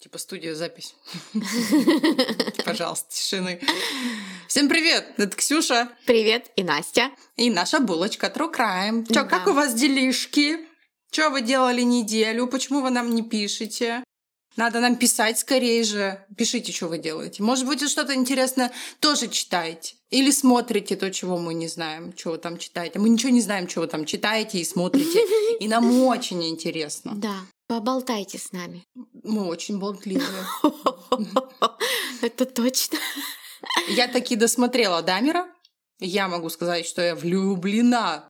Типа 0.00 0.16
студия 0.16 0.54
запись. 0.54 0.94
Пожалуйста, 2.64 3.06
тишины. 3.10 3.60
Всем 4.48 4.66
привет! 4.66 5.12
Это 5.18 5.36
Ксюша. 5.36 5.90
Привет, 6.06 6.50
и 6.56 6.64
Настя. 6.64 7.10
И 7.36 7.50
наша 7.50 7.80
булочка 7.80 8.32
True 8.34 8.50
Crime. 8.50 9.12
Чё, 9.12 9.26
как 9.26 9.46
у 9.46 9.52
вас 9.52 9.74
делишки? 9.74 10.56
Что 11.12 11.28
вы 11.28 11.42
делали 11.42 11.82
неделю? 11.82 12.46
Почему 12.46 12.80
вы 12.80 12.88
нам 12.88 13.14
не 13.14 13.22
пишете? 13.22 14.02
Надо 14.56 14.80
нам 14.80 14.96
писать 14.96 15.38
скорее 15.38 15.84
же. 15.84 16.24
Пишите, 16.34 16.72
что 16.72 16.88
вы 16.88 16.96
делаете. 16.96 17.42
Может 17.42 17.66
быть, 17.66 17.86
что-то 17.86 18.14
интересное 18.14 18.72
тоже 19.00 19.28
читаете. 19.28 19.96
Или 20.08 20.30
смотрите 20.30 20.96
то, 20.96 21.10
чего 21.10 21.36
мы 21.36 21.52
не 21.52 21.68
знаем, 21.68 22.14
что 22.16 22.30
вы 22.30 22.38
там 22.38 22.56
читаете. 22.56 22.98
Мы 22.98 23.10
ничего 23.10 23.32
не 23.32 23.42
знаем, 23.42 23.68
что 23.68 23.80
вы 23.80 23.86
там 23.86 24.06
читаете 24.06 24.60
и 24.60 24.64
смотрите. 24.64 25.20
И 25.60 25.68
нам 25.68 26.04
очень 26.04 26.42
интересно. 26.48 27.12
Да, 27.16 27.36
поболтайте 27.70 28.36
с 28.36 28.50
нами. 28.50 28.84
Мы 29.22 29.44
очень 29.44 29.78
болтливые. 29.78 30.44
Это 32.20 32.44
точно. 32.44 32.98
Я 33.88 34.08
таки 34.08 34.34
досмотрела 34.34 35.02
Дамера. 35.02 35.46
Я 36.00 36.26
могу 36.26 36.50
сказать, 36.50 36.84
что 36.84 37.00
я 37.00 37.14
влюблена 37.14 38.28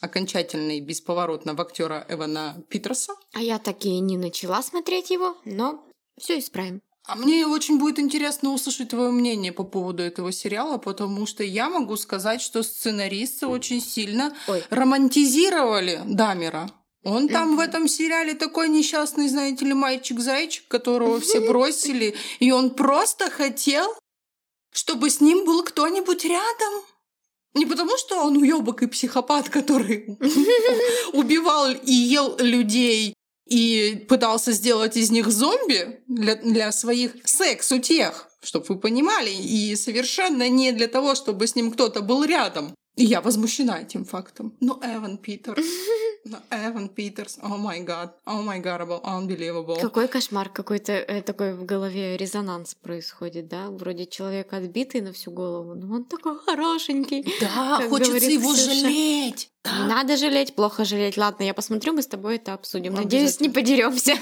окончательно 0.00 0.78
и 0.78 0.80
бесповоротно 0.80 1.52
в 1.52 1.60
актера 1.60 2.06
Эвана 2.08 2.64
Питерса. 2.70 3.12
А 3.34 3.42
я 3.42 3.58
таки 3.58 4.00
не 4.00 4.16
начала 4.16 4.62
смотреть 4.62 5.10
его, 5.10 5.36
но 5.44 5.84
все 6.18 6.38
исправим. 6.38 6.80
А 7.04 7.14
мне 7.14 7.46
очень 7.46 7.78
будет 7.78 7.98
интересно 7.98 8.54
услышать 8.54 8.88
твое 8.88 9.10
мнение 9.10 9.52
по 9.52 9.64
поводу 9.64 10.02
этого 10.02 10.32
сериала, 10.32 10.78
потому 10.78 11.26
что 11.26 11.44
я 11.44 11.68
могу 11.68 11.96
сказать, 11.98 12.40
что 12.40 12.62
сценаристы 12.62 13.46
очень 13.46 13.82
сильно 13.82 14.34
Ой. 14.46 14.64
романтизировали 14.70 16.00
Дамера. 16.06 16.70
Он 17.04 17.28
там 17.28 17.56
в 17.56 17.60
этом 17.60 17.88
сериале 17.88 18.34
такой 18.34 18.68
несчастный, 18.68 19.28
знаете 19.28 19.64
ли, 19.64 19.72
мальчик-зайчик, 19.72 20.66
которого 20.68 21.20
все 21.20 21.40
бросили, 21.40 22.16
и 22.40 22.50
он 22.50 22.70
просто 22.70 23.30
хотел, 23.30 23.86
чтобы 24.72 25.10
с 25.10 25.20
ним 25.20 25.44
был 25.44 25.62
кто-нибудь 25.62 26.24
рядом. 26.24 26.82
Не 27.54 27.66
потому, 27.66 27.96
что 27.96 28.22
он 28.22 28.36
уебок 28.36 28.82
и 28.82 28.86
психопат, 28.86 29.48
который 29.48 30.18
убивал 31.12 31.70
и 31.72 31.92
ел 31.92 32.36
людей 32.38 33.14
и 33.46 34.04
пытался 34.08 34.52
сделать 34.52 34.96
из 34.96 35.10
них 35.10 35.28
зомби 35.28 36.00
для, 36.06 36.36
для 36.36 36.70
своих 36.70 37.12
секс-утех, 37.24 38.28
чтобы 38.42 38.66
вы 38.68 38.78
понимали, 38.78 39.30
и 39.30 39.74
совершенно 39.74 40.48
не 40.48 40.72
для 40.72 40.86
того, 40.86 41.14
чтобы 41.14 41.46
с 41.46 41.54
ним 41.54 41.72
кто-то 41.72 42.02
был 42.02 42.24
рядом. 42.24 42.74
И 42.98 43.04
я 43.04 43.20
возмущена 43.20 43.80
этим 43.80 44.04
фактом. 44.04 44.52
Но 44.58 44.80
Эван 44.82 45.18
Питерс, 45.18 45.64
но 46.24 46.38
Эван 46.50 46.88
Питерс, 46.88 47.38
о 47.40 47.56
май 47.56 47.80
гад, 47.80 48.18
о 48.24 48.42
май 48.42 48.58
гад, 48.58 48.80
unbelievable. 48.80 49.80
Какой 49.80 50.08
кошмар, 50.08 50.48
какой-то 50.48 50.92
э, 50.92 51.22
такой 51.22 51.54
в 51.54 51.64
голове 51.64 52.16
резонанс 52.16 52.74
происходит, 52.74 53.46
да? 53.46 53.70
Вроде 53.70 54.06
человек 54.06 54.52
отбитый 54.52 55.00
на 55.00 55.12
всю 55.12 55.30
голову, 55.30 55.74
но 55.74 55.94
он 55.94 56.04
такой 56.04 56.38
хорошенький. 56.38 57.24
Да, 57.40 57.88
хочется 57.88 58.30
его 58.30 58.52
Ксюша. 58.52 58.74
жалеть. 58.74 59.50
Не 59.64 59.88
надо 59.88 60.16
жалеть, 60.16 60.54
плохо 60.54 60.84
жалеть. 60.84 61.16
Ладно, 61.16 61.44
я 61.44 61.54
посмотрю, 61.54 61.92
мы 61.92 62.02
с 62.02 62.06
тобой 62.08 62.36
это 62.36 62.52
обсудим. 62.52 62.94
Надеюсь, 62.94 63.38
не 63.38 63.48
подеремся. 63.48 64.14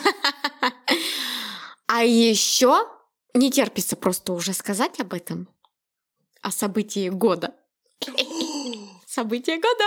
А 1.87 2.05
еще 2.05 2.87
не 3.33 3.51
терпится 3.51 3.97
просто 3.97 4.33
уже 4.35 4.53
сказать 4.53 5.01
об 5.01 5.15
этом. 5.15 5.49
О 6.43 6.51
событии 6.51 7.09
года. 7.09 7.55
Событие 9.21 9.57
года. 9.57 9.85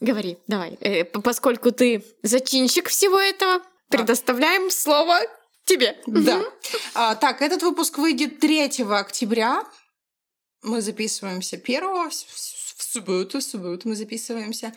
Говори, 0.00 0.36
давай. 0.48 0.76
Э, 0.80 1.04
Поскольку 1.04 1.70
ты 1.70 2.04
зачинщик 2.24 2.88
всего 2.88 3.20
этого, 3.20 3.62
предоставляем 3.88 4.72
слово 4.72 5.20
тебе. 5.66 5.96
Да. 6.08 6.42
А, 6.94 7.14
так, 7.14 7.42
этот 7.42 7.62
выпуск 7.62 7.98
выйдет 7.98 8.40
3 8.40 8.82
октября. 8.90 9.64
Мы 10.62 10.80
записываемся 10.82 11.56
1 11.56 11.80
в, 11.84 12.10
в- 12.10 12.74
в 12.78 12.82
субботу, 12.82 13.38
в 13.38 13.42
субботу 13.44 13.88
мы 13.88 13.94
записываемся. 13.94 14.72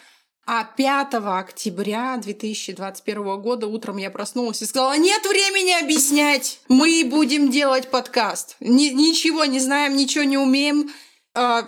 А 0.45 0.63
5 0.63 1.15
октября 1.15 2.17
2021 2.17 3.41
года 3.41 3.65
утром 3.65 3.97
я 3.97 4.11
проснулась 4.11 4.61
и 4.61 4.65
сказала, 4.67 4.95
нет 4.97 5.25
времени 5.25 5.71
объяснять, 5.83 6.59
мы 6.67 7.03
будем 7.03 7.49
делать 7.49 7.89
подкаст. 7.89 8.55
Ни- 8.59 8.93
ничего 8.93 9.45
не 9.45 9.59
знаем, 9.59 9.95
ничего 9.97 10.23
не 10.25 10.37
умеем. 10.37 10.91
А, 11.33 11.67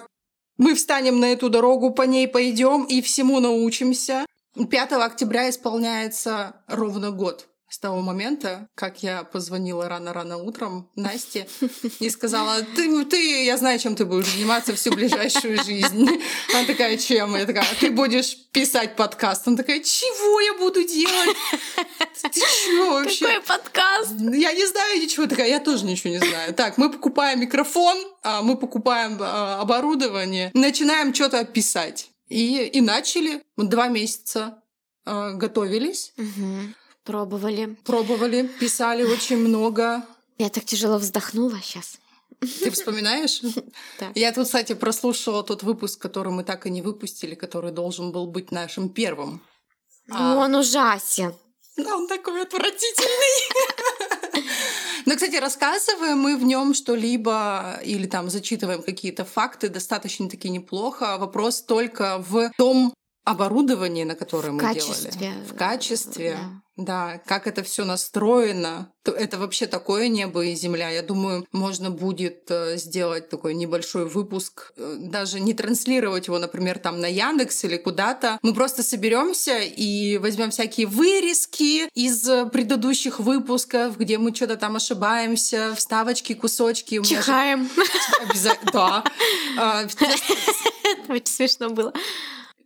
мы 0.58 0.76
встанем 0.76 1.20
на 1.20 1.32
эту 1.32 1.50
дорогу, 1.50 1.92
по 1.92 2.04
ней 2.04 2.28
пойдем 2.28 2.84
и 2.84 3.02
всему 3.02 3.40
научимся. 3.40 4.26
5 4.56 4.92
октября 4.94 5.50
исполняется 5.50 6.64
ровно 6.68 7.12
год 7.12 7.48
с 7.70 7.80
того 7.80 8.02
момента, 8.02 8.70
как 8.76 9.04
я 9.04 9.24
позвонила 9.24 9.90
рано-рано 9.90 10.38
утром 10.38 10.90
Насте 10.96 11.48
и 12.00 12.10
сказала, 12.10 12.62
ты, 12.76 13.06
ты, 13.06 13.44
я 13.44 13.58
знаю, 13.58 13.78
чем 13.78 13.96
ты 13.96 14.06
будешь 14.06 14.28
заниматься 14.32 14.74
всю 14.74 14.94
ближайшую 14.94 15.62
жизнь. 15.64 16.08
Она 16.54 16.66
такая, 16.66 16.98
чем? 16.98 17.36
Я 17.36 17.46
такая, 17.46 17.66
ты 17.80 17.92
будешь 17.92 18.38
писать 18.52 18.96
подкаст. 18.96 19.48
Она 19.48 19.58
такая, 19.58 19.82
чего 19.82 20.40
я 20.40 20.54
буду 20.54 20.84
делать? 20.84 21.38
Ты 22.22 22.40
чего 22.40 22.94
вообще? 22.94 23.26
Какой 23.26 23.42
подкаст? 23.42 24.12
Я 24.18 24.54
не 24.54 24.66
знаю 24.66 25.02
ничего. 25.02 25.26
Такая, 25.28 25.50
я 25.50 25.60
тоже 25.60 25.86
ничего 25.86 26.12
не 26.12 26.20
знаю. 26.20 26.54
Так, 26.54 26.78
мы 26.78 26.90
покупаем 26.90 27.42
микрофон, 27.42 27.98
а, 28.24 28.42
мы 28.42 28.58
покупаем 28.58 29.18
а, 29.20 29.60
оборудование, 29.62 30.52
начинаем 30.54 31.14
что-то 31.14 31.44
писать. 31.44 32.12
И, 32.30 32.64
и 32.64 32.82
начали. 32.82 33.42
Два 33.58 33.88
месяца 33.88 34.62
а, 35.06 35.32
готовились, 35.34 36.14
Мгм. 36.18 36.76
Пробовали. 37.08 37.78
пробовали, 37.86 38.50
писали 38.60 39.04
очень 39.04 39.38
много. 39.38 40.04
Я 40.38 40.50
так 40.50 40.66
тяжело 40.66 40.98
вздохнула 40.98 41.58
сейчас. 41.64 42.00
Ты 42.42 42.70
вспоминаешь? 42.70 43.42
Так. 44.00 44.12
Я 44.16 44.34
тут, 44.34 44.46
кстати, 44.46 44.74
прослушала 44.74 45.42
тот 45.42 45.64
выпуск, 45.64 46.02
который 46.02 46.34
мы 46.34 46.44
так 46.44 46.68
и 46.68 46.70
не 46.70 46.82
выпустили, 46.82 47.34
который 47.34 47.72
должен 47.72 48.12
был 48.12 48.28
быть 48.28 48.52
нашим 48.52 48.90
первым. 48.90 49.42
А. 50.12 50.36
Он 50.36 50.56
ужасен. 50.56 51.34
Да, 51.78 51.96
он 51.96 52.10
такой 52.10 52.42
отвратительный. 52.42 54.44
Но, 55.06 55.16
кстати, 55.16 55.38
рассказываем 55.38 56.20
мы 56.20 56.36
в 56.36 56.44
нем 56.44 56.74
что-либо 56.74 57.80
или 57.86 58.06
там 58.06 58.30
зачитываем 58.30 58.84
какие-то 58.84 59.24
факты 59.24 59.70
достаточно-таки 59.70 60.50
неплохо. 60.50 61.18
Вопрос 61.18 61.62
только 61.62 62.22
в 62.28 62.52
том 62.58 62.94
оборудовании, 63.32 64.04
на 64.04 64.16
которое 64.16 64.52
мы 64.52 64.60
качестве. 64.60 65.12
делали. 65.12 65.44
В 65.50 65.56
качестве. 65.56 66.32
Да. 66.42 66.62
Да, 66.80 67.18
как 67.26 67.48
это 67.48 67.64
все 67.64 67.86
настроено. 67.86 68.92
То 69.04 69.12
Это 69.12 69.40
вообще 69.40 69.66
такое 69.66 70.10
небо 70.10 70.46
и 70.46 70.54
земля. 70.54 70.90
Я 70.92 71.02
думаю, 71.02 71.48
можно 71.52 71.90
будет 71.90 72.52
э, 72.52 72.78
сделать 72.78 73.30
такой 73.30 73.56
небольшой 73.56 74.06
выпуск, 74.08 74.74
э, 74.78 74.98
даже 75.00 75.40
не 75.40 75.56
транслировать 75.56 76.28
его, 76.28 76.38
например, 76.38 76.78
там 76.78 77.00
на 77.02 77.08
Яндекс 77.08 77.64
или 77.64 77.78
куда-то. 77.78 78.38
Мы 78.44 78.54
просто 78.54 78.84
соберемся 78.84 79.58
и 79.58 80.20
возьмем 80.20 80.52
всякие 80.52 80.86
вырезки 80.86 81.90
из 81.96 82.30
э, 82.30 82.46
предыдущих 82.46 83.20
выпусков, 83.20 83.98
где 83.98 84.20
мы 84.20 84.36
что-то 84.36 84.56
там 84.56 84.76
ошибаемся, 84.76 85.74
вставочки, 85.76 86.34
кусочки. 86.34 87.02
Же 87.02 87.10
Чихаем. 87.10 87.70
обяза- 88.22 88.58
Да. 88.72 89.04
А, 89.58 89.88
Очень 91.10 91.26
смешно 91.26 91.70
было. 91.72 91.92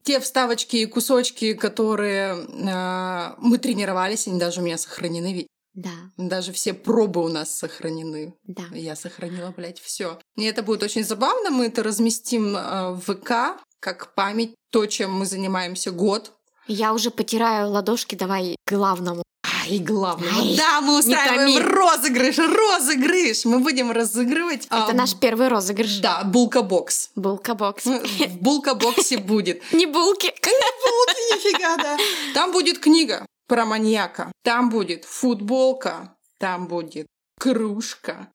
Те 0.04 0.20
вставочки 0.20 0.78
и 0.78 0.86
кусочки, 0.86 1.54
которые 1.54 2.36
э, 2.36 3.36
мы 3.40 3.58
тренировались, 3.58 4.28
они 4.28 4.40
даже 4.40 4.62
у 4.62 4.64
меня 4.64 4.78
сохранены. 4.78 5.34
Ведь 5.34 5.48
Да, 5.74 5.90
Даже 6.18 6.52
все 6.52 6.74
пробы 6.74 7.24
у 7.24 7.30
нас 7.30 7.52
сохранены. 7.52 8.34
да. 8.44 8.64
Я 8.74 8.96
сохранила, 8.96 9.54
блядь, 9.56 9.80
все. 9.80 10.20
И 10.36 10.44
это 10.44 10.64
будет 10.64 10.84
очень 10.84 11.04
забавно. 11.04 11.50
Мы 11.50 11.68
это 11.68 11.84
разместим 11.84 12.56
э, 12.58 12.92
в 12.92 13.02
ВК 13.02 13.62
как 13.80 14.14
память, 14.16 14.54
то, 14.72 14.86
чем 14.86 15.12
мы 15.14 15.26
занимаемся 15.26 15.92
год. 15.92 16.34
Я 16.68 16.94
уже 16.94 17.10
потираю 17.10 17.70
ладошки, 17.70 18.16
давай 18.16 18.56
к 18.66 18.72
главному. 18.72 19.24
И 19.70 19.80
главное, 19.80 20.30
Ай, 20.34 20.56
да, 20.58 20.82
мы 20.82 21.00
устраиваем 21.00 21.58
розыгрыш, 21.58 22.38
розыгрыш. 22.38 23.46
Мы 23.46 23.60
будем 23.60 23.92
разыгрывать. 23.92 24.66
Это 24.66 24.88
а, 24.90 24.94
наш 24.94 25.16
первый 25.16 25.48
розыгрыш. 25.48 26.00
Да, 26.00 26.24
булка-бокс. 26.24 27.10
Булка-бокс. 27.16 27.86
В 27.86 28.38
булка-боксе 28.42 29.18
будет. 29.18 29.62
Не 29.74 29.86
булки. 29.86 30.28
Булки, 30.28 31.36
нифига, 31.36 31.78
да. 31.78 31.98
Там 32.34 32.52
будет 32.52 32.80
книга 32.80 33.26
про 33.48 33.66
маньяка. 33.66 34.32
Там 34.44 34.70
будет 34.70 35.06
футболка. 35.06 36.16
Там 36.38 36.68
будет 36.68 37.08
кружка. 37.40 38.32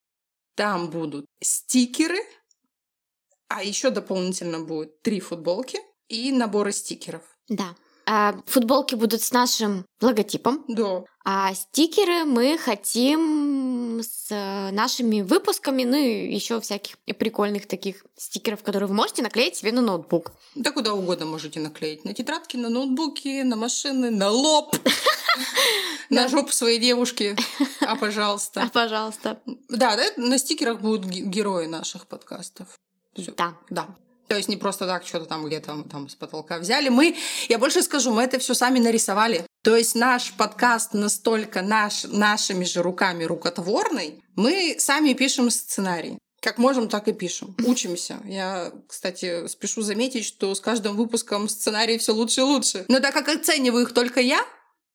Там 0.54 0.90
будут 0.90 1.26
стикеры. 1.42 2.20
А 3.48 3.62
еще 3.62 3.90
дополнительно 3.90 4.60
будет 4.60 5.02
три 5.02 5.20
футболки 5.20 5.78
и 6.08 6.32
наборы 6.32 6.72
стикеров. 6.72 7.22
Да. 7.48 7.76
А, 8.08 8.34
футболки 8.46 8.94
будут 8.94 9.20
с 9.22 9.32
нашим 9.32 9.84
логотипом, 10.00 10.64
Да. 10.68 11.02
а 11.24 11.52
стикеры 11.54 12.24
мы 12.24 12.56
хотим 12.56 14.00
с 14.00 14.28
э, 14.30 14.70
нашими 14.70 15.22
выпусками, 15.22 15.82
ну 15.82 15.96
и 15.96 16.32
еще 16.32 16.60
всяких 16.60 16.98
прикольных 17.18 17.66
таких 17.66 18.04
стикеров, 18.16 18.62
которые 18.62 18.88
вы 18.88 18.94
можете 18.94 19.22
наклеить 19.22 19.56
себе 19.56 19.72
на 19.72 19.80
ноутбук. 19.82 20.30
Да 20.54 20.70
куда 20.70 20.94
угодно 20.94 21.26
можете 21.26 21.58
наклеить. 21.58 22.04
На 22.04 22.14
тетрадки, 22.14 22.56
на 22.56 22.68
ноутбуки, 22.68 23.42
на 23.42 23.56
машины, 23.56 24.10
на 24.10 24.30
лоб. 24.30 24.76
На 26.08 26.28
жопу 26.28 26.52
своей 26.52 26.78
девушки. 26.78 27.36
А, 27.80 27.86
А, 27.92 27.96
пожалуйста. 27.96 28.70
пожалуйста. 28.72 29.40
Да, 29.68 29.98
на 30.16 30.38
стикерах 30.38 30.80
будут 30.80 31.04
ге- 31.06 31.22
герои 31.22 31.66
наших 31.66 32.06
подкастов. 32.06 32.68
Да. 33.36 33.54
Да. 33.68 33.88
То 34.28 34.36
есть 34.36 34.48
не 34.48 34.56
просто 34.56 34.86
так 34.86 35.06
что-то 35.06 35.26
там 35.26 35.44
где-то 35.46 35.84
там 35.90 36.08
с 36.08 36.14
потолка 36.14 36.58
взяли. 36.58 36.88
Мы, 36.88 37.16
я 37.48 37.58
больше 37.58 37.82
скажу, 37.82 38.12
мы 38.12 38.22
это 38.22 38.38
все 38.38 38.54
сами 38.54 38.78
нарисовали. 38.78 39.46
То 39.62 39.76
есть 39.76 39.94
наш 39.94 40.32
подкаст 40.32 40.94
настолько 40.94 41.62
наш, 41.62 42.04
нашими 42.04 42.64
же 42.64 42.82
руками 42.82 43.24
рукотворный, 43.24 44.22
мы 44.36 44.76
сами 44.78 45.12
пишем 45.12 45.50
сценарий. 45.50 46.18
Как 46.40 46.58
можем, 46.58 46.88
так 46.88 47.08
и 47.08 47.12
пишем. 47.12 47.56
Учимся. 47.66 48.18
Я, 48.24 48.72
кстати, 48.86 49.48
спешу 49.48 49.82
заметить, 49.82 50.24
что 50.24 50.54
с 50.54 50.60
каждым 50.60 50.96
выпуском 50.96 51.48
сценарий 51.48 51.98
все 51.98 52.12
лучше 52.12 52.42
и 52.42 52.44
лучше. 52.44 52.84
Но 52.88 53.00
так 53.00 53.14
как 53.14 53.28
оцениваю 53.28 53.84
их 53.84 53.92
только 53.92 54.20
я, 54.20 54.44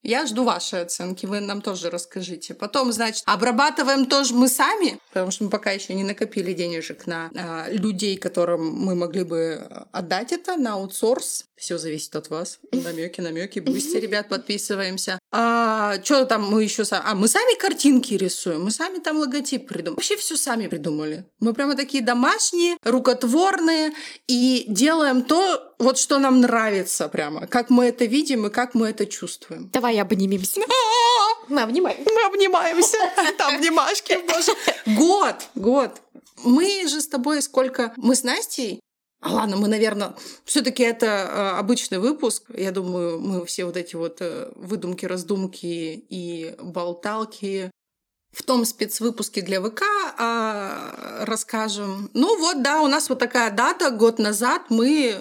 я 0.03 0.25
жду 0.25 0.43
вашей 0.43 0.81
оценки, 0.81 1.25
вы 1.25 1.39
нам 1.39 1.61
тоже 1.61 1.89
расскажите. 1.89 2.53
Потом, 2.53 2.91
значит, 2.91 3.23
обрабатываем 3.25 4.05
тоже 4.05 4.33
мы 4.33 4.47
сами, 4.47 4.99
потому 5.09 5.31
что 5.31 5.43
мы 5.43 5.49
пока 5.49 5.71
еще 5.71 5.93
не 5.93 6.03
накопили 6.03 6.53
денежек 6.53 7.05
на 7.07 7.29
а, 7.35 7.69
людей, 7.69 8.17
которым 8.17 8.73
мы 8.73 8.95
могли 8.95 9.23
бы 9.23 9.67
отдать 9.91 10.31
это 10.31 10.57
на 10.57 10.73
аутсорс. 10.73 11.45
Все 11.61 11.77
зависит 11.77 12.15
от 12.15 12.31
вас. 12.31 12.57
Намеки, 12.71 13.21
намеки, 13.21 13.59
Boosty, 13.59 13.97
ребят, 13.97 14.29
подписываемся. 14.29 15.19
А 15.31 16.03
что 16.03 16.25
там 16.25 16.49
мы 16.49 16.63
еще 16.63 16.85
сами? 16.85 17.03
А 17.05 17.13
мы 17.13 17.27
сами 17.27 17.55
картинки 17.55 18.15
рисуем, 18.15 18.63
мы 18.63 18.71
сами 18.71 18.97
там 18.97 19.17
логотип 19.17 19.67
придумали. 19.67 19.97
Вообще 19.97 20.17
все 20.17 20.37
сами 20.37 20.65
придумали. 20.65 21.23
Мы 21.39 21.53
прямо 21.53 21.75
такие 21.75 22.03
домашние, 22.03 22.77
рукотворные 22.83 23.93
и 24.27 24.65
делаем 24.67 25.21
то, 25.21 25.75
вот 25.77 25.99
что 25.99 26.17
нам 26.17 26.41
нравится 26.41 27.07
прямо, 27.09 27.45
как 27.45 27.69
мы 27.69 27.85
это 27.85 28.05
видим 28.05 28.47
и 28.47 28.49
как 28.49 28.73
мы 28.73 28.89
это 28.89 29.05
чувствуем. 29.05 29.69
Давай 29.71 29.99
обнимемся. 30.01 30.61
Мы 31.47 31.61
обнимаем. 31.61 31.97
Мы 32.05 32.27
обнимаемся. 32.27 32.97
Там 33.37 33.55
обнимашки, 33.55 34.17
боже. 34.25 34.53
Год, 34.97 35.35
год. 35.55 36.01
Мы 36.43 36.87
же 36.87 37.01
с 37.01 37.07
тобой 37.07 37.41
сколько... 37.41 37.93
Мы 37.97 38.15
с 38.15 38.23
Настей 38.23 38.79
а 39.21 39.33
ладно, 39.33 39.55
мы, 39.55 39.67
наверное, 39.67 40.15
все-таки 40.45 40.81
это 40.81 41.05
э, 41.05 41.59
обычный 41.59 41.99
выпуск. 41.99 42.45
Я 42.55 42.71
думаю, 42.71 43.19
мы 43.19 43.45
все 43.45 43.65
вот 43.65 43.77
эти 43.77 43.95
вот 43.95 44.17
э, 44.19 44.51
выдумки, 44.55 45.05
раздумки 45.05 46.05
и 46.09 46.55
болталки 46.59 47.69
в 48.31 48.43
том 48.43 48.65
спецвыпуске 48.65 49.41
для 49.41 49.61
ВК 49.61 49.83
а, 50.17 51.25
расскажем. 51.25 52.09
Ну 52.13 52.39
вот, 52.39 52.63
да, 52.63 52.81
у 52.81 52.87
нас 52.87 53.09
вот 53.09 53.19
такая 53.19 53.51
дата. 53.51 53.91
Год 53.91 54.19
назад 54.19 54.63
мы 54.69 55.19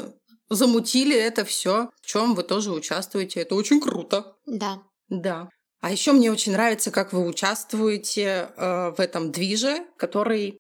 замутили 0.49 1.17
это 1.17 1.45
все, 1.45 1.91
в 2.01 2.07
чем 2.07 2.35
вы 2.35 2.43
тоже 2.43 2.73
участвуете. 2.73 3.41
Это 3.41 3.55
очень 3.55 3.81
круто. 3.81 4.37
Да. 4.47 4.83
Да. 5.09 5.51
А 5.81 5.91
еще 5.91 6.13
мне 6.13 6.31
очень 6.31 6.53
нравится, 6.53 6.91
как 6.91 7.13
вы 7.13 7.27
участвуете 7.27 8.51
э, 8.57 8.91
в 8.97 9.01
этом 9.01 9.33
движе, 9.33 9.87
который 9.97 10.60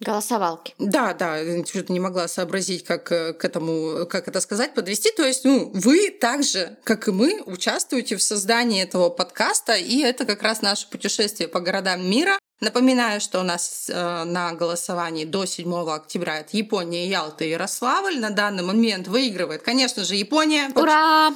Голосовалки. 0.00 0.74
да, 0.78 1.12
да, 1.12 1.38
что-то 1.64 1.92
не 1.92 1.98
могла 1.98 2.28
сообразить, 2.28 2.84
как 2.84 3.10
э, 3.10 3.32
к 3.32 3.44
этому, 3.44 4.06
как 4.06 4.28
это 4.28 4.40
сказать, 4.40 4.72
подвести. 4.74 5.10
То 5.10 5.24
есть, 5.26 5.44
ну, 5.44 5.72
вы 5.74 6.10
так 6.10 6.44
же, 6.44 6.76
как 6.84 7.08
и 7.08 7.10
мы, 7.10 7.42
участвуете 7.46 8.16
в 8.16 8.22
создании 8.22 8.82
этого 8.82 9.10
подкаста, 9.10 9.74
и 9.74 9.98
это 10.00 10.24
как 10.24 10.42
раз 10.42 10.62
наше 10.62 10.88
путешествие 10.88 11.48
по 11.48 11.58
городам 11.58 12.08
мира. 12.08 12.38
Напоминаю, 12.60 13.20
что 13.20 13.40
у 13.40 13.44
нас 13.44 13.88
э, 13.88 14.24
на 14.24 14.52
голосовании 14.52 15.24
до 15.24 15.46
7 15.46 15.90
октября 15.90 16.40
это 16.40 16.56
Япония, 16.56 17.08
Ялта 17.08 17.44
и 17.44 17.50
Ярославль. 17.50 18.18
На 18.18 18.30
данный 18.30 18.62
момент 18.62 19.08
выигрывает, 19.08 19.62
конечно 19.62 20.04
же, 20.04 20.14
Япония. 20.14 20.70
Ура! 20.74 21.32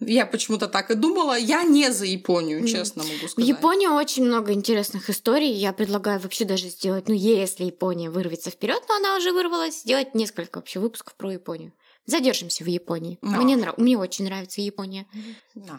Я 0.00 0.26
почему-то 0.26 0.68
так 0.68 0.90
и 0.90 0.94
думала. 0.94 1.36
Я 1.36 1.64
не 1.64 1.90
за 1.92 2.04
Японию, 2.06 2.66
честно 2.66 3.02
могу 3.02 3.26
В 3.26 3.30
сказать. 3.30 3.48
Японии 3.48 3.88
очень 3.88 4.24
много 4.24 4.52
интересных 4.52 5.10
историй. 5.10 5.52
Я 5.52 5.72
предлагаю 5.72 6.20
вообще 6.20 6.44
даже 6.44 6.68
сделать, 6.68 7.08
ну, 7.08 7.14
если 7.14 7.64
Япония 7.64 8.08
вырвется 8.10 8.50
вперед, 8.50 8.82
но 8.88 8.96
она 8.96 9.16
уже 9.16 9.32
вырвалась, 9.32 9.80
сделать 9.80 10.14
несколько 10.14 10.58
вообще 10.58 10.78
выпусков 10.78 11.14
про 11.16 11.32
Японию. 11.32 11.72
Задержимся 12.06 12.64
в 12.64 12.68
Японии. 12.68 13.18
Да. 13.20 13.36
Мне, 13.36 13.56
нрав... 13.56 13.76
Мне 13.76 13.98
очень 13.98 14.24
нравится 14.24 14.62
Япония. 14.62 15.06
Да. 15.54 15.78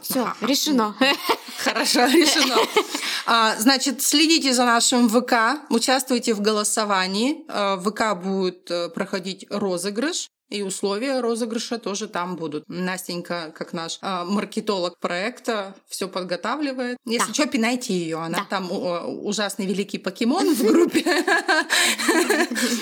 Все, 0.00 0.32
решено. 0.42 0.94
Хорошо, 1.58 2.04
решено. 2.04 2.56
А, 3.26 3.56
Значит, 3.58 4.00
следите 4.02 4.52
за 4.52 4.64
нашим 4.64 5.08
ВК, 5.08 5.60
участвуйте 5.70 6.34
в 6.34 6.40
голосовании. 6.40 7.44
А, 7.48 7.76
В 7.76 7.90
ВК 7.90 8.16
будет 8.22 8.70
э, 8.70 8.90
проходить 8.90 9.46
розыгрыш. 9.50 10.28
И 10.52 10.60
условия 10.60 11.20
розыгрыша 11.20 11.78
тоже 11.78 12.08
там 12.08 12.36
будут. 12.36 12.64
Настенька, 12.68 13.54
как 13.56 13.72
наш 13.72 13.98
а, 14.02 14.26
маркетолог 14.26 14.98
проекта, 14.98 15.74
все 15.88 16.08
подготавливает. 16.08 16.98
Если 17.06 17.28
Да. 17.28 17.34
что, 17.34 17.46
пинайте 17.46 17.94
ее. 17.94 18.18
Она 18.18 18.38
Да. 18.40 18.44
там 18.50 18.70
о, 18.70 19.06
ужасный 19.06 19.64
великий 19.64 19.96
покемон 19.96 20.54
в 20.54 20.62
группе. 20.62 21.00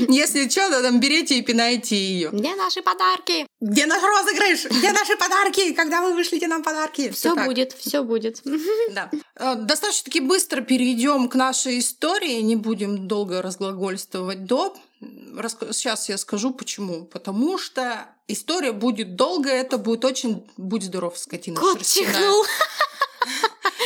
Если 0.08 0.49
что, 0.49 0.82
там 0.82 0.99
берите 0.99 1.38
и 1.38 1.43
пинайте 1.43 1.94
ее. 1.96 2.31
Где 2.32 2.56
наши 2.56 2.82
подарки? 2.82 3.46
Где 3.60 3.86
наш 3.86 4.03
розыгрыш? 4.03 4.65
Где 4.65 4.91
наши 4.91 5.17
подарки? 5.17 5.72
Когда 5.72 6.03
вы 6.03 6.15
вышлите 6.15 6.48
нам 6.48 6.65
подарки? 6.65 7.10
Все 7.10 7.36
будет, 7.36 7.72
все 7.72 8.03
будет. 8.03 8.43
Да. 8.91 9.10
Э, 9.36 9.55
Достаточно 9.55 10.06
таки 10.06 10.19
быстро 10.20 10.60
перейдем 10.62 11.29
к 11.29 11.36
нашей 11.36 11.79
истории, 11.79 12.41
не 12.41 12.56
будем 12.56 13.06
долго 13.06 13.43
разглагольствовать 13.43 14.44
до. 14.44 14.74
Сейчас 15.01 16.09
я 16.09 16.19
скажу 16.19 16.53
почему. 16.53 17.05
Потому 17.07 17.59
что 17.59 18.07
история 18.29 18.73
будет 18.73 19.17
долгая, 19.17 19.61
это 19.61 19.79
будет 19.79 20.05
очень... 20.05 20.47
Будь 20.57 20.83
здоров, 20.85 21.19
скотина 21.19 21.59
Кот 21.59 21.83
чихнул. 21.83 22.45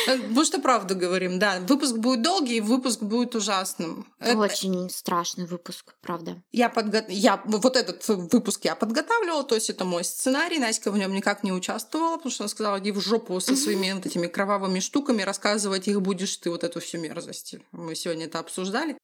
Э, 0.06 0.18
Потому 0.18 0.44
что 0.44 0.60
правду 0.60 0.94
говорим, 0.96 1.38
да. 1.38 1.60
Выпуск 1.60 1.96
будет 1.96 2.22
долгий, 2.22 2.60
выпуск 2.60 3.00
будет 3.00 3.34
ужасным. 3.34 4.06
Это- 4.18 4.36
Очень 4.36 4.90
страшный 4.90 5.46
выпуск, 5.46 5.94
правда. 6.02 6.42
Я, 6.52 6.68
подго... 6.68 7.04
я 7.08 7.42
вот 7.46 7.76
этот 7.76 8.06
выпуск 8.08 8.64
я 8.64 8.74
подготавливала, 8.74 9.44
то 9.44 9.54
есть 9.54 9.70
это 9.70 9.84
мой 9.84 10.04
сценарий. 10.04 10.58
Настя 10.58 10.90
в 10.90 10.98
нем 10.98 11.12
никак 11.14 11.42
не 11.42 11.52
участвовала, 11.52 12.16
потому 12.16 12.32
что 12.32 12.44
она 12.44 12.48
сказала, 12.48 12.78
иди 12.80 12.92
в 12.92 13.00
жопу 13.00 13.40
со 13.40 13.56
своими 13.56 13.92
вот 13.92 14.06
этими 14.06 14.26
кровавыми 14.26 14.80
штуками, 14.80 15.22
рассказывать 15.22 15.88
их 15.88 16.02
будешь 16.02 16.36
ты, 16.36 16.50
вот 16.50 16.64
эту 16.64 16.80
всю 16.80 16.98
мерзость. 16.98 17.56
Мы 17.72 17.94
сегодня 17.94 18.26
это 18.26 18.40
обсуждали. 18.40 18.98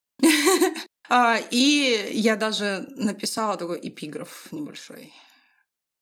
А, 1.13 1.41
И 1.51 2.09
я 2.13 2.37
даже 2.37 2.87
написала 2.95 3.57
такой 3.57 3.81
эпиграф 3.83 4.49
небольшой. 4.53 5.11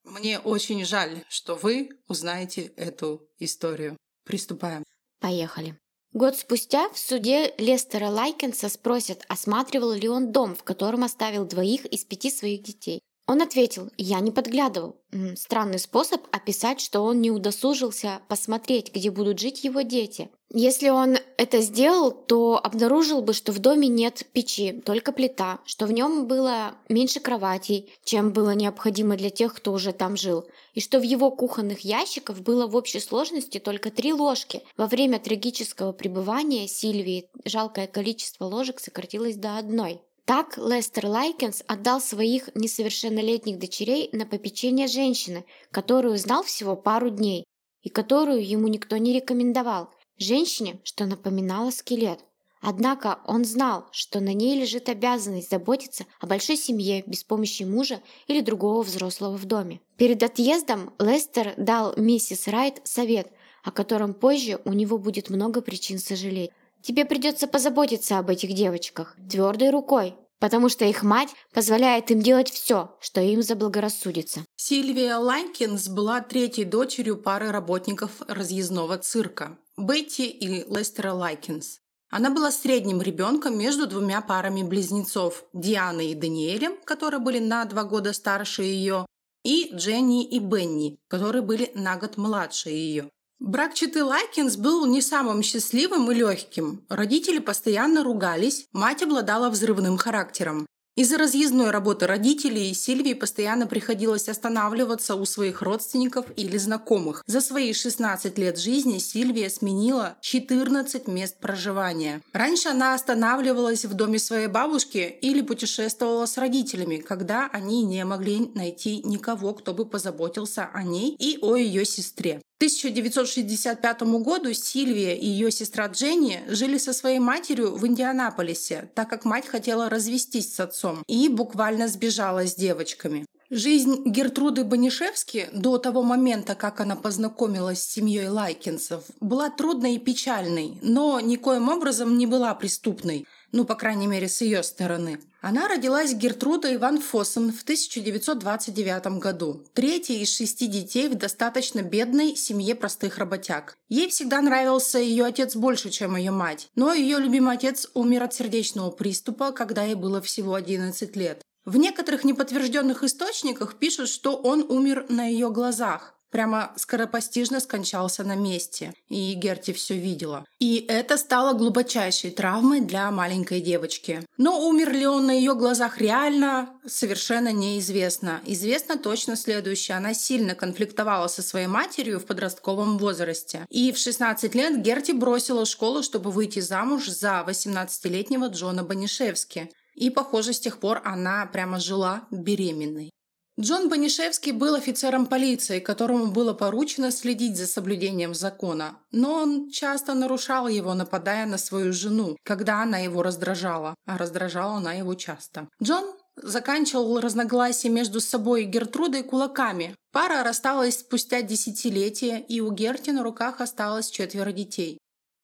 Мне 0.04 0.38
очень 0.38 0.86
жаль, 0.86 1.24
что 1.30 1.56
вы 1.56 1.90
узнаете 2.08 2.66
эту 2.78 3.28
историю. 3.40 3.98
Приступаем. 4.24 4.84
Поехали. 5.20 5.80
Год 6.14 6.38
спустя 6.38 6.90
в 6.90 7.00
суде 7.00 7.56
Лестера 7.58 8.10
Лайкенса 8.10 8.70
спросят, 8.70 9.26
осматривал 9.28 9.94
ли 9.94 10.08
он 10.08 10.32
дом, 10.32 10.54
в 10.54 10.64
котором 10.64 11.04
оставил 11.04 11.44
двоих 11.46 11.88
из 11.88 12.06
пяти 12.06 12.30
своих 12.30 12.62
детей. 12.62 13.00
Он 13.30 13.44
ответил, 13.44 13.92
я 13.96 14.22
не 14.22 14.32
подглядывал. 14.32 14.96
Странный 15.36 15.78
способ 15.78 16.22
описать, 16.32 16.82
что 16.82 17.02
он 17.02 17.22
не 17.22 17.30
удосужился 17.30 18.22
посмотреть, 18.28 18.92
где 18.92 19.12
будут 19.12 19.38
жить 19.38 19.64
его 19.64 19.82
дети. 19.82 20.30
Если 20.52 20.90
он 20.90 21.16
это 21.38 21.62
сделал, 21.62 22.10
то 22.10 22.60
обнаружил 22.64 23.22
бы, 23.22 23.34
что 23.34 23.52
в 23.52 23.60
доме 23.60 23.88
нет 23.88 24.26
печи, 24.34 24.82
только 24.84 25.12
плита, 25.12 25.60
что 25.68 25.86
в 25.86 25.92
нем 25.92 26.26
было 26.26 26.74
меньше 26.90 27.20
кроватей, 27.20 27.94
чем 28.04 28.34
было 28.34 28.56
необходимо 28.56 29.16
для 29.16 29.30
тех, 29.30 29.54
кто 29.54 29.74
уже 29.74 29.94
там 29.94 30.18
жил, 30.18 30.48
и 30.74 30.82
что 30.82 31.00
в 31.00 31.04
его 31.04 31.30
кухонных 31.30 31.82
ящиках 31.82 32.40
было 32.40 32.66
в 32.66 32.76
общей 32.76 33.00
сложности 33.00 33.60
только 33.60 33.92
три 33.92 34.12
ложки. 34.12 34.64
Во 34.76 34.88
время 34.88 35.20
трагического 35.20 35.92
пребывания 35.92 36.68
Сильвии 36.68 37.30
жалкое 37.46 37.86
количество 37.86 38.46
ложек 38.46 38.80
сократилось 38.80 39.36
до 39.36 39.60
одной. 39.60 40.02
Так 40.30 40.60
Лестер 40.60 41.08
Лайкенс 41.08 41.64
отдал 41.66 42.00
своих 42.00 42.52
несовершеннолетних 42.54 43.58
дочерей 43.58 44.12
на 44.12 44.28
попечение 44.28 44.88
женщины, 44.88 45.44
которую 45.72 46.20
знал 46.20 46.44
всего 46.44 46.76
пару 46.76 47.10
дней 47.10 47.46
и 47.82 47.90
которую 47.90 48.48
ему 48.48 48.68
никто 48.68 48.98
не 48.98 49.12
рекомендовал. 49.12 49.90
Женщине, 50.20 50.82
что 50.84 51.08
напоминало 51.08 51.72
скелет. 51.72 52.20
Однако 52.62 53.22
он 53.26 53.44
знал, 53.44 53.88
что 53.92 54.20
на 54.20 54.32
ней 54.32 54.56
лежит 54.62 54.88
обязанность 54.88 55.50
заботиться 55.50 56.06
о 56.20 56.28
большой 56.28 56.58
семье 56.58 57.04
без 57.08 57.24
помощи 57.24 57.64
мужа 57.64 58.00
или 58.28 58.42
другого 58.42 58.84
взрослого 58.84 59.36
в 59.36 59.46
доме. 59.46 59.82
Перед 59.98 60.22
отъездом 60.22 60.94
Лестер 61.00 61.56
дал 61.58 61.96
миссис 61.98 62.48
Райт 62.48 62.82
совет, 62.84 63.32
о 63.64 63.72
котором 63.72 64.14
позже 64.14 64.62
у 64.64 64.74
него 64.74 65.00
будет 65.00 65.32
много 65.32 65.62
причин 65.64 65.98
сожалеть. 65.98 66.52
Тебе 66.90 67.06
придется 67.06 67.46
позаботиться 67.46 68.18
об 68.18 68.32
этих 68.32 68.52
девочках 68.56 69.16
твердой 69.30 69.70
рукой, 69.70 70.16
потому 70.40 70.70
что 70.70 70.86
их 70.86 71.04
мать 71.04 71.30
позволяет 71.54 72.10
им 72.10 72.20
делать 72.20 72.50
все, 72.50 72.98
что 73.00 73.22
им 73.22 73.44
заблагорассудится. 73.44 74.44
Сильвия 74.56 75.18
Лайкинс 75.18 75.88
была 75.90 76.20
третьей 76.22 76.66
дочерью 76.66 77.18
пары 77.18 77.52
работников 77.52 78.24
разъездного 78.28 78.98
цирка– 78.98 79.60
Бетти 79.78 80.26
и 80.26 80.64
Лестера 80.68 81.14
Лайкинс. 81.14 81.78
Она 82.10 82.32
была 82.32 82.50
средним 82.50 83.04
ребенком 83.04 83.56
между 83.56 83.86
двумя 83.86 84.22
парами 84.22 84.64
близнецов– 84.64 85.46
Дианой 85.54 86.14
и 86.14 86.16
Даниэлем, 86.16 86.76
которые 86.86 87.20
были 87.20 87.38
на 87.38 87.66
два 87.66 87.84
года 87.84 88.14
старше 88.14 88.64
ее, 88.64 89.06
и 89.44 89.70
Дженни 89.76 90.26
и 90.26 90.40
Бенни, 90.40 90.98
которые 91.08 91.44
были 91.44 91.72
на 91.76 91.98
год 91.98 92.18
младше 92.18 92.70
ее. 92.70 93.12
Брак 93.40 93.74
четы 93.74 94.04
Лайкинс 94.04 94.58
был 94.58 94.86
не 94.86 95.02
самым 95.02 95.44
счастливым 95.44 96.12
и 96.12 96.16
легким. 96.16 96.84
Родители 96.90 97.40
постоянно 97.40 98.04
ругались, 98.04 98.68
мать 98.74 99.02
обладала 99.02 99.50
взрывным 99.50 99.98
характером. 99.98 100.66
Из-за 100.98 101.18
разъездной 101.18 101.72
работы 101.72 102.06
родителей 102.08 102.74
Сильвии 102.74 103.14
постоянно 103.14 103.66
приходилось 103.68 104.28
останавливаться 104.28 105.16
у 105.16 105.24
своих 105.24 105.62
родственников 105.62 106.26
или 106.36 106.58
знакомых. 106.58 107.24
За 107.26 107.40
свои 107.40 107.72
16 107.72 108.38
лет 108.38 108.60
жизни 108.60 108.98
Сильвия 108.98 109.50
сменила 109.50 110.18
14 110.20 111.08
мест 111.08 111.40
проживания. 111.40 112.22
Раньше 112.34 112.68
она 112.68 112.94
останавливалась 112.94 113.86
в 113.86 113.94
доме 113.94 114.20
своей 114.20 114.48
бабушки 114.48 115.18
или 115.22 115.40
путешествовала 115.40 116.26
с 116.26 116.38
родителями, 116.38 116.98
когда 116.98 117.50
они 117.54 117.84
не 117.84 118.04
могли 118.04 118.52
найти 118.54 119.02
никого, 119.04 119.54
кто 119.54 119.74
бы 119.74 119.86
позаботился 119.86 120.70
о 120.74 120.84
ней 120.84 121.16
и 121.18 121.40
о 121.42 121.56
ее 121.56 121.86
сестре. 121.86 122.42
1965 122.60 124.02
году 124.22 124.52
Сильвия 124.52 125.16
и 125.18 125.26
ее 125.26 125.50
сестра 125.50 125.88
Дженни 125.88 126.44
жили 126.50 126.78
со 126.78 126.92
своей 126.92 127.20
матерью 127.20 127.74
в 127.74 127.88
Индианаполисе, 127.88 128.90
так 128.96 129.10
как 129.10 129.24
мать 129.24 129.48
хотела 129.48 129.90
развестись 129.90 130.54
с 130.54 130.60
отцом 130.60 131.02
и 131.08 131.30
буквально 131.30 131.88
сбежала 131.88 132.46
с 132.46 132.56
девочками. 132.56 133.26
Жизнь 133.50 134.04
Гертруды 134.06 134.66
Банишевски 134.66 135.48
до 135.54 135.78
того 135.78 136.04
момента, 136.04 136.54
как 136.54 136.82
она 136.82 136.98
познакомилась 136.98 137.82
с 137.82 137.94
семьей 137.94 138.28
Лайкинсов, 138.28 139.06
была 139.22 139.50
трудной 139.50 139.96
и 139.96 140.00
печальной, 140.00 140.78
но 140.82 141.22
никоим 141.22 141.70
образом 141.70 142.18
не 142.18 142.28
была 142.28 142.54
преступной– 142.56 143.26
ну, 143.52 143.66
по 143.66 143.76
крайней 143.76 144.08
мере, 144.08 144.28
с 144.28 144.42
ее 144.42 144.64
стороны. 144.64 145.20
Она 145.42 145.68
родилась 145.68 146.14
Гертрудой 146.14 146.78
Ван 146.78 147.00
Фоссен 147.00 147.52
в 147.52 147.64
1929 147.64 149.20
году, 149.20 149.64
третьей 149.74 150.22
из 150.22 150.36
шести 150.36 150.68
детей 150.68 151.08
в 151.08 151.16
достаточно 151.16 151.82
бедной 151.82 152.36
семье 152.36 152.76
простых 152.76 153.18
работяг. 153.18 153.78
Ей 153.88 154.10
всегда 154.10 154.42
нравился 154.42 155.00
ее 155.00 155.26
отец 155.26 155.56
больше, 155.56 155.90
чем 155.90 156.16
ее 156.16 156.32
мать, 156.32 156.70
но 156.76 156.94
ее 156.94 157.20
любимый 157.20 157.56
отец 157.56 157.90
умер 157.94 158.24
от 158.24 158.34
сердечного 158.34 158.92
приступа, 158.92 159.52
когда 159.52 159.84
ей 159.84 159.96
было 159.96 160.22
всего 160.22 160.56
11 160.56 161.16
лет. 161.16 161.42
В 161.66 161.78
некоторых 161.78 162.24
неподтвержденных 162.24 163.04
источниках 163.04 163.78
пишут, 163.78 164.10
что 164.10 164.36
он 164.36 164.66
умер 164.70 165.06
на 165.10 165.26
ее 165.26 165.52
глазах 165.52 166.19
прямо 166.32 166.72
скоропостижно 166.76 167.60
скончался 167.60 168.24
на 168.24 168.36
месте, 168.36 168.94
и 169.10 169.34
Герти 169.34 169.74
все 169.74 169.98
видела. 169.98 170.46
И 170.60 170.86
это 170.88 171.18
стало 171.18 171.54
глубочайшей 171.54 172.32
травмой 172.32 172.82
для 172.82 173.10
маленькой 173.12 173.62
девочки. 173.62 174.22
Но 174.38 174.68
умер 174.68 174.92
ли 174.94 175.08
он 175.08 175.28
на 175.28 175.32
ее 175.32 175.56
глазах 175.56 176.00
реально, 176.00 176.70
совершенно 176.86 177.52
неизвестно. 177.52 178.42
Известно 178.46 178.98
точно 178.98 179.36
следующее. 179.36 179.98
Она 179.98 180.14
сильно 180.14 180.56
конфликтовала 180.56 181.28
со 181.28 181.42
своей 181.42 181.68
матерью 181.68 182.20
в 182.20 182.26
подростковом 182.26 182.98
возрасте. 182.98 183.66
И 183.70 183.92
в 183.92 183.98
16 183.98 184.56
лет 184.56 184.82
Герти 184.82 185.12
бросила 185.12 185.66
школу, 185.66 186.04
чтобы 186.04 186.32
выйти 186.32 186.60
замуж 186.60 187.08
за 187.08 187.44
18-летнего 187.48 188.48
Джона 188.48 188.84
Банишевски. 188.84 189.70
И, 189.96 190.10
похоже, 190.10 190.54
с 190.54 190.60
тех 190.60 190.80
пор 190.80 191.02
она 191.04 191.46
прямо 191.46 191.80
жила 191.80 192.28
беременной. 192.32 193.12
Джон 193.60 193.90
Банишевский 193.90 194.54
был 194.54 194.76
офицером 194.76 195.26
полиции, 195.26 195.82
которому 195.82 196.28
было 196.28 196.54
поручено 196.54 197.12
следить 197.12 197.58
за 197.58 197.68
соблюдением 197.68 198.34
закона, 198.34 199.00
но 199.12 199.34
он 199.34 199.70
часто 199.70 200.14
нарушал 200.14 200.70
его, 200.70 200.94
нападая 200.94 201.46
на 201.46 201.58
свою 201.58 201.92
жену, 201.92 202.38
когда 202.44 202.84
она 202.84 203.00
его 203.00 203.22
раздражала, 203.22 203.96
а 204.06 204.18
раздражала 204.18 204.78
она 204.78 204.94
его 204.94 205.14
часто. 205.16 205.68
Джон 205.84 206.06
заканчивал 206.38 207.20
разногласия 207.20 207.90
между 207.90 208.22
собой 208.22 208.64
и 208.64 208.66
Гертрудой 208.66 209.24
кулаками. 209.24 209.94
Пара 210.14 210.42
рассталась 210.42 211.00
спустя 211.00 211.42
десятилетия, 211.42 212.40
и 212.40 212.62
у 212.62 212.72
Герти 212.72 213.10
на 213.10 213.24
руках 213.24 213.60
осталось 213.60 214.10
четверо 214.10 214.54
детей. 214.54 215.00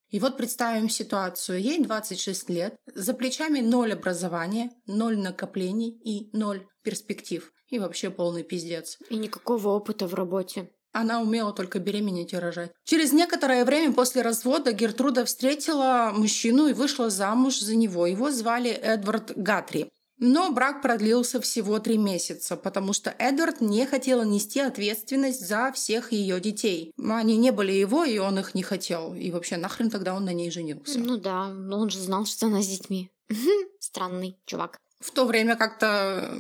И 0.10 0.20
вот 0.20 0.38
представим 0.38 0.88
ситуацию. 0.88 1.60
Ей 1.60 1.84
26 1.84 2.50
лет, 2.50 2.76
за 2.94 3.14
плечами 3.14 3.60
ноль 3.60 3.92
образования, 3.92 4.72
ноль 4.86 5.18
накоплений 5.18 5.90
и 5.90 6.30
ноль 6.32 6.66
перспектив. 6.82 7.52
И 7.70 7.80
вообще 7.80 8.10
полный 8.10 8.44
пиздец. 8.44 8.98
И 9.10 9.18
никакого 9.18 9.70
опыта 9.70 10.08
в 10.08 10.14
работе. 10.14 10.70
Она 10.92 11.22
умела 11.22 11.52
только 11.52 11.80
беременеть 11.80 12.32
и 12.32 12.38
рожать. 12.38 12.72
Через 12.86 13.12
некоторое 13.12 13.66
время 13.66 13.94
после 13.94 14.22
развода 14.22 14.72
Гертруда 14.72 15.26
встретила 15.26 16.14
мужчину 16.16 16.68
и 16.68 16.74
вышла 16.74 17.10
замуж 17.10 17.60
за 17.60 17.76
него. 17.76 18.08
Его 18.08 18.32
звали 18.32 18.70
Эдвард 18.70 19.34
Гатри. 19.36 19.90
Но 20.18 20.52
брак 20.54 20.82
продлился 20.82 21.42
всего 21.42 21.80
три 21.80 21.98
месяца, 21.98 22.56
потому 22.56 22.94
что 22.94 23.14
Эдвард 23.20 23.60
не 23.60 23.86
хотел 23.86 24.24
нести 24.24 24.62
ответственность 24.62 25.46
за 25.46 25.74
всех 25.74 26.14
ее 26.14 26.40
детей. 26.40 26.94
Они 26.98 27.36
не 27.36 27.52
были 27.52 27.74
его, 27.74 28.06
и 28.06 28.18
он 28.18 28.40
их 28.40 28.56
не 28.56 28.64
хотел. 28.64 29.14
И 29.14 29.30
вообще, 29.32 29.58
нахрен 29.58 29.90
тогда 29.90 30.14
он 30.14 30.24
на 30.24 30.34
ней 30.34 30.50
женился? 30.50 31.00
Ну 31.00 31.18
да, 31.18 31.50
но 31.50 31.80
он 31.80 31.90
же 31.90 32.00
знал, 32.00 32.26
что 32.26 32.46
она 32.46 32.62
с 32.62 32.68
детьми. 32.68 33.12
Странный 33.80 34.38
чувак. 34.46 34.78
В 35.02 35.12
то 35.12 35.26
время 35.26 35.58
как-то 35.58 36.34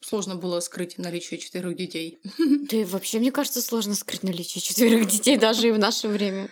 сложно 0.00 0.36
было 0.36 0.60
скрыть 0.60 0.98
наличие 0.98 1.38
четырех 1.38 1.76
детей. 1.76 2.18
Да 2.38 2.76
и 2.76 2.84
вообще, 2.84 3.18
мне 3.18 3.32
кажется, 3.32 3.62
сложно 3.62 3.94
скрыть 3.94 4.22
наличие 4.22 4.62
четырех 4.62 5.08
детей 5.08 5.36
даже 5.36 5.68
и 5.68 5.72
в 5.72 5.78
наше 5.78 6.08
время. 6.08 6.50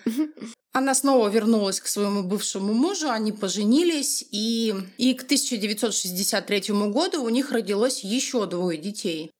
Она 0.73 0.95
снова 0.95 1.29
вернулась 1.29 1.81
к 1.81 1.87
своему 1.87 2.23
бывшему 2.23 2.75
мужу, 2.75 3.09
они 3.09 3.33
поженились, 3.33 4.23
и, 4.31 4.75
и 4.99 5.15
к 5.15 5.23
1963 5.23 6.61
году 6.91 7.23
у 7.23 7.29
них 7.31 7.50
родилось 7.50 8.05
еще 8.05 8.45
двое 8.47 8.79
детей. 8.79 9.31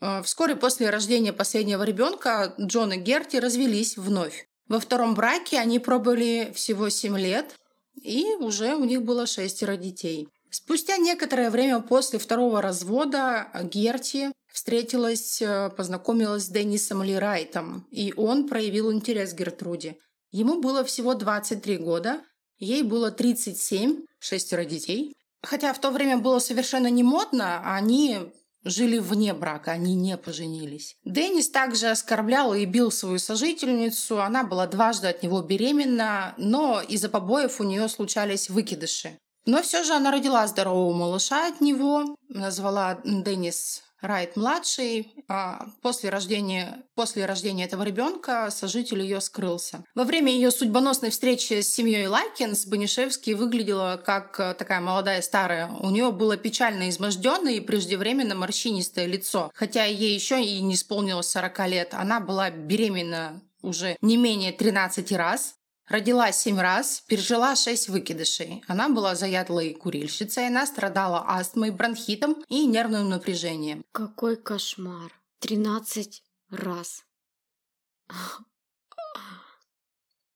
А, 0.00 0.22
вскоре 0.22 0.54
после 0.54 0.90
рождения 0.90 1.32
последнего 1.32 1.82
ребенка 1.82 2.54
Джон 2.60 2.92
и 2.92 2.96
Герти 2.96 3.38
развелись 3.38 3.96
вновь. 3.96 4.46
Во 4.68 4.78
втором 4.78 5.14
браке 5.14 5.58
они 5.58 5.78
пробыли 5.78 6.52
всего 6.54 6.88
7 6.88 7.18
лет, 7.18 7.54
и 8.02 8.26
уже 8.38 8.74
у 8.76 8.84
них 8.84 9.02
было 9.02 9.26
шестеро 9.26 9.76
детей. 9.76 10.28
Спустя 10.54 10.98
некоторое 10.98 11.50
время 11.50 11.80
после 11.80 12.20
второго 12.20 12.62
развода 12.62 13.48
Герти 13.64 14.30
встретилась, 14.52 15.42
э, 15.42 15.68
познакомилась 15.76 16.44
с 16.44 16.48
Деннисом 16.48 17.02
Ли 17.02 17.18
Райтом, 17.18 17.88
и 17.90 18.14
он 18.16 18.46
проявил 18.46 18.92
интерес 18.92 19.32
к 19.32 19.36
Гертруде. 19.36 19.96
Ему 20.30 20.60
было 20.60 20.84
всего 20.84 21.14
23 21.14 21.78
года, 21.78 22.20
ей 22.58 22.84
было 22.84 23.10
37, 23.10 24.04
шестеро 24.20 24.64
детей. 24.64 25.16
Хотя 25.42 25.72
в 25.72 25.80
то 25.80 25.90
время 25.90 26.18
было 26.18 26.38
совершенно 26.38 26.86
не 26.86 27.02
модно, 27.02 27.60
они 27.74 28.20
жили 28.62 28.98
вне 28.98 29.34
брака, 29.34 29.72
они 29.72 29.96
не 29.96 30.16
поженились. 30.16 30.94
Деннис 31.04 31.50
также 31.50 31.88
оскорблял 31.88 32.54
и 32.54 32.64
бил 32.64 32.92
свою 32.92 33.18
сожительницу, 33.18 34.22
она 34.22 34.44
была 34.44 34.68
дважды 34.68 35.08
от 35.08 35.24
него 35.24 35.42
беременна, 35.42 36.32
но 36.38 36.80
из-за 36.80 37.08
побоев 37.08 37.60
у 37.60 37.64
нее 37.64 37.88
случались 37.88 38.48
выкидыши. 38.48 39.18
Но 39.46 39.62
все 39.62 39.84
же 39.84 39.92
она 39.92 40.10
родила 40.10 40.46
здорового 40.46 40.92
малыша 40.92 41.48
от 41.48 41.60
него, 41.60 42.16
назвала 42.28 42.98
Деннис 43.04 43.82
Райт-младший. 44.04 45.14
А 45.28 45.66
после, 45.82 46.10
рождения, 46.10 46.82
после 46.94 47.24
рождения 47.26 47.64
этого 47.64 47.82
ребенка 47.82 48.50
сожитель 48.50 49.00
ее 49.00 49.20
скрылся. 49.20 49.84
Во 49.94 50.04
время 50.04 50.32
ее 50.32 50.50
судьбоносной 50.50 51.10
встречи 51.10 51.60
с 51.60 51.72
семьей 51.72 52.06
Лайкинс 52.06 52.66
Банишевский 52.66 53.34
выглядела 53.34 54.00
как 54.04 54.38
э, 54.38 54.54
такая 54.54 54.80
молодая 54.80 55.22
старая. 55.22 55.68
У 55.68 55.90
нее 55.90 56.12
было 56.12 56.36
печально 56.36 56.90
изможденное 56.90 57.54
и 57.54 57.60
преждевременно 57.60 58.34
морщинистое 58.34 59.06
лицо. 59.06 59.50
Хотя 59.54 59.84
ей 59.84 60.14
еще 60.14 60.42
и 60.42 60.60
не 60.60 60.74
исполнилось 60.74 61.28
40 61.28 61.68
лет. 61.68 61.94
Она 61.94 62.20
была 62.20 62.50
беременна 62.50 63.40
уже 63.62 63.96
не 64.02 64.16
менее 64.16 64.52
13 64.52 65.12
раз. 65.12 65.54
Родила 65.86 66.32
семь 66.32 66.58
раз, 66.58 67.02
пережила 67.06 67.54
шесть 67.56 67.88
выкидышей. 67.88 68.64
Она 68.66 68.88
была 68.88 69.14
заядлой 69.14 69.74
курильщицей, 69.74 70.46
она 70.46 70.66
страдала 70.66 71.24
астмой, 71.26 71.70
бронхитом 71.70 72.42
и 72.48 72.66
нервным 72.66 73.10
напряжением. 73.10 73.84
Какой 73.92 74.36
кошмар. 74.36 75.12
Тринадцать 75.40 76.22
раз. 76.50 77.04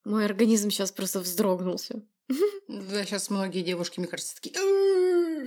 Мой 0.04 0.24
организм 0.24 0.70
сейчас 0.70 0.92
просто 0.92 1.20
вздрогнулся. 1.20 2.02
Да, 2.68 3.04
сейчас 3.04 3.30
многие 3.30 3.62
девушки, 3.62 4.00
мне 4.00 4.08
кажется, 4.08 4.34
такие... 4.34 4.54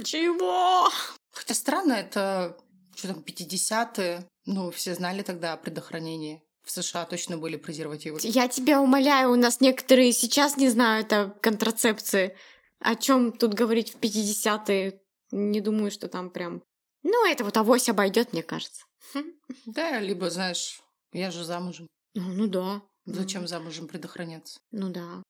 Чего? 0.03 0.89
Хотя 1.31 1.53
странно, 1.53 1.93
это 1.93 2.57
что 2.95 3.09
там, 3.09 3.19
50-е. 3.19 4.27
Ну, 4.45 4.71
все 4.71 4.95
знали 4.95 5.21
тогда 5.21 5.53
о 5.53 5.57
предохранении. 5.57 6.43
В 6.63 6.71
США 6.71 7.05
точно 7.05 7.37
были 7.37 7.57
презервативы. 7.57 8.19
Я 8.23 8.47
тебя 8.47 8.81
умоляю, 8.81 9.31
у 9.31 9.35
нас 9.35 9.61
некоторые 9.61 10.11
сейчас 10.13 10.57
не 10.57 10.69
знают 10.69 11.11
о 11.11 11.29
контрацепции. 11.41 12.37
О 12.79 12.95
чем 12.95 13.31
тут 13.31 13.53
говорить 13.53 13.93
в 13.93 13.99
50-е? 13.99 15.01
Не 15.31 15.61
думаю, 15.61 15.91
что 15.91 16.07
там 16.07 16.29
прям... 16.29 16.63
Ну, 17.03 17.25
это 17.27 17.43
вот 17.43 17.57
авось 17.57 17.89
обойдет, 17.89 18.33
мне 18.33 18.43
кажется. 18.43 18.85
Да, 19.65 19.99
либо, 19.99 20.29
знаешь, 20.29 20.81
я 21.11 21.31
же 21.31 21.43
замужем. 21.43 21.87
Ну, 22.13 22.33
ну 22.33 22.47
да. 22.47 22.81
Зачем 23.05 23.47
замужем 23.47 23.87
предохраняться? 23.87 24.59
Ну 24.71 24.89
да. 24.89 25.23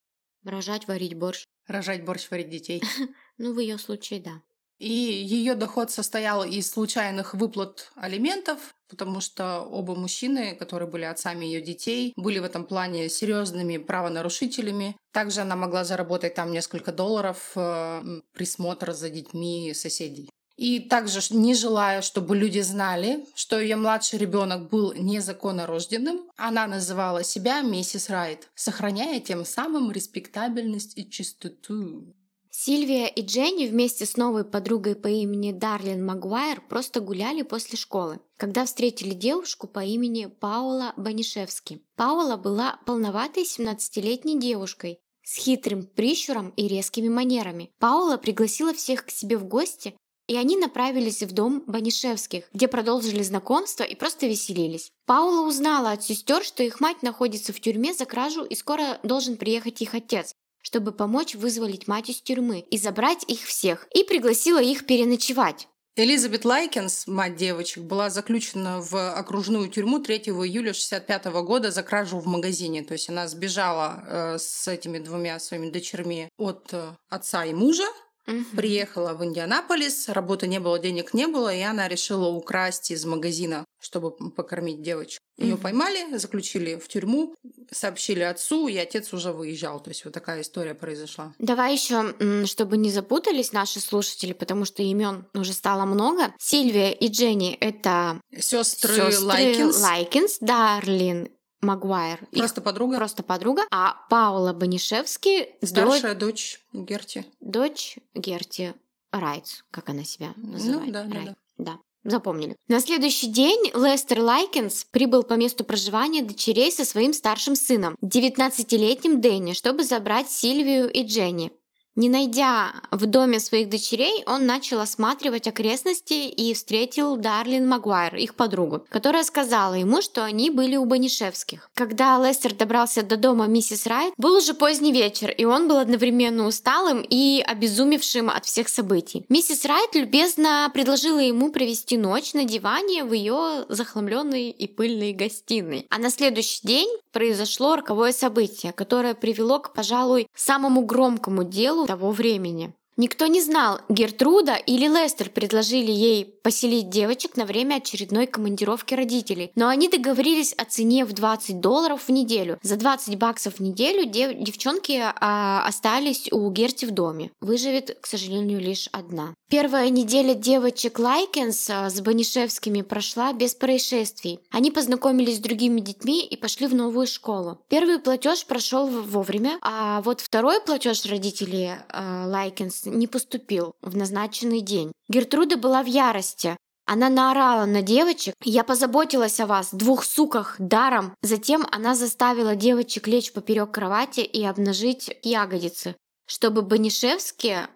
Рожать, 0.43 0.87
варить 0.87 1.15
борщ. 1.15 1.45
Рожать 1.67 2.03
борщ, 2.03 2.29
варить 2.29 2.49
детей. 2.49 2.81
Ну, 3.37 3.53
в 3.53 3.59
ее 3.59 3.79
случае, 3.79 4.19
да. 4.19 4.41
И 4.77 4.91
ее 4.91 5.55
доход 5.55 5.89
состоял 5.89 6.43
из 6.43 6.69
случайных 6.69 7.33
выплат 7.33 7.91
алиментов, 7.95 8.73
потому 8.91 9.21
что 9.21 9.61
оба 9.61 9.95
мужчины, 9.95 10.53
которые 10.55 10.87
были 10.87 11.05
отцами 11.05 11.45
ее 11.45 11.61
детей, 11.61 12.13
были 12.17 12.39
в 12.39 12.43
этом 12.43 12.65
плане 12.65 13.09
серьезными 13.09 13.77
правонарушителями. 13.77 14.95
Также 15.11 15.41
она 15.41 15.55
могла 15.55 15.83
заработать 15.83 16.35
там 16.35 16.51
несколько 16.51 16.91
долларов 16.91 17.53
э, 17.55 18.21
присмотра 18.33 18.91
за 18.91 19.09
детьми 19.09 19.73
соседей. 19.73 20.29
И 20.57 20.79
также, 20.79 21.21
не 21.31 21.55
желая, 21.55 22.01
чтобы 22.01 22.35
люди 22.35 22.59
знали, 22.59 23.25
что 23.33 23.59
ее 23.59 23.77
младший 23.77 24.19
ребенок 24.19 24.69
был 24.69 24.93
незаконно 24.93 25.65
рожденным, 25.65 26.29
она 26.37 26.67
называла 26.67 27.23
себя 27.23 27.61
миссис 27.61 28.09
Райт, 28.09 28.49
сохраняя 28.53 29.19
тем 29.21 29.45
самым 29.45 29.91
респектабельность 29.91 30.97
и 30.97 31.09
чистоту. 31.09 32.13
Сильвия 32.53 33.07
и 33.07 33.21
Дженни 33.21 33.65
вместе 33.65 34.05
с 34.05 34.17
новой 34.17 34.43
подругой 34.43 34.95
по 34.95 35.07
имени 35.07 35.53
Дарлин 35.53 36.05
Магуайр 36.05 36.59
просто 36.59 36.99
гуляли 36.99 37.43
после 37.43 37.77
школы, 37.77 38.19
когда 38.35 38.65
встретили 38.65 39.13
девушку 39.13 39.67
по 39.67 39.79
имени 39.79 40.25
Паула 40.25 40.93
Банишевски. 40.97 41.81
Паула 41.95 42.35
была 42.35 42.77
полноватой 42.85 43.43
17-летней 43.43 44.37
девушкой, 44.37 44.99
с 45.23 45.37
хитрым 45.37 45.87
прищуром 45.87 46.49
и 46.57 46.67
резкими 46.67 47.07
манерами. 47.07 47.71
Паула 47.79 48.17
пригласила 48.17 48.73
всех 48.73 49.05
к 49.05 49.11
себе 49.11 49.37
в 49.37 49.45
гости, 49.45 49.95
и 50.27 50.35
они 50.35 50.57
направились 50.57 51.23
в 51.23 51.31
дом 51.31 51.63
Банишевских, 51.67 52.49
где 52.51 52.67
продолжили 52.67 53.23
знакомство 53.23 53.83
и 53.83 53.95
просто 53.95 54.27
веселились. 54.27 54.91
Паула 55.05 55.47
узнала 55.47 55.91
от 55.91 56.03
сестер, 56.03 56.43
что 56.43 56.63
их 56.63 56.81
мать 56.81 57.01
находится 57.01 57.53
в 57.53 57.61
тюрьме 57.61 57.93
за 57.93 58.03
кражу 58.03 58.43
и 58.43 58.55
скоро 58.55 58.99
должен 59.03 59.37
приехать 59.37 59.81
их 59.81 59.95
отец 59.95 60.35
чтобы 60.61 60.91
помочь 60.91 61.35
вызволить 61.35 61.87
мать 61.87 62.09
из 62.09 62.21
тюрьмы 62.21 62.59
и 62.59 62.77
забрать 62.77 63.23
их 63.27 63.41
всех, 63.41 63.87
и 63.93 64.03
пригласила 64.03 64.61
их 64.61 64.85
переночевать. 64.85 65.67
Элизабет 65.97 66.45
Лайкинс, 66.45 67.07
мать 67.07 67.35
девочек, 67.35 67.83
была 67.83 68.09
заключена 68.09 68.79
в 68.79 69.11
окружную 69.11 69.69
тюрьму 69.69 69.99
3 69.99 70.19
июля 70.19 70.71
1965 70.71 71.25
года 71.43 71.69
за 71.69 71.83
кражу 71.83 72.17
в 72.17 72.27
магазине. 72.27 72.81
То 72.81 72.93
есть 72.93 73.09
она 73.09 73.27
сбежала 73.27 74.03
э, 74.07 74.37
с 74.39 74.69
этими 74.69 74.99
двумя 74.99 75.37
своими 75.39 75.69
дочерьми 75.69 76.29
от 76.37 76.69
э, 76.71 76.95
отца 77.09 77.43
и 77.43 77.53
мужа, 77.53 77.83
Угу. 78.31 78.55
Приехала 78.55 79.13
в 79.13 79.23
Индианаполис, 79.23 80.09
работы 80.09 80.47
не 80.47 80.59
было, 80.59 80.79
денег 80.79 81.13
не 81.13 81.27
было, 81.27 81.53
и 81.53 81.61
она 81.61 81.87
решила 81.87 82.27
украсть 82.27 82.91
из 82.91 83.05
магазина, 83.05 83.65
чтобы 83.79 84.11
покормить 84.11 84.81
девочку. 84.81 85.21
Ее 85.37 85.55
угу. 85.55 85.63
поймали, 85.63 86.17
заключили 86.17 86.75
в 86.75 86.87
тюрьму, 86.87 87.33
сообщили 87.71 88.21
отцу, 88.21 88.67
и 88.67 88.77
отец 88.77 89.13
уже 89.13 89.31
выезжал. 89.31 89.79
То 89.79 89.89
есть 89.89 90.05
вот 90.05 90.13
такая 90.13 90.41
история 90.41 90.73
произошла. 90.73 91.33
Давай 91.39 91.73
еще, 91.73 92.15
чтобы 92.45 92.77
не 92.77 92.91
запутались 92.91 93.51
наши 93.51 93.79
слушатели, 93.79 94.33
потому 94.33 94.65
что 94.65 94.83
имен 94.83 95.25
уже 95.33 95.53
стало 95.53 95.85
много. 95.85 96.33
Сильвия 96.39 96.91
и 96.91 97.07
Дженни 97.07 97.53
это 97.53 98.21
сестры 98.37 99.17
Лайкинс. 99.19 99.81
Лайкинс, 99.81 100.37
Дарлин 100.41 101.29
Магуайр. 101.61 102.19
Просто 102.31 102.61
Их 102.61 102.65
подруга. 102.65 102.97
Просто 102.97 103.23
подруга. 103.23 103.63
А 103.71 103.95
Паула 104.09 104.53
Банишевски... 104.53 105.49
Старшая 105.63 106.15
дочь, 106.15 106.59
дочь 106.73 106.87
Герти. 106.87 107.25
Дочь 107.39 107.97
Герти 108.15 108.73
Райт, 109.11 109.63
как 109.71 109.89
она 109.89 110.03
себя 110.03 110.33
ну 110.35 110.53
называет. 110.53 110.85
Ну, 110.87 110.91
да, 110.91 111.03
Райт. 111.03 111.25
да, 111.25 111.35
да. 111.57 111.79
Запомнили. 112.03 112.55
На 112.67 112.79
следующий 112.79 113.27
день 113.27 113.71
Лестер 113.75 114.21
Лайкинс 114.21 114.85
прибыл 114.85 115.21
по 115.21 115.33
месту 115.35 115.63
проживания 115.63 116.23
дочерей 116.23 116.71
со 116.71 116.83
своим 116.83 117.13
старшим 117.13 117.55
сыном, 117.55 117.95
19-летним 118.03 119.21
Дэнни, 119.21 119.53
чтобы 119.53 119.83
забрать 119.83 120.31
Сильвию 120.31 120.89
и 120.91 121.03
Дженни. 121.03 121.51
Не 121.97 122.07
найдя 122.07 122.71
в 122.89 123.05
доме 123.05 123.41
своих 123.41 123.67
дочерей, 123.67 124.23
он 124.25 124.45
начал 124.45 124.79
осматривать 124.79 125.47
окрестности 125.47 126.29
и 126.29 126.53
встретил 126.53 127.17
Дарлин 127.17 127.67
Магуайр, 127.67 128.15
их 128.15 128.35
подругу, 128.35 128.85
которая 128.87 129.23
сказала 129.23 129.73
ему, 129.73 130.01
что 130.01 130.23
они 130.23 130.49
были 130.51 130.77
у 130.77 130.85
Банишевских. 130.85 131.69
Когда 131.73 132.17
Лестер 132.17 132.53
добрался 132.53 133.03
до 133.03 133.17
дома 133.17 133.47
миссис 133.47 133.87
Райт, 133.87 134.13
был 134.15 134.37
уже 134.37 134.53
поздний 134.53 134.93
вечер, 134.93 135.31
и 135.31 135.43
он 135.43 135.67
был 135.67 135.79
одновременно 135.79 136.47
усталым 136.47 137.05
и 137.07 137.43
обезумевшим 137.45 138.29
от 138.29 138.45
всех 138.45 138.69
событий. 138.69 139.25
Миссис 139.27 139.65
Райт 139.65 139.93
любезно 139.93 140.71
предложила 140.73 141.19
ему 141.19 141.51
провести 141.51 141.97
ночь 141.97 142.33
на 142.33 142.45
диване 142.45 143.03
в 143.03 143.11
ее 143.11 143.65
захламленной 143.67 144.49
и 144.49 144.67
пыльной 144.67 145.11
гостиной. 145.11 145.87
А 145.89 145.97
на 145.97 146.09
следующий 146.09 146.65
день 146.65 146.89
произошло 147.11 147.75
роковое 147.75 148.13
событие, 148.13 148.71
которое 148.71 149.13
привело 149.13 149.59
к, 149.59 149.73
пожалуй, 149.73 150.27
самому 150.33 150.85
громкому 150.85 151.43
делу 151.43 151.80
того 151.87 152.11
времени. 152.11 152.73
Никто 152.97 153.27
не 153.27 153.41
знал, 153.41 153.79
Гертруда 153.89 154.55
или 154.55 154.87
Лестер 154.87 155.29
предложили 155.29 155.91
ей 155.91 156.25
поселить 156.25 156.89
девочек 156.89 157.37
на 157.37 157.45
время 157.45 157.75
очередной 157.75 158.27
командировки 158.27 158.93
родителей. 158.93 159.51
Но 159.55 159.69
они 159.69 159.87
договорились 159.87 160.53
о 160.53 160.65
цене 160.65 161.05
в 161.05 161.13
20 161.13 161.61
долларов 161.61 162.03
в 162.07 162.11
неделю. 162.11 162.59
За 162.61 162.75
20 162.75 163.17
баксов 163.17 163.55
в 163.55 163.59
неделю 163.61 164.05
дев- 164.05 164.37
девчонки 164.37 165.01
а, 165.01 165.65
остались 165.65 166.31
у 166.31 166.49
Герти 166.51 166.85
в 166.85 166.91
доме. 166.91 167.31
Выживет, 167.39 167.97
к 168.01 168.05
сожалению, 168.05 168.59
лишь 168.59 168.89
одна. 168.91 169.33
Первая 169.51 169.89
неделя 169.89 170.33
девочек 170.33 170.97
Лайкенс 170.97 171.69
с 171.69 171.99
Банишевскими 171.99 172.83
прошла 172.83 173.33
без 173.33 173.53
происшествий. 173.53 174.39
Они 174.49 174.71
познакомились 174.71 175.35
с 175.35 175.41
другими 175.41 175.81
детьми 175.81 176.25
и 176.25 176.37
пошли 176.37 176.67
в 176.67 176.73
новую 176.73 177.05
школу. 177.05 177.59
Первый 177.67 177.99
платеж 177.99 178.45
прошел 178.45 178.87
вовремя, 178.87 179.59
а 179.61 180.01
вот 180.03 180.21
второй 180.21 180.61
платеж 180.61 181.05
родителей 181.05 181.71
а, 181.89 182.27
Лайкенс 182.27 182.85
не 182.85 183.07
поступил 183.07 183.73
в 183.81 183.97
назначенный 183.97 184.61
день. 184.61 184.93
Гертруда 185.09 185.57
была 185.57 185.83
в 185.83 185.87
ярости. 185.87 186.55
Она 186.85 187.09
наорала 187.09 187.65
на 187.65 187.81
девочек. 187.81 188.35
«Я 188.45 188.63
позаботилась 188.63 189.41
о 189.41 189.47
вас, 189.47 189.73
двух 189.73 190.05
суках, 190.05 190.55
даром». 190.59 191.13
Затем 191.21 191.67
она 191.73 191.93
заставила 191.93 192.55
девочек 192.55 193.05
лечь 193.05 193.33
поперек 193.33 193.71
кровати 193.71 194.21
и 194.21 194.45
обнажить 194.45 195.13
ягодицы, 195.23 195.97
чтобы 196.25 196.61
Банишевски 196.61 197.67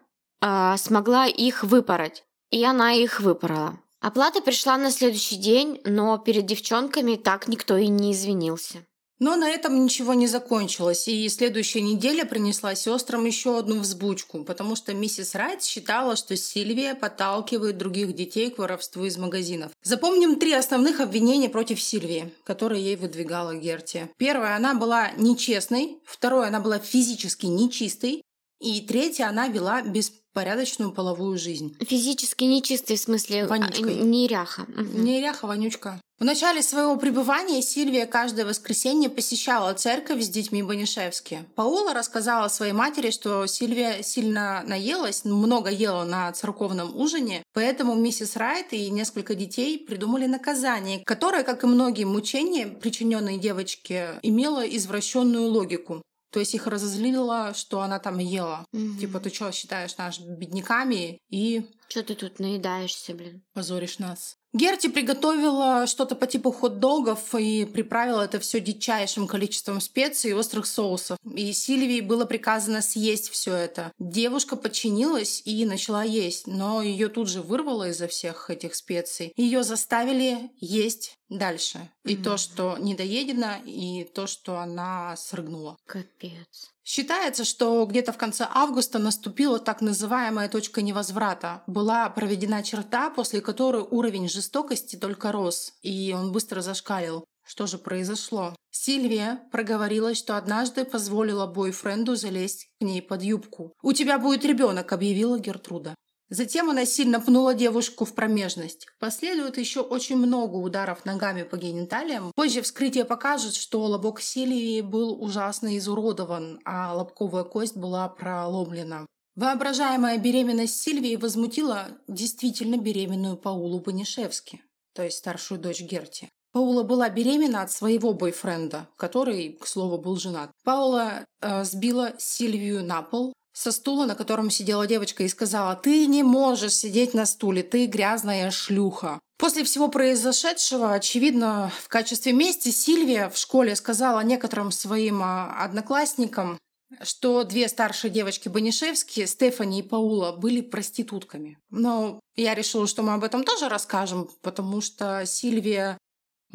э, 0.45 0.77
смогла 0.77 1.25
их 1.25 1.63
выпороть. 1.63 2.23
И 2.51 2.63
она 2.63 2.93
их 2.93 3.19
выпорола. 3.19 3.79
Оплата 3.99 4.41
пришла 4.41 4.77
на 4.77 4.91
следующий 4.91 5.37
день, 5.37 5.81
но 5.83 6.17
перед 6.19 6.45
девчонками 6.45 7.15
так 7.15 7.47
никто 7.47 7.75
и 7.75 7.87
не 7.87 8.11
извинился. 8.11 8.85
Но 9.17 9.37
на 9.37 9.49
этом 9.49 9.81
ничего 9.81 10.13
не 10.13 10.27
закончилось, 10.27 11.07
и 11.07 11.29
следующая 11.29 11.79
неделя 11.79 12.25
принесла 12.25 12.75
сестрам 12.75 13.23
еще 13.23 13.57
одну 13.57 13.79
взбучку, 13.79 14.43
потому 14.43 14.75
что 14.75 14.93
миссис 14.93 15.35
Райт 15.35 15.63
считала, 15.63 16.17
что 16.17 16.35
Сильвия 16.35 16.95
подталкивает 16.95 17.77
других 17.77 18.13
детей 18.13 18.51
к 18.51 18.57
воровству 18.57 19.05
из 19.05 19.15
магазинов. 19.17 19.71
Запомним 19.83 20.35
три 20.35 20.51
основных 20.51 20.99
обвинения 20.99 21.47
против 21.47 21.81
Сильвии, 21.81 22.33
которые 22.43 22.83
ей 22.83 22.97
выдвигала 22.97 23.55
Герти. 23.55 24.09
Первое, 24.17 24.57
она 24.57 24.73
была 24.73 25.11
нечестной. 25.11 25.97
Второе, 26.03 26.47
она 26.47 26.59
была 26.59 26.79
физически 26.79 27.45
нечистой. 27.45 28.21
И 28.65 28.81
третья, 28.81 29.27
она 29.27 29.47
вела 29.47 29.83
беспорядочную 29.83 30.91
половую 30.91 31.37
жизнь. 31.37 31.77
Физически 31.81 32.45
нечистый, 32.45 32.95
в 32.95 32.99
смысле, 32.99 33.45
Вонючкой. 33.45 33.99
а, 33.99 34.03
неряха. 34.03 34.65
Мгм. 34.67 35.03
Неряха, 35.03 35.45
вонючка. 35.45 36.01
В 36.17 36.23
начале 36.23 36.63
своего 36.63 36.95
пребывания 36.97 37.61
Сильвия 37.61 38.07
каждое 38.07 38.43
воскресенье 38.43 39.09
посещала 39.09 39.71
церковь 39.75 40.23
с 40.23 40.29
детьми 40.29 40.63
Банишевски. 40.63 41.45
Паула 41.53 41.93
рассказала 41.93 42.47
своей 42.47 42.73
матери, 42.73 43.11
что 43.11 43.45
Сильвия 43.45 44.01
сильно 44.01 44.63
наелась, 44.65 45.25
много 45.25 45.69
ела 45.69 46.05
на 46.05 46.31
церковном 46.31 46.95
ужине, 46.99 47.43
поэтому 47.53 47.93
миссис 47.93 48.35
Райт 48.35 48.73
и 48.73 48.89
несколько 48.89 49.35
детей 49.35 49.77
придумали 49.77 50.25
наказание, 50.25 51.03
которое, 51.05 51.43
как 51.43 51.63
и 51.63 51.67
многие 51.67 52.05
мучения, 52.05 52.65
причиненные 52.65 53.37
девочке, 53.37 54.19
имело 54.23 54.61
извращенную 54.65 55.49
логику. 55.49 56.01
То 56.35 56.41
есть 56.41 56.53
их 56.53 56.67
разозлило, 56.67 57.53
что 57.53 57.79
она 57.79 57.97
там 57.97 58.17
ела. 58.17 58.65
Мгм. 58.73 58.97
Типа, 58.99 59.21
ты 59.21 59.33
что, 59.33 59.53
считаешь 59.53 59.95
нас 59.95 60.19
бедняками 60.19 61.21
и 61.29 61.63
Чё 61.87 62.03
ты 62.03 62.13
тут 62.15 62.39
наедаешься, 62.39 63.13
блин? 63.13 63.41
позоришь 63.53 63.99
нас. 63.99 64.35
Герти 64.53 64.87
приготовила 64.87 65.85
что-то 65.85 66.15
по 66.15 66.27
типу 66.27 66.51
хот-догов 66.51 67.35
и 67.35 67.65
приправила 67.65 68.21
это 68.21 68.39
все 68.39 68.59
дичайшим 68.59 69.27
количеством 69.27 69.81
специй 69.81 70.31
и 70.31 70.33
острых 70.33 70.65
соусов. 70.65 71.17
И 71.35 71.51
Сильвии 71.53 71.99
было 72.01 72.25
приказано 72.25 72.81
съесть 72.81 73.29
все 73.29 73.53
это. 73.53 73.91
Девушка 73.99 74.55
подчинилась 74.55 75.41
и 75.45 75.65
начала 75.65 76.03
есть, 76.03 76.47
но 76.47 76.81
ее 76.81 77.09
тут 77.09 77.29
же 77.29 77.41
вырвало 77.41 77.89
из-за 77.89 78.07
всех 78.07 78.49
этих 78.49 78.75
специй. 78.75 79.33
Ее 79.35 79.63
заставили 79.63 80.51
есть 80.59 81.17
дальше. 81.29 81.89
И 82.03 82.15
Мгм. 82.15 82.23
то, 82.23 82.37
что 82.37 82.77
недоедено, 82.77 83.55
и 83.65 84.03
то, 84.03 84.27
что 84.27 84.59
она 84.59 85.15
срыгнула. 85.17 85.77
Капец. 85.85 86.71
Считается, 86.83 87.45
что 87.45 87.85
где-то 87.85 88.11
в 88.13 88.17
конце 88.17 88.47
августа 88.49 88.99
наступила 88.99 89.59
так 89.59 89.81
называемая 89.81 90.49
точка 90.49 90.81
невозврата. 90.81 91.63
Была 91.67 92.09
проведена 92.09 92.61
черта, 92.63 93.09
после 93.09 93.41
которой 93.41 93.81
уровень 93.89 94.29
жестокости 94.29 94.95
только 94.95 95.31
рос, 95.31 95.73
и 95.81 96.13
он 96.15 96.31
быстро 96.31 96.61
зашкалил. 96.61 97.25
Что 97.47 97.67
же 97.67 97.77
произошло? 97.77 98.55
Сильвия 98.71 99.39
проговорилась, 99.51 100.17
что 100.17 100.35
однажды 100.35 100.83
позволила 100.83 101.45
бойфренду 101.47 102.15
залезть 102.15 102.67
к 102.79 102.83
ней 102.83 103.01
под 103.01 103.21
юбку. 103.23 103.73
«У 103.81 103.93
тебя 103.93 104.17
будет 104.19 104.43
ребенок»,— 104.45 104.91
объявила 104.93 105.39
Гертруда. 105.39 105.95
Затем 106.29 106.69
она 106.71 106.85
сильно 106.85 107.21
пнула 107.21 107.53
девушку 107.53 108.03
в 108.03 108.15
промежность. 108.15 108.87
Последует 108.99 109.57
еще 109.57 109.81
очень 109.81 110.17
много 110.17 110.55
ударов 110.55 111.05
ногами 111.05 111.43
по 111.43 111.55
гениталиям. 111.55 112.31
Позже 112.35 112.61
вскрытие 112.61 113.05
покажет, 113.05 113.53
что 113.53 113.83
лобок 113.83 114.21
Сильвии 114.21 114.81
был 114.81 115.21
ужасно 115.21 115.77
изуродован, 115.77 116.59
а 116.65 116.95
лобковая 116.95 117.43
кость 117.43 117.77
была 117.77 118.09
проломлена. 118.09 119.05
Воображаемая 119.35 120.17
беременность 120.17 120.81
Сильвии 120.81 121.15
возмутила 121.15 121.89
действительно 122.07 122.77
беременную 122.77 123.37
Паулу 123.37 123.79
Банишевски, 123.79 124.61
то 124.93 125.03
есть 125.03 125.17
старшую 125.17 125.59
дочь 125.59 125.81
Герти. 125.81 126.29
Паула 126.53 126.83
была 126.83 127.09
беременна 127.09 127.63
от 127.63 127.71
своего 127.71 128.13
бойфренда, 128.13 128.87
который, 128.95 129.51
к 129.59 129.67
слову, 129.67 129.97
был 129.97 130.15
женат. 130.15 130.51
Паула 130.63 131.25
э, 131.41 131.65
сбила 131.65 132.13
Сильвию 132.17 132.81
на 132.85 133.01
пол 133.01 133.33
со 133.55 133.71
стула, 133.71 134.05
на 134.05 134.15
котором 134.15 134.51
сидела 134.51 134.85
девочка, 134.85 135.23
и 135.23 135.29
сказала, 135.29 135.75
«Ты 135.75 136.05
не 136.07 136.23
можешь 136.23 136.75
сидеть 136.75 137.13
на 137.13 137.25
стуле, 137.25 137.63
ты 137.63 137.85
грязная 137.85 138.51
шлюха». 138.51 139.19
После 139.37 139.63
всего 139.63 139.87
произошедшего, 139.87 140.93
очевидно, 140.93 141.71
в 141.81 141.87
качестве 141.87 142.33
мести 142.33 142.69
Сильвия 142.69 143.29
в 143.29 143.37
школе 143.37 143.75
сказала 143.75 144.19
некоторым 144.21 144.71
своим 144.71 145.21
а, 145.23 145.55
одноклассникам, 145.63 146.57
что 147.01 147.43
две 147.43 147.67
старшие 147.67 148.11
девочки 148.11 148.49
Банишевские, 148.49 149.27
Стефани 149.27 149.79
и 149.79 149.83
Паула, 149.83 150.33
были 150.33 150.61
проститутками. 150.61 151.57
Но 151.69 152.19
я 152.35 152.55
решила, 152.55 152.87
что 152.87 153.03
мы 153.03 153.13
об 153.13 153.23
этом 153.23 153.43
тоже 153.43 153.69
расскажем, 153.69 154.29
потому 154.41 154.81
что 154.81 155.25
Сильвия 155.25 155.97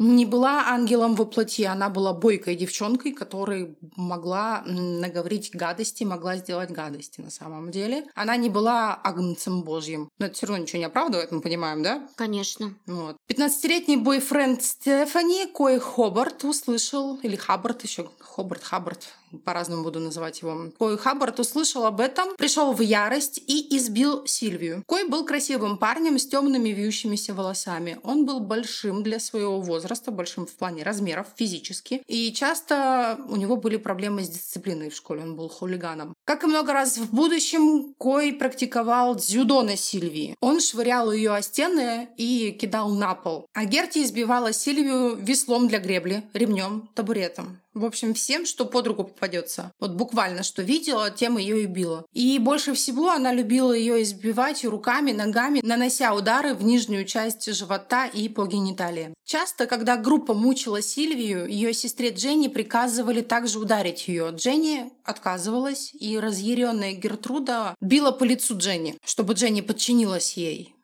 не 0.01 0.25
была 0.25 0.67
ангелом 0.67 1.15
во 1.15 1.25
плоти, 1.25 1.63
она 1.63 1.89
была 1.89 2.13
бойкой 2.13 2.55
девчонкой, 2.55 3.13
которая 3.13 3.75
могла 3.95 4.63
наговорить 4.65 5.51
гадости, 5.53 6.03
могла 6.03 6.37
сделать 6.37 6.71
гадости 6.71 7.21
на 7.21 7.29
самом 7.29 7.71
деле. 7.71 8.05
Она 8.15 8.35
не 8.37 8.49
была 8.49 8.95
агнцем 8.95 9.63
божьим. 9.63 10.09
Но 10.19 10.25
это 10.25 10.35
все 10.35 10.47
равно 10.47 10.63
ничего 10.63 10.79
не 10.79 10.85
оправдывает, 10.85 11.31
мы 11.31 11.41
понимаем, 11.41 11.83
да? 11.83 12.07
Конечно. 12.15 12.73
Вот. 12.85 13.15
15-летний 13.29 13.97
бойфренд 13.97 14.63
Стефани, 14.63 15.45
Кой 15.45 15.79
Хобарт, 15.79 16.43
услышал, 16.43 17.17
или 17.23 17.35
Хаббард 17.35 17.83
еще, 17.83 18.09
Хобарт, 18.19 18.63
Хаббард, 18.63 19.07
по-разному 19.45 19.83
буду 19.83 19.99
называть 19.99 20.41
его. 20.41 20.71
Кой 20.77 20.97
Хаббард 20.97 21.39
услышал 21.39 21.85
об 21.85 21.99
этом, 21.99 22.35
пришел 22.37 22.73
в 22.73 22.81
ярость 22.81 23.41
и 23.47 23.77
избил 23.77 24.25
Сильвию. 24.25 24.83
Кой 24.85 25.07
был 25.07 25.25
красивым 25.25 25.77
парнем 25.77 26.17
с 26.17 26.27
темными 26.27 26.69
вьющимися 26.69 27.33
волосами. 27.33 27.99
Он 28.03 28.25
был 28.25 28.39
большим 28.39 29.03
для 29.03 29.19
своего 29.19 29.61
возраста, 29.61 30.11
большим 30.11 30.45
в 30.45 30.53
плане 30.53 30.83
размеров 30.83 31.27
физически. 31.35 32.01
И 32.07 32.31
часто 32.33 33.17
у 33.29 33.35
него 33.35 33.55
были 33.55 33.77
проблемы 33.77 34.23
с 34.23 34.29
дисциплиной 34.29 34.89
в 34.89 34.95
школе, 34.95 35.21
он 35.21 35.35
был 35.35 35.49
хулиганом. 35.49 36.13
Как 36.25 36.43
и 36.43 36.47
много 36.47 36.73
раз 36.73 36.97
в 36.97 37.13
будущем, 37.13 37.93
Кой 37.97 38.33
практиковал 38.33 39.15
дзюдо 39.15 39.61
на 39.63 39.77
Сильвии. 39.77 40.35
Он 40.41 40.59
швырял 40.59 41.11
ее 41.11 41.33
о 41.33 41.41
стены 41.41 42.09
и 42.17 42.51
кидал 42.51 42.89
на 42.89 43.15
пол. 43.15 43.45
А 43.53 43.65
Герти 43.65 44.03
избивала 44.03 44.53
Сильвию 44.53 45.15
веслом 45.15 45.67
для 45.67 45.79
гребли, 45.79 46.23
ремнем, 46.33 46.89
табуретом. 46.93 47.60
В 47.73 47.85
общем, 47.85 48.13
всем, 48.13 48.45
что 48.45 48.65
под 48.65 48.87
руку 48.87 49.05
попадется. 49.05 49.71
Вот 49.79 49.91
буквально, 49.91 50.43
что 50.43 50.61
видела, 50.61 51.09
тем 51.09 51.37
ее 51.37 51.63
и 51.63 51.65
била. 51.67 52.05
И 52.11 52.37
больше 52.37 52.73
всего 52.73 53.11
она 53.11 53.31
любила 53.33 53.71
ее 53.71 54.03
избивать 54.03 54.65
руками, 54.65 55.13
ногами, 55.13 55.61
нанося 55.63 56.13
удары 56.13 56.53
в 56.53 56.63
нижнюю 56.63 57.05
часть 57.05 57.53
живота 57.53 58.07
и 58.07 58.27
по 58.27 58.45
гениталии. 58.45 59.13
Часто, 59.25 59.67
когда 59.67 59.95
группа 59.95 60.33
мучила 60.33 60.81
Сильвию, 60.81 61.47
ее 61.47 61.73
сестре 61.73 62.09
Дженни 62.09 62.49
приказывали 62.49 63.21
также 63.21 63.59
ударить 63.59 64.09
ее. 64.09 64.31
Дженни 64.35 64.91
отказывалась, 65.05 65.93
и 65.93 66.19
разъяренная 66.19 66.91
Гертруда 66.91 67.75
била 67.79 68.11
по 68.11 68.25
лицу 68.25 68.57
Дженни, 68.57 68.97
чтобы 69.05 69.33
Дженни 69.35 69.61
подчинилась 69.61 70.33
ей. 70.33 70.75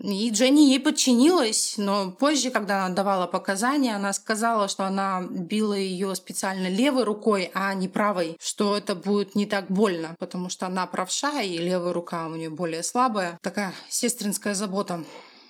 И 0.00 0.30
Дженни 0.30 0.60
ей 0.60 0.80
подчинилась, 0.80 1.74
но 1.78 2.10
позже, 2.10 2.50
когда 2.50 2.84
она 2.84 2.94
давала 2.94 3.26
показания, 3.26 3.96
она 3.96 4.12
сказала, 4.12 4.68
что 4.68 4.84
она 4.84 5.22
била 5.28 5.74
ее 5.74 6.14
специально 6.14 6.68
левой 6.68 7.04
рукой, 7.04 7.50
а 7.54 7.72
не 7.74 7.88
правой, 7.88 8.36
что 8.40 8.76
это 8.76 8.94
будет 8.94 9.34
не 9.34 9.46
так 9.46 9.70
больно, 9.70 10.14
потому 10.18 10.50
что 10.50 10.66
она 10.66 10.86
правша, 10.86 11.40
и 11.42 11.56
левая 11.58 11.92
рука 11.92 12.26
у 12.26 12.36
нее 12.36 12.50
более 12.50 12.82
слабая. 12.82 13.38
Такая 13.42 13.72
сестринская 13.88 14.54
забота. 14.54 15.04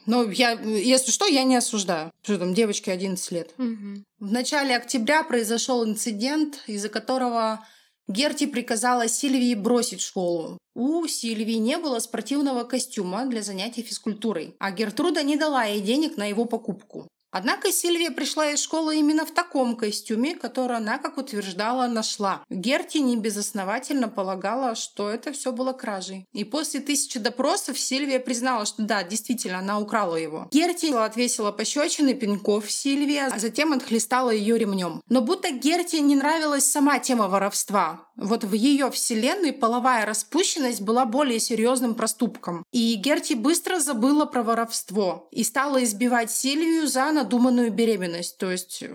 Но 0.06 0.22
я, 0.22 0.52
если 0.52 1.10
что, 1.10 1.26
я 1.26 1.42
не 1.42 1.56
осуждаю. 1.56 2.12
Что 2.22 2.38
там, 2.38 2.54
девочке 2.54 2.92
11 2.92 3.32
лет. 3.32 3.50
Мгм. 3.58 4.04
В 4.20 4.30
начале 4.30 4.76
октября 4.76 5.24
произошел 5.24 5.84
инцидент, 5.84 6.62
из-за 6.68 6.88
которого 6.88 7.66
Герти 8.08 8.46
приказала 8.46 9.08
Сильвии 9.08 9.54
бросить 9.54 10.00
школу. 10.00 10.58
У 10.74 11.06
Сильвии 11.06 11.54
не 11.54 11.76
было 11.76 11.98
спортивного 11.98 12.62
костюма 12.64 13.26
для 13.26 13.42
занятий 13.42 13.82
физкультурой, 13.82 14.54
а 14.58 14.70
Гертруда 14.70 15.22
не 15.22 15.36
дала 15.36 15.64
ей 15.64 15.80
денег 15.80 16.16
на 16.16 16.26
его 16.26 16.44
покупку. 16.44 17.08
Однако 17.38 17.70
Сильвия 17.70 18.10
пришла 18.10 18.50
из 18.50 18.62
школы 18.62 18.96
именно 18.96 19.26
в 19.26 19.30
таком 19.30 19.76
костюме, 19.76 20.34
который 20.34 20.78
она, 20.78 20.96
как 20.96 21.18
утверждала, 21.18 21.86
нашла. 21.86 22.42
Герти 22.48 22.96
небезосновательно 22.96 24.08
полагала, 24.08 24.74
что 24.74 25.10
это 25.10 25.32
все 25.32 25.52
было 25.52 25.74
кражей. 25.74 26.24
И 26.32 26.44
после 26.44 26.80
тысячи 26.80 27.18
допросов 27.18 27.78
Сильвия 27.78 28.20
признала, 28.20 28.64
что 28.64 28.84
да, 28.84 29.02
действительно, 29.04 29.58
она 29.58 29.78
украла 29.78 30.16
его. 30.16 30.48
Герти 30.50 30.86
отвесила 30.86 31.52
пощечины 31.52 32.14
пинков 32.14 32.70
Сильвии, 32.70 33.18
а 33.18 33.38
затем 33.38 33.74
отхлестала 33.74 34.30
ее 34.30 34.56
ремнем. 34.56 35.02
Но 35.10 35.20
будто 35.20 35.50
Герти 35.50 35.96
не 35.96 36.16
нравилась 36.16 36.64
сама 36.64 37.00
тема 37.00 37.28
воровства. 37.28 38.06
Вот 38.16 38.44
в 38.44 38.54
ее 38.54 38.90
вселенной 38.90 39.52
половая 39.52 40.06
распущенность 40.06 40.80
была 40.80 41.04
более 41.04 41.38
серьезным 41.38 41.94
проступком. 41.94 42.64
И 42.72 42.94
Герти 42.94 43.34
быстро 43.34 43.78
забыла 43.78 44.24
про 44.24 44.42
воровство 44.42 45.28
и 45.30 45.44
стала 45.44 45.84
избивать 45.84 46.30
Сильвию 46.30 46.86
за 46.86 47.12
надуманную 47.26 47.72
беременность. 47.72 48.38
То 48.38 48.50
есть 48.50 48.82
э, 48.82 48.94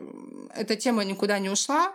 эта 0.55 0.75
тема 0.75 1.03
никуда 1.03 1.39
не 1.39 1.49
ушла. 1.49 1.93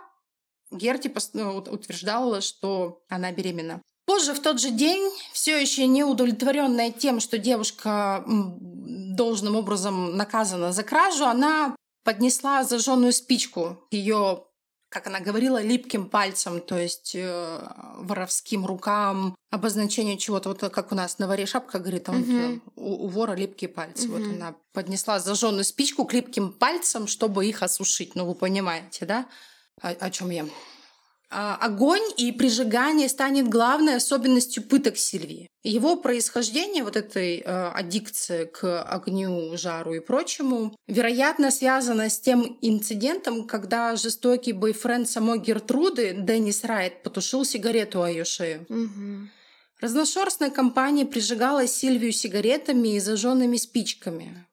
Герти 0.71 1.11
ну, 1.33 1.57
утверждала, 1.57 2.41
что 2.41 3.01
она 3.09 3.31
беременна. 3.31 3.81
Позже, 4.05 4.33
в 4.33 4.41
тот 4.41 4.59
же 4.59 4.69
день, 4.69 5.11
все 5.33 5.59
еще 5.59 5.85
не 5.87 6.03
удовлетворенная 6.03 6.91
тем, 6.91 7.19
что 7.19 7.37
девушка 7.37 8.23
должным 8.27 9.55
образом 9.55 10.15
наказана 10.15 10.71
за 10.71 10.83
кражу, 10.83 11.25
она 11.25 11.75
поднесла 12.03 12.63
зажженную 12.63 13.11
спичку 13.11 13.77
к 13.89 13.93
ее, 13.93 14.45
как 14.89 15.07
она 15.07 15.19
говорила, 15.19 15.61
липким 15.61 16.09
пальцем, 16.09 16.61
то 16.61 16.77
есть 16.77 17.13
э, 17.13 17.59
воровским 17.97 18.65
рукам, 18.65 19.35
обозначению 19.51 20.17
чего-то, 20.17 20.49
вот 20.49 20.59
как 20.59 20.91
у 20.91 20.95
нас 20.95 21.19
на 21.19 21.27
варе 21.27 21.45
шапка 21.45 21.79
говорит, 21.79 22.07
вот, 22.07 22.17
Мгм. 22.17 22.55
э, 22.55 22.59
у, 22.75 23.05
у 23.05 23.07
вора 23.07 23.33
липкие 23.33 23.69
пальцы. 23.69 24.07
Вот 24.07 24.21
Мгм. 24.21 24.35
она 24.35 24.55
поднесла 24.73 25.19
зажженную 25.19 25.65
спичку 25.65 26.05
к 26.05 26.13
липким 26.13 26.53
пальцам, 26.53 27.07
чтобы 27.07 27.45
их 27.45 27.63
осушить. 27.63 28.15
Ну, 28.15 28.25
вы 28.25 28.35
понимаете, 28.35 29.05
да, 29.05 29.25
о, 29.81 29.89
о 29.89 30.09
чем 30.09 30.29
я? 30.29 30.45
А, 31.29 31.55
огонь 31.57 32.03
и 32.15 32.31
прижигание 32.31 33.09
станет 33.09 33.49
главной 33.49 33.95
особенностью 33.95 34.63
пыток 34.63 34.97
Сильвии. 34.97 35.46
Его 35.63 35.97
происхождение, 35.97 36.83
вот 36.83 36.95
этой 36.95 37.39
э, 37.39 37.43
аддикции 37.43 38.45
к 38.45 38.81
огню, 38.83 39.57
жару 39.57 39.93
и 39.93 39.99
прочему, 39.99 40.75
вероятно, 40.87 41.51
связано 41.51 42.09
с 42.09 42.19
тем 42.19 42.57
инцидентом, 42.61 43.45
когда 43.45 43.95
жестокий 43.95 44.53
бойфренд 44.53 45.09
самой 45.09 45.39
Гертруды, 45.39 46.15
Деннис 46.17 46.63
Райт, 46.63 47.03
потушил 47.03 47.43
сигарету 47.43 48.01
о 48.01 48.09
ее 48.09 48.23
шею. 48.23 48.65
Угу. 48.69 49.29
Разношерстная 49.81 50.49
компания 50.49 51.05
прижигала 51.05 51.67
Сильвию 51.67 52.11
сигаретами 52.11 52.95
и 52.95 52.99
зажженными 52.99 53.57
спичками. 53.57 54.46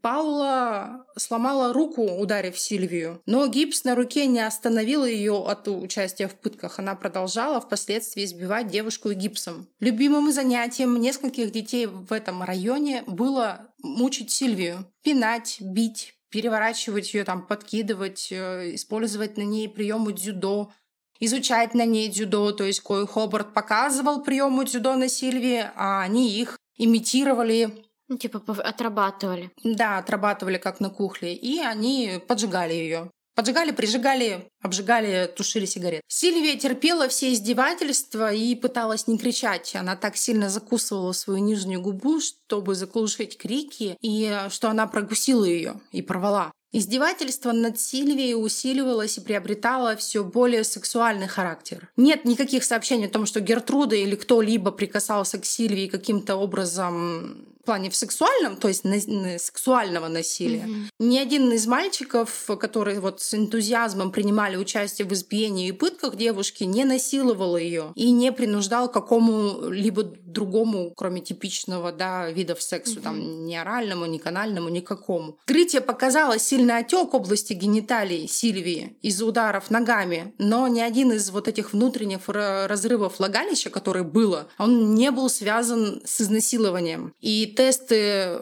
Паула 0.00 1.04
сломала 1.16 1.72
руку, 1.72 2.02
ударив 2.02 2.58
Сильвию, 2.58 3.22
но 3.26 3.46
гипс 3.46 3.84
на 3.84 3.94
руке 3.94 4.26
не 4.26 4.40
остановил 4.40 5.04
ее 5.04 5.44
от 5.46 5.68
участия 5.68 6.26
в 6.26 6.34
пытках. 6.34 6.78
Она 6.78 6.94
продолжала 6.94 7.60
впоследствии 7.60 8.24
избивать 8.24 8.68
девушку 8.68 9.12
гипсом. 9.12 9.68
Любимым 9.78 10.32
занятием 10.32 10.98
нескольких 11.00 11.52
детей 11.52 11.86
в 11.86 12.12
этом 12.12 12.42
районе 12.42 13.04
было 13.06 13.68
мучить 13.82 14.30
Сильвию, 14.30 14.90
пинать, 15.02 15.58
бить, 15.60 16.14
переворачивать 16.30 17.12
ее, 17.14 17.24
там, 17.24 17.46
подкидывать, 17.46 18.28
э, 18.32 18.74
использовать 18.74 19.36
на 19.36 19.42
ней 19.42 19.68
приемы 19.68 20.14
дзюдо, 20.14 20.72
изучать 21.20 21.74
на 21.74 21.84
ней 21.84 22.08
дзюдо, 22.08 22.52
то 22.52 22.64
есть 22.64 22.80
Кой 22.80 23.06
Хобарт 23.06 23.54
показывал 23.54 24.22
приемы 24.22 24.64
дзюдо 24.64 24.96
на 24.96 25.08
Сильвии, 25.08 25.70
а 25.76 26.02
они 26.02 26.30
их 26.30 26.58
имитировали 26.76 27.84
ну, 28.12 28.18
типа 28.18 28.42
отрабатывали. 28.58 29.50
Да, 29.64 29.98
отрабатывали 29.98 30.58
как 30.58 30.80
на 30.80 30.90
кухле. 30.90 31.34
И 31.34 31.58
они 31.60 32.20
поджигали 32.28 32.74
ее. 32.74 33.10
Поджигали, 33.34 33.70
прижигали, 33.70 34.46
обжигали, 34.60 35.32
тушили 35.34 35.64
сигарет. 35.64 36.02
Сильвия 36.06 36.58
терпела 36.58 37.08
все 37.08 37.32
издевательства 37.32 38.30
и 38.30 38.54
пыталась 38.54 39.06
не 39.06 39.16
кричать. 39.16 39.74
Она 39.74 39.96
так 39.96 40.18
сильно 40.18 40.50
закусывала 40.50 41.12
свою 41.12 41.38
нижнюю 41.38 41.80
губу, 41.80 42.20
чтобы 42.20 42.74
заглушить 42.74 43.38
крики, 43.38 43.96
и 44.02 44.38
что 44.50 44.68
она 44.68 44.86
прогусила 44.86 45.46
ее 45.46 45.80
и 45.92 46.02
порвала. 46.02 46.52
Издевательство 46.74 47.52
над 47.52 47.78
Сильвией 47.78 48.34
усиливалось 48.34 49.18
и 49.18 49.20
приобретало 49.20 49.94
все 49.96 50.24
более 50.24 50.64
сексуальный 50.64 51.28
характер. 51.28 51.90
Нет 51.96 52.24
никаких 52.24 52.64
сообщений 52.64 53.06
о 53.06 53.10
том, 53.10 53.26
что 53.26 53.40
Гертруда 53.40 53.94
или 53.94 54.14
кто-либо 54.14 54.72
прикасался 54.72 55.38
к 55.38 55.44
Сильвии 55.44 55.86
каким-то 55.86 56.36
образом 56.36 57.46
в 57.62 57.64
плане 57.64 57.90
в 57.90 57.96
сексуальном, 57.96 58.56
то 58.56 58.66
есть 58.66 58.82
на, 58.82 58.96
на 59.06 59.38
сексуального 59.38 60.08
насилия. 60.08 60.66
Mm-hmm. 60.66 60.88
Ни 60.98 61.18
один 61.18 61.52
из 61.52 61.66
мальчиков, 61.66 62.50
которые 62.58 62.98
вот 62.98 63.20
с 63.20 63.34
энтузиазмом 63.34 64.10
принимали 64.10 64.56
участие 64.56 65.06
в 65.06 65.12
избиении 65.12 65.68
и 65.68 65.72
пытках 65.72 66.16
девушки, 66.16 66.64
не 66.64 66.84
насиловал 66.84 67.56
ее 67.56 67.92
и 67.94 68.10
не 68.10 68.32
принуждал 68.32 68.88
к 68.88 68.92
какому-либо 68.92 70.02
другому, 70.02 70.92
кроме 70.96 71.20
типичного 71.20 71.92
да, 71.92 72.30
видов 72.30 72.60
сексу, 72.60 72.98
mm-hmm. 72.98 73.02
там 73.02 73.46
ни 73.46 73.54
оральному, 73.54 74.06
ни 74.06 74.18
канальному, 74.18 74.68
никакому. 74.68 75.38
Открытие 75.42 75.82
показало 75.82 76.40
сильный 76.40 76.78
отек 76.78 77.14
области 77.14 77.52
гениталий 77.52 78.26
Сильвии 78.26 78.96
из-за 79.02 79.24
ударов 79.24 79.70
ногами, 79.70 80.34
но 80.38 80.66
ни 80.66 80.80
один 80.80 81.12
из 81.12 81.30
вот 81.30 81.46
этих 81.46 81.72
внутренних 81.72 82.22
разрывов 82.26 83.20
влагалища, 83.20 83.70
который 83.70 84.02
было, 84.02 84.48
он 84.58 84.94
не 84.94 85.12
был 85.12 85.28
связан 85.28 86.02
с 86.04 86.20
изнасилованием. 86.20 87.14
И 87.20 87.51
тесты 87.54 88.38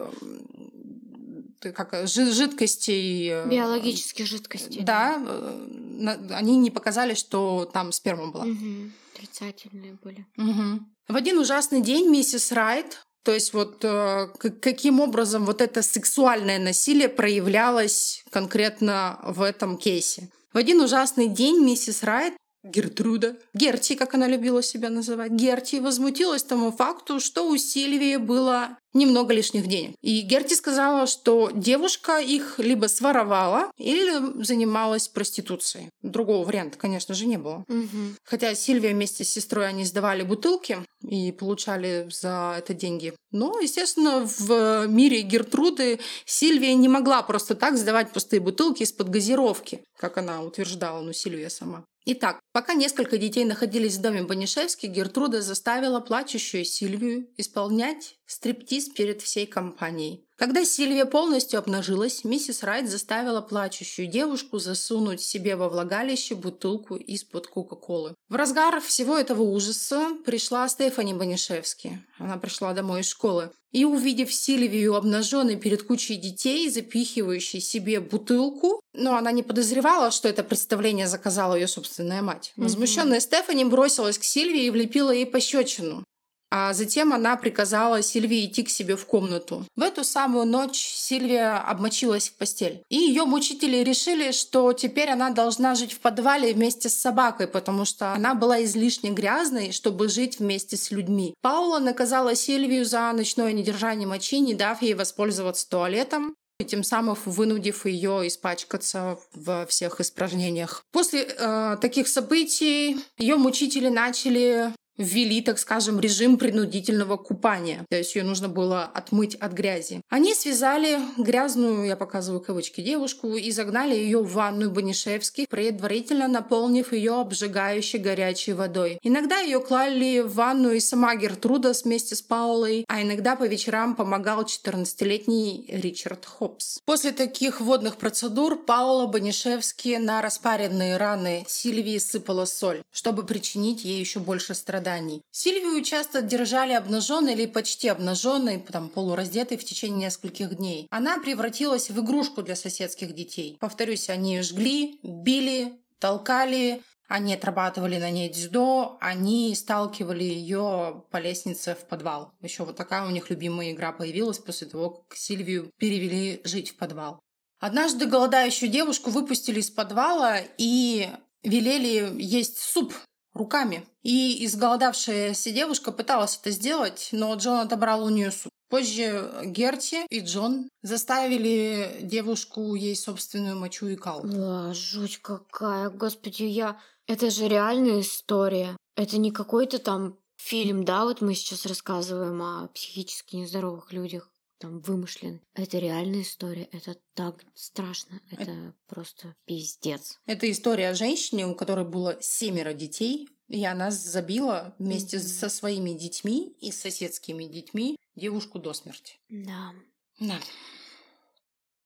как 1.61 2.07
жидкостей. 2.07 3.29
Э, 3.29 3.47
Биологических 3.47 4.25
жидкостей. 4.25 4.81
Да, 4.81 5.21
э, 5.23 6.07
они 6.31 6.57
не 6.57 6.71
показали, 6.71 7.13
что 7.13 7.69
там 7.71 7.91
сперма 7.91 8.31
была. 8.31 8.45
Угу. 8.45 8.91
Отрицательные 9.13 9.97
были. 10.01 10.25
Угу. 10.37 10.79
В 11.09 11.15
один 11.15 11.37
ужасный 11.37 11.81
день 11.81 12.09
миссис 12.09 12.51
Райт, 12.51 13.05
то 13.23 13.31
есть 13.31 13.53
вот 13.53 13.83
э, 13.83 14.27
каким 14.61 14.99
образом 14.99 15.45
вот 15.45 15.61
это 15.61 15.83
сексуальное 15.83 16.57
насилие 16.57 17.09
проявлялось 17.09 18.23
конкретно 18.31 19.19
в 19.23 19.41
этом 19.41 19.77
кейсе. 19.77 20.29
В 20.53 20.57
один 20.57 20.81
ужасный 20.81 21.27
день 21.27 21.63
миссис 21.63 22.03
Райт 22.03 22.33
Гертруда, 22.63 23.37
Герти, 23.53 23.95
как 23.95 24.13
она 24.13 24.27
любила 24.27 24.61
себя 24.61 24.89
называть, 24.89 25.31
Герти 25.31 25.77
возмутилась 25.77 26.43
тому 26.43 26.71
факту, 26.71 27.19
что 27.19 27.47
у 27.47 27.57
Сильвии 27.57 28.17
было 28.17 28.77
немного 28.93 29.33
лишних 29.33 29.67
денег. 29.67 29.95
И 30.01 30.21
Герти 30.21 30.53
сказала, 30.53 31.07
что 31.07 31.49
девушка 31.53 32.19
их 32.19 32.59
либо 32.59 32.87
своровала, 32.87 33.71
или 33.77 34.43
занималась 34.43 35.07
проституцией. 35.07 35.89
Другого 36.01 36.45
варианта, 36.45 36.77
конечно 36.77 37.15
же, 37.15 37.25
не 37.25 37.37
было. 37.37 37.63
Угу. 37.67 38.15
Хотя 38.23 38.53
Сильвия 38.53 38.91
вместе 38.91 39.23
с 39.23 39.29
сестрой 39.29 39.67
они 39.67 39.85
сдавали 39.85 40.23
бутылки 40.23 40.79
и 41.03 41.31
получали 41.31 42.07
за 42.11 42.55
это 42.57 42.73
деньги. 42.73 43.13
Но, 43.31 43.59
естественно, 43.59 44.25
в 44.25 44.87
мире 44.87 45.21
Гертруды 45.21 45.99
Сильвия 46.25 46.73
не 46.75 46.89
могла 46.89 47.21
просто 47.23 47.55
так 47.55 47.77
сдавать 47.77 48.11
пустые 48.11 48.39
бутылки 48.39 48.83
из-под 48.83 49.09
газировки, 49.09 49.81
как 49.97 50.17
она 50.17 50.41
утверждала, 50.41 51.01
ну, 51.01 51.13
Сильвия 51.13 51.49
сама. 51.49 51.83
Итак, 52.05 52.39
пока 52.51 52.73
несколько 52.73 53.17
детей 53.17 53.45
находились 53.45 53.97
в 53.97 54.01
доме 54.01 54.23
Банишевски, 54.23 54.87
Гертруда 54.87 55.41
заставила 55.41 55.99
плачущую 55.99 56.65
Сильвию 56.65 57.27
исполнять 57.37 58.15
стриптиз 58.31 58.89
перед 58.89 59.21
всей 59.21 59.45
компанией. 59.45 60.25
Когда 60.37 60.65
Сильвия 60.65 61.05
полностью 61.05 61.59
обнажилась, 61.59 62.23
миссис 62.23 62.63
Райт 62.63 62.89
заставила 62.89 63.41
плачущую 63.41 64.07
девушку 64.07 64.57
засунуть 64.57 65.21
себе 65.21 65.55
во 65.55 65.69
влагалище 65.69 66.33
бутылку 66.33 66.95
из-под 66.95 67.47
Кока-Колы. 67.47 68.15
В 68.27 68.35
разгар 68.35 68.81
всего 68.81 69.17
этого 69.17 69.43
ужаса 69.43 70.09
пришла 70.25 70.67
Стефани 70.67 71.13
Банишевски. 71.13 72.03
Она 72.17 72.37
пришла 72.37 72.73
домой 72.73 73.01
из 73.01 73.09
школы. 73.09 73.51
И, 73.71 73.85
увидев 73.85 74.33
Сильвию 74.33 74.95
обнаженной 74.95 75.57
перед 75.57 75.83
кучей 75.83 76.15
детей, 76.15 76.69
запихивающей 76.69 77.61
себе 77.61 77.99
бутылку, 77.99 78.81
но 78.93 79.15
она 79.15 79.31
не 79.31 79.43
подозревала, 79.43 80.11
что 80.11 80.27
это 80.27 80.43
представление 80.43 81.07
заказала 81.07 81.55
ее 81.55 81.67
собственная 81.67 82.21
мать. 82.21 82.51
Возмущенная 82.57 83.19
Стефани 83.19 83.63
бросилась 83.63 84.17
к 84.17 84.23
Сильвии 84.23 84.65
и 84.65 84.71
влепила 84.71 85.11
ей 85.11 85.25
пощечину. 85.25 86.03
А 86.51 86.73
затем 86.73 87.13
она 87.13 87.37
приказала 87.37 88.01
Сильвии 88.01 88.45
идти 88.45 88.63
к 88.63 88.69
себе 88.69 88.97
в 88.97 89.05
комнату. 89.05 89.65
В 89.77 89.81
эту 89.81 90.03
самую 90.03 90.45
ночь 90.45 90.77
Сильвия 90.77 91.57
обмочилась 91.59 92.29
в 92.29 92.35
постель. 92.35 92.83
И 92.89 92.97
ее 92.97 93.23
мучители 93.23 93.77
решили, 93.77 94.31
что 94.31 94.73
теперь 94.73 95.09
она 95.09 95.29
должна 95.29 95.75
жить 95.75 95.93
в 95.93 95.99
подвале 96.01 96.53
вместе 96.53 96.89
с 96.89 96.93
собакой, 96.93 97.47
потому 97.47 97.85
что 97.85 98.13
она 98.13 98.35
была 98.35 98.63
излишне 98.63 99.11
грязной, 99.11 99.71
чтобы 99.71 100.09
жить 100.09 100.39
вместе 100.39 100.75
с 100.75 100.91
людьми. 100.91 101.33
Паула 101.41 101.79
наказала 101.79 102.35
Сильвию 102.35 102.83
за 102.83 103.11
ночное 103.13 103.53
недержание 103.53 104.07
мочи, 104.07 104.39
не 104.39 104.53
дав 104.53 104.81
ей 104.81 104.93
воспользоваться 104.93 105.69
туалетом 105.69 106.35
и 106.59 106.65
тем 106.65 106.83
самым 106.83 107.17
вынудив 107.25 107.85
ее 107.85 108.27
испачкаться 108.27 109.17
во 109.33 109.65
всех 109.65 109.99
испражнениях. 109.99 110.83
После 110.91 111.23
э, 111.23 111.77
таких 111.81 112.07
событий 112.07 112.97
ее 113.17 113.35
мучители 113.37 113.87
начали 113.87 114.73
ввели, 115.01 115.41
так 115.41 115.59
скажем, 115.59 115.99
режим 115.99 116.37
принудительного 116.37 117.17
купания. 117.17 117.85
То 117.89 117.97
есть 117.97 118.15
ее 118.15 118.23
нужно 118.23 118.49
было 118.49 118.83
отмыть 118.83 119.35
от 119.35 119.53
грязи. 119.53 120.01
Они 120.09 120.33
связали 120.33 120.99
грязную, 121.17 121.85
я 121.85 121.95
показываю 121.95 122.41
кавычки, 122.41 122.81
девушку 122.81 123.35
и 123.35 123.51
загнали 123.51 123.95
ее 123.95 124.19
в 124.19 124.31
ванную 124.33 124.71
Банишевских, 124.71 125.47
предварительно 125.49 126.27
наполнив 126.27 126.93
ее 126.93 127.19
обжигающей 127.19 127.99
горячей 127.99 128.53
водой. 128.53 128.99
Иногда 129.03 129.39
ее 129.39 129.59
клали 129.59 130.21
в 130.21 130.33
ванну 130.35 130.71
и 130.71 130.79
сама 130.79 131.15
Гертруда 131.15 131.73
вместе 131.83 132.15
с 132.15 132.21
Паулой, 132.21 132.85
а 132.87 133.01
иногда 133.01 133.35
по 133.35 133.47
вечерам 133.47 133.95
помогал 133.95 134.43
14-летний 134.43 135.65
Ричард 135.69 136.25
Хопс. 136.25 136.79
После 136.85 137.11
таких 137.11 137.61
водных 137.61 137.97
процедур 137.97 138.57
Паула 138.57 139.07
Банишевски 139.07 139.97
на 139.97 140.21
распаренные 140.21 140.97
раны 140.97 141.45
Сильвии 141.47 141.97
сыпала 141.97 142.45
соль, 142.45 142.81
чтобы 142.91 143.23
причинить 143.23 143.83
ей 143.83 143.99
еще 143.99 144.19
больше 144.19 144.53
страданий 144.53 144.90
страданий. 144.91 145.21
Сильвию 145.31 145.83
часто 145.83 146.21
держали 146.21 146.73
обнаженной 146.73 147.33
или 147.33 147.45
почти 147.45 147.87
обнаженной, 147.87 148.59
там, 148.59 148.89
полураздетой 148.89 149.57
в 149.57 149.63
течение 149.63 150.07
нескольких 150.07 150.55
дней. 150.55 150.87
Она 150.89 151.19
превратилась 151.19 151.89
в 151.89 151.99
игрушку 151.99 152.41
для 152.41 152.55
соседских 152.55 153.13
детей. 153.13 153.57
Повторюсь, 153.59 154.09
они 154.09 154.41
жгли, 154.41 154.99
били, 155.03 155.73
толкали, 155.99 156.81
они 157.07 157.33
отрабатывали 157.33 157.97
на 157.97 158.09
ней 158.09 158.29
дзюдо, 158.29 158.97
они 159.01 159.53
сталкивали 159.55 160.23
ее 160.23 161.03
по 161.11 161.17
лестнице 161.17 161.75
в 161.75 161.85
подвал. 161.87 162.31
Еще 162.41 162.63
вот 162.63 162.77
такая 162.77 163.05
у 163.05 163.11
них 163.11 163.29
любимая 163.29 163.71
игра 163.71 163.91
появилась 163.91 164.39
после 164.39 164.67
того, 164.67 164.89
как 164.89 165.17
Сильвию 165.17 165.69
перевели 165.77 166.41
жить 166.43 166.71
в 166.71 166.75
подвал. 166.75 167.19
Однажды 167.59 168.05
голодающую 168.05 168.71
девушку 168.71 169.11
выпустили 169.11 169.59
из 169.59 169.69
подвала 169.69 170.39
и 170.57 171.09
велели 171.43 172.11
есть 172.19 172.57
суп 172.57 172.93
руками. 173.33 173.85
И 174.03 174.45
изголодавшаяся 174.45 175.51
девушка 175.51 175.91
пыталась 175.91 176.37
это 176.41 176.51
сделать, 176.51 177.09
но 177.11 177.33
Джон 177.35 177.59
отобрал 177.59 178.03
у 178.03 178.09
нее 178.09 178.31
суп. 178.31 178.51
Позже 178.69 179.29
Герти 179.43 180.05
и 180.09 180.21
Джон 180.21 180.69
заставили 180.81 181.99
девушку 182.03 182.73
ей 182.75 182.95
собственную 182.95 183.59
мочу 183.59 183.87
и 183.87 183.97
кал. 183.97 184.21
Да, 184.23 184.73
жуть 184.73 185.17
какая, 185.17 185.89
господи, 185.89 186.43
я... 186.43 186.79
Это 187.05 187.29
же 187.29 187.49
реальная 187.49 187.99
история. 187.99 188.77
Это 188.95 189.17
не 189.17 189.31
какой-то 189.31 189.79
там 189.79 190.17
фильм, 190.37 190.85
да, 190.85 191.03
вот 191.03 191.19
мы 191.19 191.35
сейчас 191.35 191.65
рассказываем 191.65 192.41
о 192.41 192.67
психически 192.69 193.35
нездоровых 193.35 193.91
людях 193.91 194.30
там 194.61 194.79
вымышлен. 194.79 195.41
Это 195.55 195.79
реальная 195.79 196.21
история. 196.21 196.69
Это 196.71 196.95
так 197.15 197.43
страшно. 197.55 198.21
Это, 198.29 198.43
это 198.43 198.73
просто 198.87 199.35
пиздец. 199.45 200.19
Это 200.27 200.49
история 200.49 200.89
о 200.89 200.95
женщине, 200.95 201.47
у 201.47 201.55
которой 201.55 201.85
было 201.85 202.17
семеро 202.21 202.73
детей, 202.73 203.27
и 203.47 203.65
она 203.65 203.91
забила 203.91 204.75
вместе 204.77 205.17
mm-hmm. 205.17 205.39
со 205.39 205.49
своими 205.49 205.91
детьми 205.91 206.55
и 206.61 206.71
соседскими 206.71 207.45
детьми 207.45 207.97
девушку 208.15 208.59
до 208.59 208.73
смерти. 208.73 209.17
Да. 209.29 209.73
Да. 210.19 210.39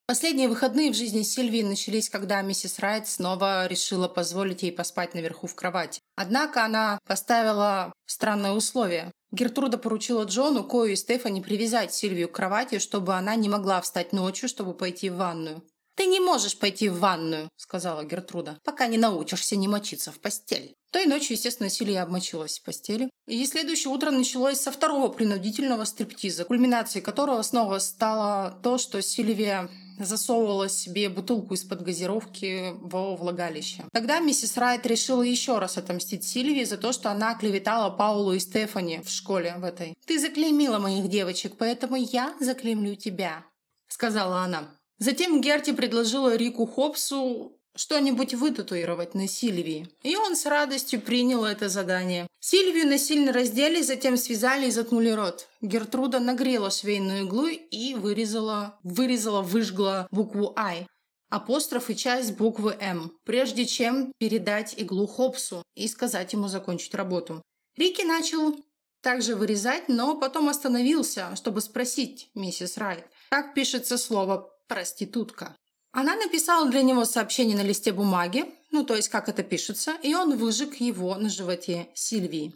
Последние 0.07 0.47
выходные 0.47 0.91
в 0.91 0.95
жизни 0.95 1.23
Сильвии 1.23 1.63
начались, 1.63 2.11
когда 2.11 2.39
миссис 2.43 2.77
Райт 2.77 3.07
снова 3.07 3.65
решила 3.65 4.07
позволить 4.07 4.61
ей 4.61 4.71
поспать 4.71 5.15
наверху 5.15 5.47
в 5.47 5.55
кровати. 5.55 5.99
Однако 6.15 6.63
она 6.63 6.99
поставила 7.07 7.91
странное 8.05 8.51
условие. 8.51 9.11
Гертруда 9.35 9.77
поручила 9.77 10.23
Джону, 10.23 10.63
Кою 10.63 10.93
и 10.93 10.95
Стефани 10.95 11.41
привязать 11.41 11.93
Сильвию 11.93 12.29
к 12.29 12.31
кровати, 12.31 12.79
чтобы 12.79 13.15
она 13.15 13.35
не 13.35 13.49
могла 13.49 13.81
встать 13.81 14.13
ночью, 14.13 14.47
чтобы 14.47 14.73
пойти 14.73 15.09
в 15.09 15.17
ванную. 15.17 15.61
«Ты 15.95 16.05
не 16.05 16.19
можешь 16.19 16.57
пойти 16.57 16.89
в 16.89 16.99
ванную»,— 16.99 17.49
сказала 17.57 18.03
Гертруда, 18.03 18.57
«пока 18.63 18.87
не 18.87 18.97
научишься 18.97 19.55
не 19.57 19.67
мочиться 19.67 20.11
в 20.11 20.19
постель». 20.19 20.73
Той 20.91 21.05
ночью, 21.05 21.35
естественно, 21.35 21.69
Сильвия 21.69 22.03
обмочилась 22.03 22.59
в 22.59 22.63
постели. 22.63 23.09
И 23.27 23.45
следующее 23.45 23.93
утро 23.93 24.11
началось 24.11 24.59
со 24.59 24.71
второго 24.71 25.09
принудительного 25.09 25.83
стриптиза, 25.83 26.45
кульминацией 26.45 27.03
которого 27.03 27.41
снова 27.41 27.79
стало 27.79 28.57
то, 28.63 28.77
что 28.77 29.01
Сильвия 29.01 29.69
засовывала 29.99 30.69
себе 30.69 31.09
бутылку 31.09 31.53
из-под 31.53 31.83
газировки 31.83 32.73
во 32.81 33.15
влагалище. 33.15 33.85
Тогда 33.91 34.19
миссис 34.19 34.57
Райт 34.57 34.85
решила 34.85 35.21
еще 35.21 35.59
раз 35.59 35.77
отомстить 35.77 36.23
Сильвии 36.23 36.63
за 36.63 36.77
то, 36.77 36.91
что 36.91 37.11
она 37.11 37.35
клеветала 37.35 37.89
Паулу 37.89 38.33
и 38.33 38.39
Стефани 38.39 39.01
в 39.03 39.09
школе 39.09 39.55
в 39.57 39.63
этой. 39.63 39.95
«Ты 40.05 40.19
заклеймила 40.19 40.79
моих 40.79 41.09
девочек, 41.09 41.53
поэтому 41.57 41.95
я 41.95 42.33
заклеймлю 42.39 42.95
тебя»,— 42.95 43.45
сказала 43.87 44.39
она. 44.39 44.69
Затем 44.97 45.41
Герти 45.41 45.71
предложила 45.71 46.35
Рику 46.35 46.65
Хопсу 46.65 47.54
что-нибудь 47.75 48.33
вытатуировать 48.33 49.13
на 49.15 49.27
Сильвии. 49.27 49.87
И 50.03 50.15
он 50.15 50.35
с 50.35 50.45
радостью 50.45 51.01
принял 51.01 51.45
это 51.45 51.69
задание. 51.69 52.27
Сильвию 52.39 52.87
насильно 52.87 53.33
раздели, 53.33 53.81
затем 53.81 54.17
связали 54.17 54.67
и 54.67 54.71
заткнули 54.71 55.09
рот. 55.09 55.47
Гертруда 55.61 56.19
нагрела 56.19 56.71
швейную 56.71 57.23
иглу 57.23 57.47
и 57.47 57.95
вырезала, 57.95 58.79
вырезала, 58.83 59.41
выжгла 59.41 60.07
букву 60.11 60.53
«I», 60.55 60.87
апостроф 61.29 61.89
и 61.89 61.95
часть 61.95 62.37
буквы 62.37 62.77
«М», 62.79 63.11
прежде 63.23 63.65
чем 63.65 64.11
передать 64.19 64.75
иглу 64.77 65.07
Хопсу 65.07 65.63
и 65.75 65.87
сказать 65.87 66.33
ему 66.33 66.47
закончить 66.47 66.93
работу. 66.93 67.41
Рики 67.75 68.03
начал 68.03 68.55
также 69.01 69.35
вырезать, 69.35 69.89
но 69.89 70.17
потом 70.17 70.49
остановился, 70.49 71.35
чтобы 71.35 71.61
спросить 71.61 72.29
миссис 72.33 72.77
Райт, 72.77 73.05
как 73.29 73.53
пишется 73.53 73.97
слово 73.97 74.49
«проститутка». 74.67 75.55
Она 75.95 76.17
написала 76.17 76.69
для 76.69 76.81
него 76.81 77.05
сообщение 77.05 77.55
на 77.55 77.61
листе 77.61 77.93
бумаги, 77.93 78.43
ну 78.69 78.83
то 78.83 78.97
есть 78.97 79.07
как 79.07 79.29
это 79.29 79.43
пишется, 79.43 79.95
и 80.03 80.13
он 80.13 80.35
выжег 80.35 80.75
его 80.81 81.15
на 81.15 81.29
животе 81.29 81.87
Сильвии. 81.93 82.53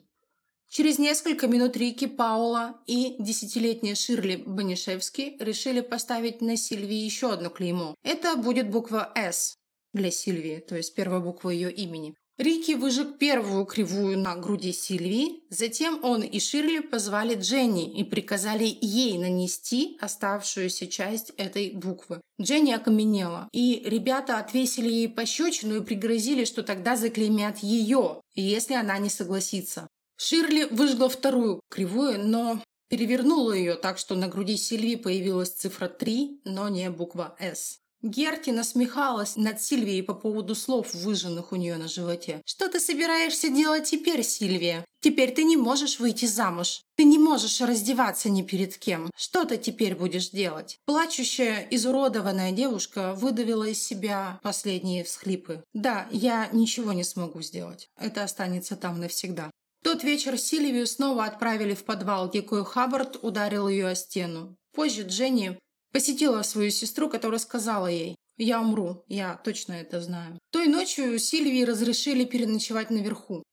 Через 0.67 0.99
несколько 0.99 1.47
минут 1.47 1.77
Рики 1.77 2.05
Паула 2.05 2.81
и 2.85 3.15
десятилетняя 3.17 3.95
Ширли 3.95 4.35
Банишевский 4.35 5.37
решили 5.39 5.79
поставить 5.79 6.41
на 6.41 6.57
Сильвии 6.57 6.97
еще 6.97 7.31
одно 7.31 7.49
клеймо. 7.49 7.95
Это 8.03 8.35
будет 8.35 8.69
буква 8.69 9.09
«С» 9.15 9.55
для 9.93 10.11
Сильвии, 10.11 10.59
то 10.59 10.75
есть 10.75 10.93
первая 10.93 11.21
буква 11.21 11.49
ее 11.51 11.71
имени. 11.71 12.15
Рики 12.39 12.71
выжег 12.71 13.17
первую 13.17 13.65
кривую 13.65 14.17
на 14.17 14.33
груди 14.37 14.71
Сильвии, 14.71 15.43
затем 15.49 16.01
он 16.05 16.21
и 16.21 16.39
Ширли 16.39 16.79
позвали 16.79 17.35
Дженни 17.35 17.99
и 17.99 18.05
приказали 18.05 18.77
ей 18.79 19.17
нанести 19.17 19.97
оставшуюся 19.99 20.87
часть 20.87 21.33
этой 21.35 21.71
буквы. 21.71 22.21
Дженни 22.41 22.71
окаменела, 22.71 23.49
и 23.51 23.83
ребята 23.83 24.39
отвесили 24.39 24.87
ей 24.87 25.09
пощечину 25.09 25.75
и 25.75 25.83
пригрозили, 25.83 26.45
что 26.45 26.63
тогда 26.63 26.95
заклеймят 26.95 27.57
ее, 27.57 28.21
если 28.35 28.75
она 28.75 28.97
не 28.99 29.09
согласится. 29.09 29.89
Ширли 30.15 30.63
выжгла 30.63 31.09
вторую 31.09 31.59
кривую, 31.69 32.25
но 32.25 32.63
перевернула 32.87 33.51
ее 33.51 33.75
так, 33.75 33.97
что 33.97 34.15
на 34.15 34.29
груди 34.29 34.55
Сильвии 34.55 34.95
появилась 34.95 35.51
цифра 35.51 35.89
3, 35.89 36.43
но 36.45 36.69
не 36.69 36.89
буква 36.89 37.35
«С». 37.37 37.79
Герти 38.01 38.51
насмехалась 38.51 39.35
над 39.35 39.61
Сильвией 39.61 40.03
по 40.03 40.13
поводу 40.13 40.55
слов, 40.55 40.93
выжженных 40.93 41.51
у 41.51 41.57
нее 41.57 41.75
на 41.75 41.89
животе. 41.89 42.41
«Что 42.45 42.69
ты 42.69 42.79
собираешься 42.79 43.49
делать 43.49 43.89
теперь, 43.89 44.23
Сильвия? 44.23 44.85
Теперь 45.01 45.33
ты 45.33 45.43
не 45.43 45.57
можешь 45.57 45.99
выйти 45.99 46.25
замуж. 46.25 46.81
Ты 46.95 47.03
не 47.03 47.19
можешь 47.19 47.59
раздеваться 47.59 48.29
ни 48.29 48.41
перед 48.41 48.77
кем. 48.77 49.11
Что 49.17 49.43
ты 49.43 49.57
теперь 49.57 49.95
будешь 49.95 50.29
делать?» 50.29 50.77
Плачущая, 50.85 51.67
изуродованная 51.71 52.53
девушка 52.53 53.13
выдавила 53.15 53.65
из 53.65 53.83
себя 53.83 54.39
последние 54.43 55.03
всхлипы. 55.03 55.61
«Да, 55.73 56.07
я 56.11 56.47
ничего 56.53 56.93
не 56.93 57.03
смогу 57.03 57.41
сделать. 57.41 57.89
Это 57.97 58.23
останется 58.23 58.77
там 58.77 59.01
навсегда». 59.01 59.51
тот 59.83 60.03
вечер 60.05 60.37
Сильвию 60.37 60.87
снова 60.87 61.25
отправили 61.25 61.73
в 61.73 61.83
подвал, 61.83 62.29
где 62.29 62.41
Хаббард 62.41 63.19
ударил 63.21 63.67
ее 63.67 63.87
о 63.89 63.95
стену. 63.95 64.55
Позже 64.73 65.01
Дженни 65.01 65.57
Посетила 65.91 66.41
свою 66.43 66.71
сестру, 66.71 67.09
которая 67.09 67.39
сказала 67.39 67.87
ей, 67.87 68.15
«Я 68.37 68.61
умру, 68.61 69.03
я 69.07 69.35
точно 69.43 69.73
это 69.73 70.01
знаю». 70.01 70.37
Той 70.51 70.67
ночью 70.67 71.17
Сильвии 71.19 71.63
разрешили 71.63 72.25
переночевать 72.25 72.89
наверху. 72.91 73.43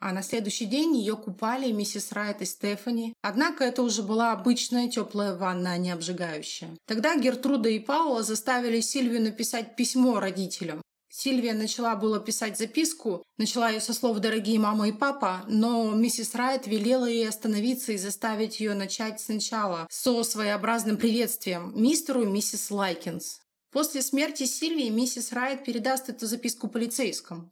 А 0.00 0.12
на 0.12 0.22
следующий 0.22 0.66
день 0.66 0.96
ее 0.96 1.16
купали 1.16 1.72
миссис 1.72 2.12
Райт 2.12 2.42
и 2.42 2.44
Стефани. 2.44 3.14
Однако 3.22 3.64
это 3.64 3.82
уже 3.82 4.02
была 4.02 4.32
обычная 4.32 4.88
теплая 4.88 5.34
ванна, 5.34 5.72
а 5.72 5.78
не 5.78 5.92
обжигающая. 5.92 6.76
Тогда 6.86 7.16
Гертруда 7.16 7.70
и 7.70 7.78
Паула 7.78 8.22
заставили 8.22 8.80
Сильвию 8.80 9.22
написать 9.22 9.76
письмо 9.76 10.20
родителям. 10.20 10.82
Сильвия 11.16 11.54
начала 11.54 11.94
было 11.94 12.18
писать 12.18 12.58
записку, 12.58 13.22
начала 13.36 13.70
ее 13.70 13.80
со 13.80 13.94
слов 13.94 14.18
«дорогие 14.18 14.58
мама 14.58 14.88
и 14.88 14.92
папа», 14.92 15.44
но 15.46 15.92
миссис 15.94 16.34
Райт 16.34 16.66
велела 16.66 17.06
ей 17.06 17.28
остановиться 17.28 17.92
и 17.92 17.98
заставить 17.98 18.58
ее 18.58 18.74
начать 18.74 19.20
сначала 19.20 19.86
со 19.88 20.24
своеобразным 20.24 20.96
приветствием 20.96 21.72
мистеру 21.80 22.22
и 22.22 22.26
миссис 22.26 22.68
Лайкинс. 22.68 23.42
После 23.70 24.02
смерти 24.02 24.42
Сильвии 24.42 24.88
миссис 24.88 25.30
Райт 25.30 25.64
передаст 25.64 26.08
эту 26.08 26.26
записку 26.26 26.66
полицейскому. 26.66 27.48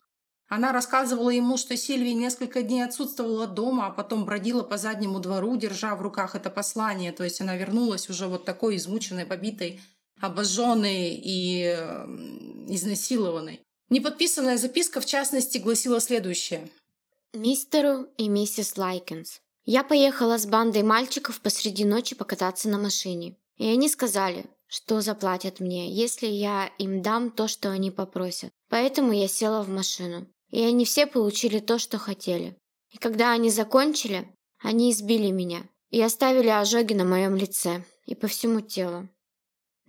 Она 0.49 0.73
рассказывала 0.73 1.31
ему, 1.31 1.57
что 1.57 1.77
Сильвия 1.77 2.15
несколько 2.15 2.63
дней 2.63 2.83
отсутствовала 2.83 3.47
дома, 3.47 3.87
а 3.87 3.91
потом 3.91 4.25
бродила 4.25 4.65
по 4.65 4.77
заднему 4.77 5.21
двору, 5.21 5.55
держа 5.55 5.95
в 5.95 6.03
руках 6.03 6.35
это 6.35 6.51
послание. 6.51 7.13
То 7.13 7.23
есть 7.23 7.41
она 7.41 7.57
вернулась 7.57 8.11
уже 8.11 8.27
вот 8.27 8.45
такой 8.45 8.75
измученной, 8.75 9.25
побитой, 9.25 9.81
обожженной 10.23 11.21
и 11.23 11.65
изнасилованной. 12.69 13.61
Неподписанная 13.91 14.57
записка, 14.57 15.01
в 15.01 15.07
частности, 15.07 15.59
гласила 15.59 16.01
следующее. 16.01 16.71
Мистеру 17.35 18.07
и 18.17 18.29
миссис 18.29 18.77
Лайкенс. 18.79 19.41
Я 19.65 19.85
поехала 19.85 20.39
с 20.39 20.47
бандой 20.47 20.83
мальчиков 20.83 21.41
посреди 21.41 21.85
ночи 21.85 22.15
покататься 22.15 22.69
на 22.69 22.79
машине. 22.79 23.37
И 23.59 23.67
они 23.67 23.89
сказали, 23.89 24.47
что 24.67 25.01
заплатят 25.01 25.61
мне, 25.61 25.93
если 25.93 26.27
я 26.27 26.71
им 26.79 27.03
дам 27.03 27.31
то, 27.31 27.49
что 27.49 27.71
они 27.71 27.91
попросят. 27.91 28.51
Поэтому 28.71 29.13
я 29.13 29.29
села 29.29 29.63
в 29.63 29.69
машину. 29.69 30.27
И 30.51 30.63
они 30.63 30.85
все 30.85 31.07
получили 31.07 31.59
то, 31.59 31.79
что 31.79 31.99
хотели. 31.99 32.57
И 32.91 32.99
когда 32.99 33.33
они 33.33 33.51
закончили, 33.51 34.27
они 34.61 34.93
избили 34.93 35.31
меня 35.31 35.65
и 35.91 36.01
оставили 36.01 36.49
ожоги 36.49 36.95
на 36.95 37.05
моем 37.05 37.37
лице 37.37 37.85
и 38.07 38.15
по 38.15 38.29
всему 38.29 38.61
телу. 38.61 39.09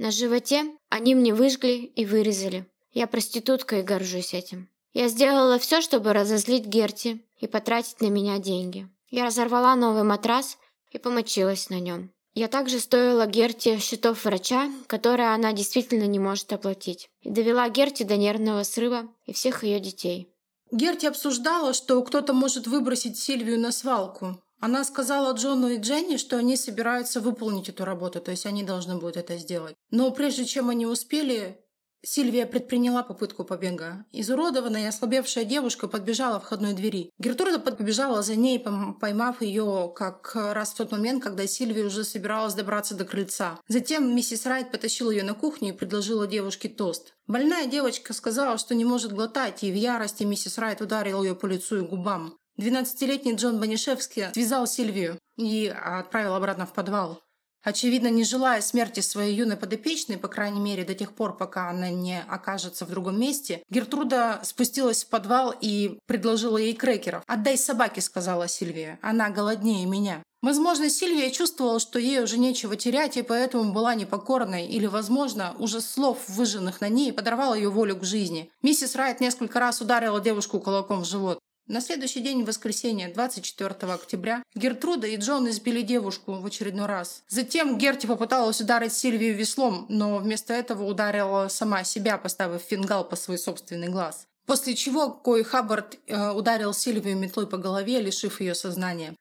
На 0.04 0.12
животе 0.12 0.66
они 0.89 1.16
мне 1.16 1.34
выжгли 1.34 1.76
и 1.96 2.06
вырезали. 2.06 2.66
Я 2.92 3.08
проститутка 3.08 3.80
и 3.80 3.84
горжусь 3.84 4.34
этим. 4.34 4.68
Я 4.92 5.08
сделала 5.08 5.58
все, 5.58 5.80
чтобы 5.80 6.12
разозлить 6.12 6.66
Герти 6.66 7.26
и 7.39 7.48
потратить 7.48 8.02
на 8.02 8.08
меня 8.08 8.38
деньги. 8.38 8.89
Я 9.12 9.24
разорвала 9.26 9.78
новый 9.78 10.04
матрас 10.04 10.58
и 10.92 10.98
помочилась 10.98 11.70
на 11.70 11.80
нем. 11.80 12.12
Я 12.34 12.50
также 12.50 12.82
стоила 12.82 13.26
Герти 13.28 13.80
счетов 13.80 14.26
врача, 14.26 14.70
которые 14.88 15.30
она 15.30 15.54
действительно 15.54 16.06
не 16.06 16.20
может 16.20 16.52
оплатить, 16.52 17.10
и 17.22 17.30
довела 17.30 17.70
Герти 17.70 18.04
до 18.04 18.18
нервного 18.18 18.63
срыва 18.63 19.08
и 19.26 19.32
всех 19.32 19.63
ее 19.63 19.80
детей. 19.80 20.28
Герти 20.70 21.06
обсуждала, 21.06 21.72
что 21.72 22.02
кто-то 22.04 22.34
может 22.34 22.68
выбросить 22.68 23.18
Сильвию 23.18 23.58
на 23.58 23.72
свалку, 23.72 24.38
она 24.63 24.86
сказала 24.86 25.34
Джону 25.34 25.67
и 25.67 25.78
Дженни, 25.78 26.15
что 26.15 26.38
они 26.38 26.56
собираются 26.56 27.19
выполнить 27.19 27.67
эту 27.67 27.84
работу, 27.84 28.21
то 28.21 28.32
есть 28.32 28.45
они 28.45 28.63
должны 28.63 28.95
будут 28.95 29.17
это 29.17 29.38
сделать. 29.38 29.76
Но 29.91 30.10
прежде 30.12 30.45
чем 30.45 30.69
они 30.69 30.86
успели, 30.86 31.60
Сильвия 32.02 32.45
предприняла 32.45 33.04
попытку 33.04 33.43
побега. 33.43 34.06
Изуродованная 34.13 34.84
и 34.84 34.88
ослабевшая 34.88 35.43
девушка 35.43 35.89
подбежала 35.89 36.39
к 36.39 36.43
входной 36.43 36.73
двери. 36.76 37.10
Гертруда 37.19 37.60
побежала 37.60 38.23
за 38.23 38.38
ней, 38.38 38.58
поймав 39.02 39.42
ее 39.42 39.92
как 39.94 40.33
раз 40.33 40.71
в 40.71 40.77
тот 40.77 40.94
момент, 40.94 41.21
когда 41.21 41.46
Сильвия 41.46 41.83
уже 41.83 42.06
собиралась 42.06 42.54
добраться 42.54 42.96
до 42.96 43.04
крыльца. 43.04 43.60
Затем 43.67 44.15
миссис 44.15 44.46
Райт 44.46 44.71
потащила 44.71 45.12
ее 45.12 45.23
на 45.23 45.33
кухню 45.33 45.69
и 45.69 45.77
предложила 45.77 46.25
девушке 46.25 46.69
тост. 46.69 47.15
Больная 47.27 47.65
девочка 47.65 48.13
сказала, 48.13 48.58
что 48.58 48.75
не 48.75 48.85
может 48.85 49.12
глотать, 49.12 49.62
и 49.65 49.71
в 49.73 49.75
ярости 49.75 50.23
миссис 50.23 50.58
Райт 50.58 50.79
ударила 50.79 51.21
ее 51.21 51.35
по 51.35 51.48
лицу 51.48 51.79
и 51.79 51.88
губам. 51.88 52.38
Двенадцатилетний 52.56 53.33
Джон 53.33 53.60
Банишевский 53.60 54.31
связал 54.33 54.67
Сильвию 54.67 55.17
и 55.37 55.67
отправил 55.67 56.35
обратно 56.35 56.67
в 56.67 56.73
подвал. 56.73 57.19
Очевидно, 57.63 58.10
не 58.10 58.23
желая 58.25 58.62
смерти 58.62 58.99
своей 58.99 59.35
юной 59.35 59.56
подопечной, 59.56 60.17
по 60.17 60.27
крайней 60.27 60.60
мере 60.60 60.83
до 60.83 60.93
тех 60.93 61.13
пор, 61.13 61.35
пока 61.35 61.69
она 61.69 61.89
не 61.89 62.21
окажется 62.21 62.85
в 62.85 62.89
другом 62.89 63.19
месте, 63.19 63.63
Гертруда 63.69 64.41
спустилась 64.43 65.04
в 65.04 65.10
подвал 65.10 65.56
и 65.60 65.97
предложила 66.06 66.58
ей 66.58 66.73
крекеров. 66.73 67.23
«Отдай 67.25 67.58
собаке»,— 67.58 68.01
сказала 68.01 68.47
Сильвия. 68.47 68.99
«Она 69.01 69.29
голоднее 69.29 69.85
меня». 69.85 70.21
Возможно, 70.43 70.89
Сильвия 70.89 71.31
чувствовала, 71.31 71.79
что 71.79 71.97
ей 71.97 72.21
уже 72.21 72.37
нечего 72.37 72.75
терять, 72.75 73.15
и 73.15 73.21
поэтому 73.21 73.71
была 73.71 73.95
непокорной, 73.95 74.67
или, 74.67 74.87
возможно, 74.87 75.56
уже 75.58 75.79
слов, 75.79 76.19
выжженных 76.27 76.81
на 76.81 76.89
ней, 76.89 77.13
подорвала 77.13 77.56
ее 77.56 77.69
волю 77.69 77.95
к 77.95 78.04
жизни. 78.04 78.51
Миссис 78.62 78.95
Райт 78.95 79.21
несколько 79.21 79.62
раз 79.62 79.79
ударила 79.79 80.19
девушку 80.19 80.60
кулаком 80.60 81.04
в 81.04 81.06
живот. 81.06 81.39
На 81.68 81.80
следующий 81.80 82.20
день, 82.20 82.44
в 82.44 82.48
воскресенье, 82.48 83.08
24 83.08 83.94
октября, 83.94 84.44
Гертруда 84.54 85.08
и 85.08 85.16
Джон 85.16 85.50
избили 85.50 85.82
девушку 85.82 86.34
в 86.34 86.46
очередной 86.46 86.88
раз. 86.88 87.24
Затем 87.30 87.78
Герти 87.78 88.06
попыталась 88.06 88.60
ударить 88.60 88.92
Сильвию 88.92 89.34
веслом, 89.34 89.86
но 89.88 90.18
вместо 90.18 90.54
этого 90.54 90.84
ударила 90.84 91.48
сама 91.48 91.86
себя, 91.86 92.18
поставив 92.18 92.62
фингал 92.62 93.08
по 93.08 93.16
свой 93.16 93.38
собственный 93.38 93.88
глаз. 93.88 94.28
После 94.46 94.76
чего 94.76 95.10
Кой 95.10 95.44
Хаббард 95.44 96.00
э, 96.06 96.32
ударил 96.32 96.74
Сильвию 96.74 97.18
метлой 97.18 97.48
по 97.48 97.58
голове, 97.58 98.02
лишив 98.02 98.42
ее 98.42 98.56
сознания. 98.56 99.16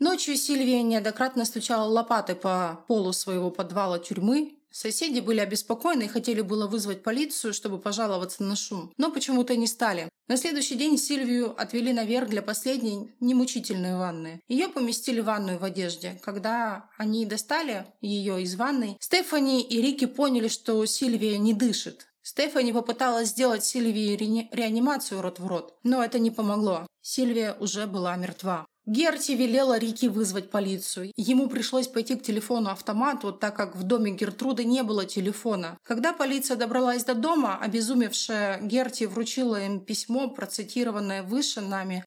Ночью 0.00 0.36
Сильвия 0.36 0.82
неоднократно 0.82 1.44
стучала 1.44 1.88
лопатой 1.88 2.34
по 2.34 2.84
полу 2.88 3.12
своего 3.12 3.52
подвала 3.52 4.00
тюрьмы, 4.00 4.58
Соседи 4.74 5.20
были 5.20 5.38
обеспокоены 5.38 6.02
и 6.02 6.08
хотели 6.08 6.40
было 6.40 6.66
вызвать 6.66 7.04
полицию, 7.04 7.54
чтобы 7.54 7.78
пожаловаться 7.78 8.42
на 8.42 8.56
шум, 8.56 8.92
но 8.96 9.12
почему-то 9.12 9.54
не 9.54 9.68
стали. 9.68 10.08
На 10.26 10.36
следующий 10.36 10.74
день 10.74 10.98
Сильвию 10.98 11.54
отвели 11.56 11.92
наверх 11.92 12.28
для 12.28 12.42
последней 12.42 13.14
немучительной 13.20 13.96
ванны. 13.96 14.40
Ее 14.48 14.66
поместили 14.66 15.20
в 15.20 15.26
ванную 15.26 15.60
в 15.60 15.64
одежде. 15.64 16.18
Когда 16.24 16.90
они 16.98 17.24
достали 17.24 17.86
ее 18.00 18.42
из 18.42 18.56
ванной, 18.56 18.96
Стефани 18.98 19.62
и 19.62 19.80
Рики 19.80 20.06
поняли, 20.06 20.48
что 20.48 20.84
Сильвия 20.86 21.38
не 21.38 21.54
дышит. 21.54 22.08
Стефани 22.24 22.72
попыталась 22.72 23.28
сделать 23.28 23.64
Сильвии 23.66 24.16
реанимацию 24.50 25.20
рот 25.20 25.38
в 25.38 25.46
рот, 25.46 25.78
но 25.82 26.02
это 26.02 26.18
не 26.18 26.30
помогло. 26.30 26.86
Сильвия 27.02 27.54
уже 27.60 27.86
была 27.86 28.16
мертва. 28.16 28.64
Герти 28.86 29.32
велела 29.32 29.78
Рики 29.78 30.08
вызвать 30.08 30.50
полицию. 30.50 31.12
Ему 31.16 31.50
пришлось 31.50 31.86
пойти 31.86 32.16
к 32.16 32.22
телефону-автомату, 32.22 33.30
так 33.32 33.54
как 33.54 33.76
в 33.76 33.82
доме 33.82 34.12
Гертруды 34.12 34.64
не 34.64 34.82
было 34.82 35.04
телефона. 35.04 35.76
Когда 35.82 36.14
полиция 36.14 36.56
добралась 36.56 37.04
до 37.04 37.14
дома, 37.14 37.58
обезумевшая 37.58 38.58
Герти 38.62 39.04
вручила 39.04 39.62
им 39.62 39.80
письмо, 39.80 40.28
процитированное 40.30 41.22
выше 41.22 41.60
нами, 41.60 42.06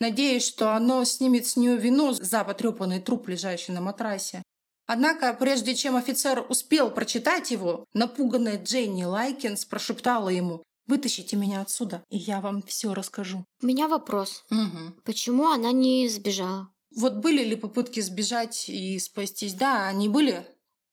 надеясь, 0.00 0.46
что 0.46 0.74
оно 0.74 1.02
снимет 1.04 1.46
с 1.46 1.56
нее 1.56 1.78
вину 1.78 2.12
за 2.12 2.44
потрепанный 2.44 3.00
труп, 3.00 3.28
лежащий 3.28 3.72
на 3.72 3.80
матрасе. 3.80 4.42
Однако, 4.86 5.32
прежде 5.34 5.74
чем 5.74 5.96
офицер 5.96 6.44
успел 6.48 6.90
прочитать 6.90 7.50
его, 7.50 7.84
напуганная 7.92 8.62
Дженни 8.62 9.04
Лайкинс 9.04 9.64
прошептала 9.64 10.28
ему 10.28 10.62
Вытащите 10.86 11.34
меня 11.36 11.62
отсюда, 11.62 12.04
и 12.10 12.16
я 12.16 12.40
вам 12.40 12.62
все 12.62 12.94
расскажу. 12.94 13.44
У 13.60 13.66
меня 13.66 13.88
вопрос. 13.88 14.44
Угу. 14.50 15.02
Почему 15.04 15.48
она 15.48 15.72
не 15.72 16.08
сбежала? 16.08 16.68
Вот 16.94 17.14
были 17.14 17.42
ли 17.42 17.56
попытки 17.56 18.00
сбежать 18.00 18.68
и 18.68 18.98
спастись? 19.00 19.54
Да, 19.54 19.88
они 19.88 20.08
были. 20.08 20.46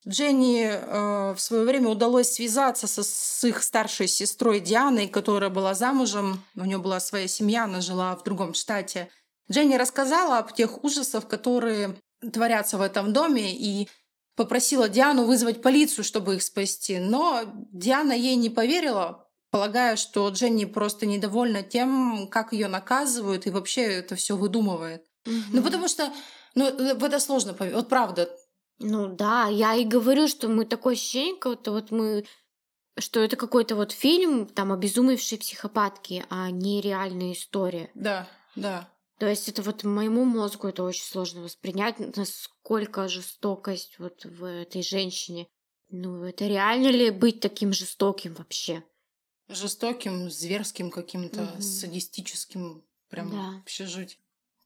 Дженни 0.08 0.66
э, 0.66 1.34
в 1.34 1.40
свое 1.40 1.64
время 1.64 1.90
удалось 1.90 2.32
связаться 2.34 2.88
со, 2.88 3.04
с 3.04 3.44
их 3.44 3.62
старшей 3.64 4.08
сестрой 4.08 4.60
Дианой, 4.60 5.08
которая 5.08 5.50
была 5.50 5.76
замужем. 5.76 6.44
У 6.56 6.66
нее 6.66 6.80
была 6.80 7.00
своя 7.00 7.28
семья, 7.28 7.66
она 7.66 7.80
жила 7.80 8.16
в 8.16 8.24
другом 8.24 8.56
штате. 8.56 9.10
Дженни 9.50 9.76
рассказала 9.76 10.40
об 10.40 10.54
тех 10.54 10.84
ужасах, 10.84 11.28
которые 11.28 11.96
творятся 12.32 12.78
в 12.78 12.82
этом 12.82 13.14
доме, 13.14 13.56
и 13.56 13.90
попросила 14.36 14.90
Диану 14.90 15.26
вызвать 15.26 15.62
полицию, 15.62 16.04
чтобы 16.04 16.36
их 16.36 16.44
спасти. 16.44 17.00
Но 17.00 17.44
Диана 17.72 18.14
ей 18.14 18.36
не 18.36 18.50
поверила, 18.50 19.24
Полагаю, 19.54 19.98
что 19.98 20.28
Дженни 20.30 20.66
просто 20.66 21.06
недовольна 21.06 21.62
тем, 21.62 22.28
как 22.28 22.54
ее 22.54 22.68
наказывают, 22.68 23.46
и 23.46 23.52
вообще 23.52 23.84
это 23.84 24.16
все 24.16 24.36
выдумывает. 24.36 25.06
Угу. 25.28 25.36
Ну, 25.52 25.62
потому 25.62 25.88
что 25.88 26.12
ну, 26.56 26.76
в 26.96 27.04
это 27.04 27.20
сложно 27.20 27.54
поверить. 27.54 27.76
Вот 27.76 27.88
правда. 27.88 28.36
Ну 28.80 29.16
да, 29.16 29.46
я 29.46 29.76
и 29.76 29.86
говорю, 29.86 30.28
что 30.28 30.48
мы 30.48 30.66
такое 30.66 30.96
ощущение, 30.96 31.36
как 31.36 31.68
вот 31.68 31.92
мы 31.92 32.26
что 32.98 33.20
это 33.20 33.36
какой-то 33.36 33.76
вот 33.76 33.92
фильм, 33.92 34.48
там, 34.48 34.72
обезумевшие 34.72 35.38
психопатки, 35.38 36.26
а 36.32 36.50
не 36.50 36.82
реальная 36.82 37.34
история. 37.34 37.92
Да, 37.94 38.28
да. 38.56 38.90
То 39.24 39.30
есть 39.30 39.48
это 39.48 39.62
вот 39.62 39.86
моему 39.86 40.26
мозгу 40.26 40.68
это 40.68 40.84
очень 40.84 41.06
сложно 41.06 41.44
воспринять, 41.44 41.96
насколько 42.18 43.08
жестокость 43.08 43.96
вот 43.98 44.26
в 44.26 44.44
этой 44.44 44.84
женщине. 44.84 45.48
Ну, 45.90 46.26
это 46.26 46.46
реально 46.46 46.90
ли 46.90 47.10
быть 47.10 47.40
таким 47.40 47.72
жестоким 47.72 48.34
вообще? 48.34 48.84
жестоким, 49.48 50.30
зверским 50.30 50.92
каким-то, 50.92 51.44
угу. 51.44 51.62
садистическим, 51.62 52.84
прям 53.08 53.32
да. 53.32 53.52
вообще 53.60 53.86
жуть. 53.86 54.20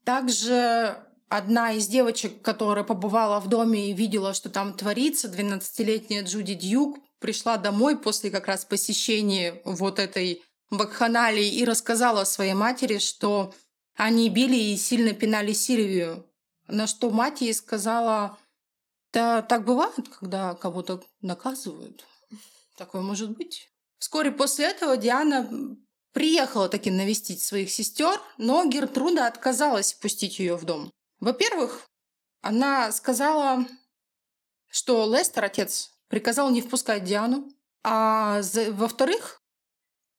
Также 0.04 1.06
одна 1.30 1.74
из 1.74 1.86
девочек, 1.86 2.42
которая 2.42 2.84
побывала 2.84 3.40
в 3.40 3.50
доме 3.50 3.92
и 3.92 3.94
видела, 3.94 4.34
что 4.34 4.50
там 4.50 4.74
творится, 4.74 5.28
12-летняя 5.28 6.24
Джуди 6.24 6.56
Дьюк, 6.56 6.98
пришла 7.20 7.58
домой 7.58 7.96
после 7.96 8.32
как 8.32 8.48
раз 8.48 8.66
посещения 8.66 9.62
вот 9.66 10.00
этой 10.00 10.42
вакханалии 10.72 11.48
и 11.48 11.64
рассказала 11.64 12.24
своей 12.24 12.56
матери, 12.56 12.98
что 12.98 13.54
они 13.98 14.30
били 14.30 14.56
и 14.56 14.78
сильно 14.78 15.14
пинали 15.14 15.54
Сильвию. 15.54 16.26
На 16.68 16.86
что 16.86 17.10
мать 17.10 17.42
ей 17.42 17.54
сказала, 17.54 18.38
да 19.12 19.42
так 19.42 19.66
бывает, 19.66 20.08
когда 20.20 20.54
кого-то 20.54 21.04
наказывают. 21.22 22.06
Такое 22.78 23.02
может 23.02 23.32
быть. 23.32 23.70
Вскоре 23.98 24.32
после 24.32 24.66
этого 24.66 24.98
Диана 24.98 25.50
приехала 26.14 26.70
таки 26.70 26.92
навестить 26.92 27.42
своих 27.42 27.72
сестер, 27.72 28.22
но 28.38 28.64
Гертруда 28.66 29.26
отказалась 29.26 29.94
пустить 29.94 30.38
ее 30.38 30.56
в 30.56 30.66
дом. 30.66 30.92
Во-первых, 31.20 31.88
она 32.42 32.92
сказала, 32.92 33.66
что 34.68 35.12
Лестер, 35.12 35.46
отец, 35.46 35.92
приказал 36.08 36.52
не 36.52 36.62
впускать 36.62 37.04
Диану, 37.04 37.52
а 37.84 38.42
во-вторых, 38.72 39.42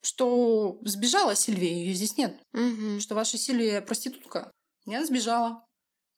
что 0.02 0.78
сбежала 0.82 1.34
Сильвия, 1.34 1.72
ее 1.72 1.94
здесь 1.94 2.16
нет. 2.16 2.40
Угу. 2.54 3.00
Что 3.00 3.14
ваша 3.14 3.38
Сильвия 3.38 3.80
проститутка. 3.80 4.50
Она 4.86 5.04
сбежала. 5.04 5.64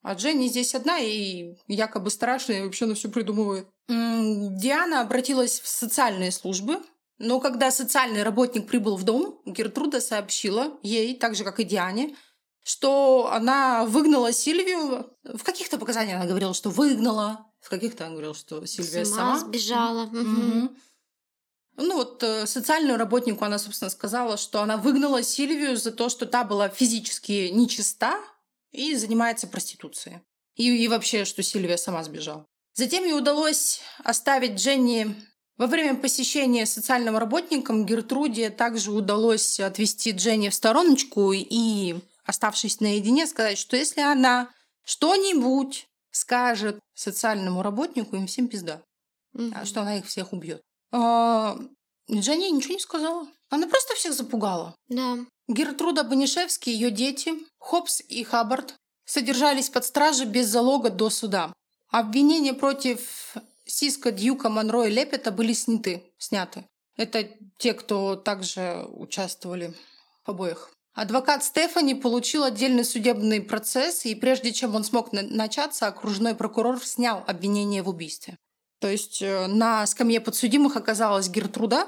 А 0.03 0.15
Дженни 0.15 0.49
здесь 0.49 0.75
одна 0.75 0.99
и 0.99 1.57
якобы 1.67 2.11
страшная, 2.11 2.61
и 2.61 2.65
вообще 2.65 2.87
она 2.87 2.95
все 2.95 3.11
придумывает. 3.11 3.69
Диана 3.89 5.03
обратилась 5.03 5.61
в 5.61 5.69
социальные 5.69 6.33
службы, 6.33 6.81
но 7.19 7.39
когда 7.39 7.71
социальный 7.71 8.23
работник 8.23 8.67
прибыл 8.67 8.97
в 8.97 9.05
дом, 9.05 9.43
Гертруда 9.45 10.01
сообщила 10.01 10.79
ей, 10.83 11.15
так 11.17 11.35
же, 11.35 11.45
как 11.45 11.61
и 11.61 11.65
Диане, 11.65 12.17
что 12.65 13.31
она 13.31 13.85
выгнала 13.85 14.33
Сильвию. 14.33 15.15
В 15.25 15.43
каких-то 15.43 15.77
показаниях 15.77 16.17
она 16.17 16.27
говорила, 16.27 16.55
что 16.55 16.71
выгнала, 16.71 17.47
в 17.61 17.69
каких-то 17.69 18.05
она 18.05 18.13
говорила, 18.13 18.35
что 18.35 18.65
Сильвия 18.65 19.05
сама, 19.05 19.39
сама 19.39 19.39
сбежала. 19.39 20.05
Угу. 20.07 20.71
Ну 21.81 21.97
вот 21.97 22.23
э, 22.23 22.47
социальному 22.47 22.99
работнику 22.99 23.45
она, 23.45 23.59
собственно, 23.59 23.91
сказала, 23.91 24.37
что 24.37 24.61
она 24.61 24.77
выгнала 24.77 25.23
Сильвию 25.23 25.77
за 25.77 25.91
то, 25.91 26.09
что 26.09 26.27
та 26.27 26.45
была 26.45 26.69
физически 26.69 27.49
нечиста 27.53 28.21
и 28.71 28.95
занимается 28.95 29.47
проституцией. 29.47 30.21
И, 30.57 30.85
и 30.85 30.89
вообще, 30.89 31.25
что 31.25 31.43
Сильвия 31.43 31.79
сама 31.79 32.05
сбежала. 32.05 32.47
Затем 32.75 33.05
ей 33.05 33.15
удалось 33.15 33.81
оставить 34.05 34.61
Дженни 34.61 35.15
во 35.57 35.67
время 35.67 35.97
посещения 35.97 36.65
социальным 36.65 37.19
работником 37.19 37.85
Гертруде 37.85 38.51
также 38.51 38.93
удалось 38.93 39.61
отвести 39.61 40.13
Дженни 40.13 40.49
в 40.49 40.55
стороночку 40.55 41.33
и, 41.35 41.97
оставшись 42.25 42.81
наедине, 42.81 43.27
сказать, 43.27 43.59
что 43.59 43.77
если 43.77 44.01
она 44.01 44.51
что-нибудь 44.85 45.87
скажет 46.11 46.79
социальному 46.95 47.63
работнику, 47.63 48.17
им 48.17 48.27
всем 48.27 48.49
пизда. 48.49 48.83
Угу. 49.35 49.53
Что 49.65 49.83
она 49.83 49.99
их 49.99 50.07
всех 50.07 50.33
убьет. 50.33 50.63
А, 50.93 51.59
ничего 52.09 52.35
не 52.75 52.81
сказала. 52.81 53.29
Она 53.49 53.67
просто 53.67 53.95
всех 53.95 54.13
запугала. 54.13 54.75
Да. 54.89 55.19
Гертруда 55.49 56.05
Банишевский, 56.05 56.73
ее 56.73 56.91
дети, 56.91 57.35
Хопс 57.59 58.01
и 58.09 58.23
Хаббард 58.23 58.77
содержались 59.05 59.69
под 59.69 59.85
стражей 59.85 60.27
без 60.27 60.47
залога 60.47 60.91
до 60.91 61.11
суда. 61.11 61.53
Обвинения 61.89 62.55
против 62.55 63.35
Сиска, 63.67 64.13
Дьюка, 64.13 64.49
Монро 64.49 64.85
и 64.85 64.91
Лепета 64.91 65.33
были 65.33 65.53
сняты. 65.53 66.05
сняты. 66.19 66.65
Это 66.97 67.29
те, 67.59 67.75
кто 67.75 68.15
также 68.15 68.87
участвовали 68.93 69.75
в 70.25 70.31
обоих. 70.31 70.71
Адвокат 70.93 71.45
Стефани 71.45 71.95
получил 71.95 72.45
отдельный 72.45 72.85
судебный 72.85 73.41
процесс, 73.41 74.05
и 74.05 74.15
прежде 74.15 74.53
чем 74.53 74.75
он 74.75 74.85
смог 74.85 75.13
начаться, 75.13 75.87
окружной 75.87 76.35
прокурор 76.35 76.85
снял 76.85 77.25
обвинение 77.27 77.83
в 77.83 77.89
убийстве. 77.89 78.37
То 78.81 78.89
есть 78.89 79.23
э, 79.23 79.47
на 79.47 79.87
скамье 79.87 80.21
подсудимых 80.21 80.77
оказалась 80.77 81.29
Гертруда, 81.29 81.87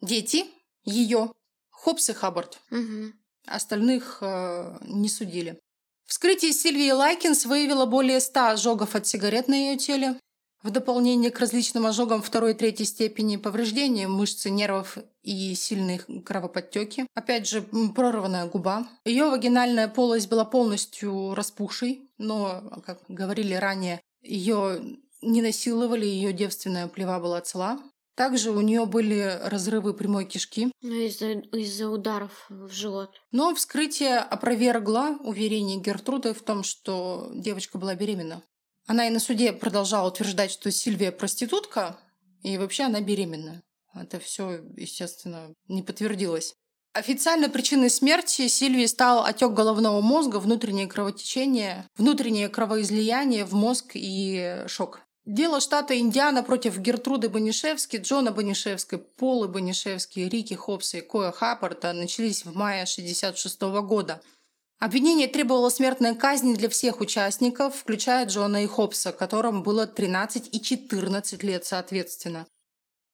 дети, 0.00 0.44
ее, 0.84 1.32
Хоббс 1.70 2.10
и 2.10 2.12
Хаббард. 2.12 2.60
Угу. 2.70 3.12
Остальных 3.46 4.18
э, 4.20 4.78
не 4.82 5.08
судили. 5.08 5.58
Вскрытие 6.06 6.52
Сильвии 6.52 6.90
Лайкинс 6.90 7.46
выявило 7.46 7.86
более 7.86 8.20
ста 8.20 8.50
ожогов 8.50 8.94
от 8.94 9.06
сигарет 9.06 9.48
на 9.48 9.54
ее 9.54 9.76
теле. 9.76 10.18
В 10.62 10.70
дополнение 10.70 11.30
к 11.30 11.38
различным 11.38 11.86
ожогам 11.86 12.20
второй 12.20 12.50
и 12.50 12.54
третьей 12.54 12.84
степени 12.84 13.36
повреждения 13.36 14.08
мышц 14.08 14.44
и 14.44 14.50
нервов 14.50 14.98
и 15.22 15.54
сильные 15.54 16.00
кровоподтеки. 16.00 17.06
Опять 17.14 17.48
же, 17.48 17.62
прорванная 17.94 18.46
губа. 18.46 18.88
Ее 19.04 19.30
вагинальная 19.30 19.86
полость 19.86 20.28
была 20.28 20.44
полностью 20.44 21.34
распухшей, 21.34 22.10
но, 22.18 22.82
как 22.84 23.02
говорили 23.06 23.54
ранее, 23.54 24.00
ее 24.20 24.80
не 25.22 25.42
насиловали, 25.42 26.06
ее 26.06 26.32
девственная 26.32 26.88
плева 26.88 27.18
была 27.18 27.40
цела. 27.40 27.80
Также 28.14 28.50
у 28.50 28.60
нее 28.60 28.84
были 28.84 29.38
разрывы 29.44 29.94
прямой 29.94 30.24
кишки. 30.24 30.72
Ну, 30.82 30.92
из-за 30.92 31.34
из 31.34 31.80
ударов 31.80 32.46
в 32.48 32.68
живот. 32.70 33.14
Но 33.30 33.54
вскрытие 33.54 34.18
опровергло 34.18 35.16
уверение 35.20 35.78
Гертруды 35.80 36.34
в 36.34 36.42
том, 36.42 36.64
что 36.64 37.30
девочка 37.32 37.78
была 37.78 37.94
беременна. 37.94 38.42
Она 38.88 39.06
и 39.06 39.10
на 39.10 39.20
суде 39.20 39.52
продолжала 39.52 40.08
утверждать, 40.08 40.50
что 40.50 40.72
Сильвия 40.72 41.12
проститутка, 41.12 41.96
и 42.42 42.58
вообще 42.58 42.84
она 42.84 43.00
беременна. 43.00 43.62
Это 43.94 44.18
все, 44.18 44.62
естественно, 44.76 45.54
не 45.68 45.82
подтвердилось. 45.82 46.54
Официальной 46.94 47.48
причиной 47.48 47.90
смерти 47.90 48.48
Сильвии 48.48 48.86
стал 48.86 49.24
отек 49.24 49.52
головного 49.52 50.00
мозга, 50.00 50.38
внутреннее 50.38 50.88
кровотечение, 50.88 51.86
внутреннее 51.96 52.48
кровоизлияние 52.48 53.44
в 53.44 53.52
мозг 53.52 53.92
и 53.94 54.64
шок. 54.66 55.02
Дело 55.28 55.60
штата 55.60 55.96
Индиана 55.98 56.42
против 56.42 56.78
Гертруды 56.78 57.28
Банишевски, 57.28 57.98
Джона 57.98 58.32
Банишевской, 58.32 58.98
Полы 58.98 59.46
Банишевски, 59.46 60.20
Рики 60.20 60.54
Хопса 60.54 60.98
и 60.98 61.00
Коя 61.02 61.32
Хаппорта 61.32 61.92
начались 61.92 62.44
в 62.44 62.56
мае 62.56 62.82
1966 62.82 63.60
года– 63.86 64.20
Обвинение 64.78 65.26
требовало 65.26 65.70
смертной 65.70 66.14
казни 66.14 66.54
для 66.54 66.68
всех 66.68 67.00
участников, 67.00 67.74
включая 67.74 68.26
Джона 68.26 68.62
и 68.62 68.66
Хопса, 68.66 69.10
которым 69.10 69.64
было 69.64 69.88
13 69.88 70.54
и 70.54 70.60
14 70.60 71.42
лет 71.42 71.64
соответственно. 71.64 72.46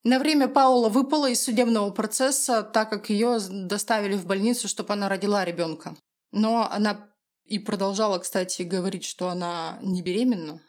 На 0.02 0.18
время 0.18 0.48
Паула 0.48 0.90
выпала 0.90 1.30
из 1.30 1.42
судебного 1.42 1.90
процесса, 1.90 2.62
так 2.62 2.90
как 2.90 3.08
ее 3.08 3.38
доставили 3.40 4.14
в 4.14 4.26
больницу, 4.26 4.68
чтобы 4.68 4.92
она 4.92 5.08
родила 5.08 5.42
ребенка. 5.42 5.96
Но 6.32 6.70
она 6.70 7.08
и 7.46 7.58
продолжала, 7.58 8.18
кстати, 8.18 8.60
говорить, 8.60 9.04
что 9.04 9.30
она 9.30 9.78
не 9.80 10.02
беременна. 10.02 10.60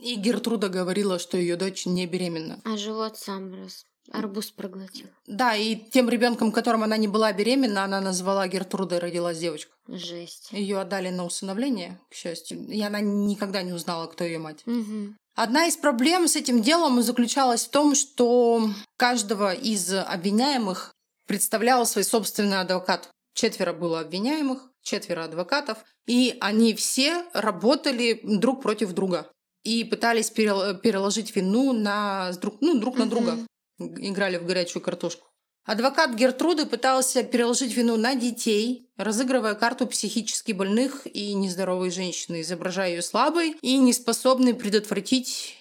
И 0.00 0.14
Гертруда 0.14 0.68
говорила, 0.68 1.18
что 1.18 1.36
ее 1.36 1.56
дочь 1.56 1.86
не 1.86 2.06
беременна. 2.06 2.60
А 2.64 2.76
живот 2.76 3.18
сам 3.18 3.54
рос. 3.54 3.84
Арбуз 4.10 4.50
проглотил. 4.50 5.06
Да, 5.26 5.54
и 5.54 5.76
тем 5.76 6.08
ребенком, 6.08 6.50
которым 6.50 6.82
она 6.82 6.96
не 6.96 7.08
была 7.08 7.32
беременна, 7.32 7.84
она 7.84 8.00
назвала 8.00 8.48
Гертрудой, 8.48 8.98
родилась 8.98 9.38
девочка. 9.38 9.72
Жесть. 9.86 10.48
Ее 10.50 10.80
отдали 10.80 11.10
на 11.10 11.24
усыновление, 11.24 12.00
к 12.10 12.14
счастью. 12.14 12.66
И 12.68 12.80
она 12.80 13.00
никогда 13.00 13.62
не 13.62 13.72
узнала, 13.72 14.06
кто 14.06 14.24
ее 14.24 14.38
мать. 14.38 14.62
Угу. 14.66 15.14
Одна 15.34 15.66
из 15.66 15.76
проблем 15.76 16.26
с 16.26 16.36
этим 16.36 16.62
делом 16.62 17.02
заключалась 17.02 17.66
в 17.66 17.70
том, 17.70 17.94
что 17.94 18.70
каждого 18.96 19.52
из 19.52 19.92
обвиняемых 19.92 20.94
представлял 21.26 21.84
свой 21.86 22.04
собственный 22.04 22.60
адвокат. 22.60 23.10
Четверо 23.34 23.72
было 23.72 24.00
обвиняемых, 24.00 24.70
четверо 24.82 25.24
адвокатов, 25.24 25.78
и 26.06 26.36
они 26.40 26.74
все 26.74 27.24
работали 27.34 28.20
друг 28.24 28.62
против 28.62 28.92
друга 28.92 29.30
и 29.68 29.84
пытались 29.84 30.30
переложить 30.30 31.36
вину 31.36 31.72
на 31.72 32.32
друг, 32.40 32.56
ну, 32.62 32.78
друг 32.80 32.96
на 32.96 33.06
друга 33.06 33.38
играли 33.78 34.38
в 34.38 34.46
горячую 34.46 34.82
картошку. 34.82 35.26
Адвокат 35.64 36.14
Гертруды 36.14 36.64
пытался 36.64 37.22
переложить 37.22 37.76
вину 37.76 37.96
на 37.98 38.14
детей, 38.14 38.90
разыгрывая 38.96 39.54
карту 39.54 39.86
психически 39.86 40.52
больных 40.52 41.06
и 41.06 41.34
нездоровой 41.34 41.90
женщины, 41.90 42.40
изображая 42.40 42.90
ее 42.92 43.02
слабой 43.02 43.56
и 43.60 43.76
неспособной 43.76 44.54
предотвратить 44.54 45.56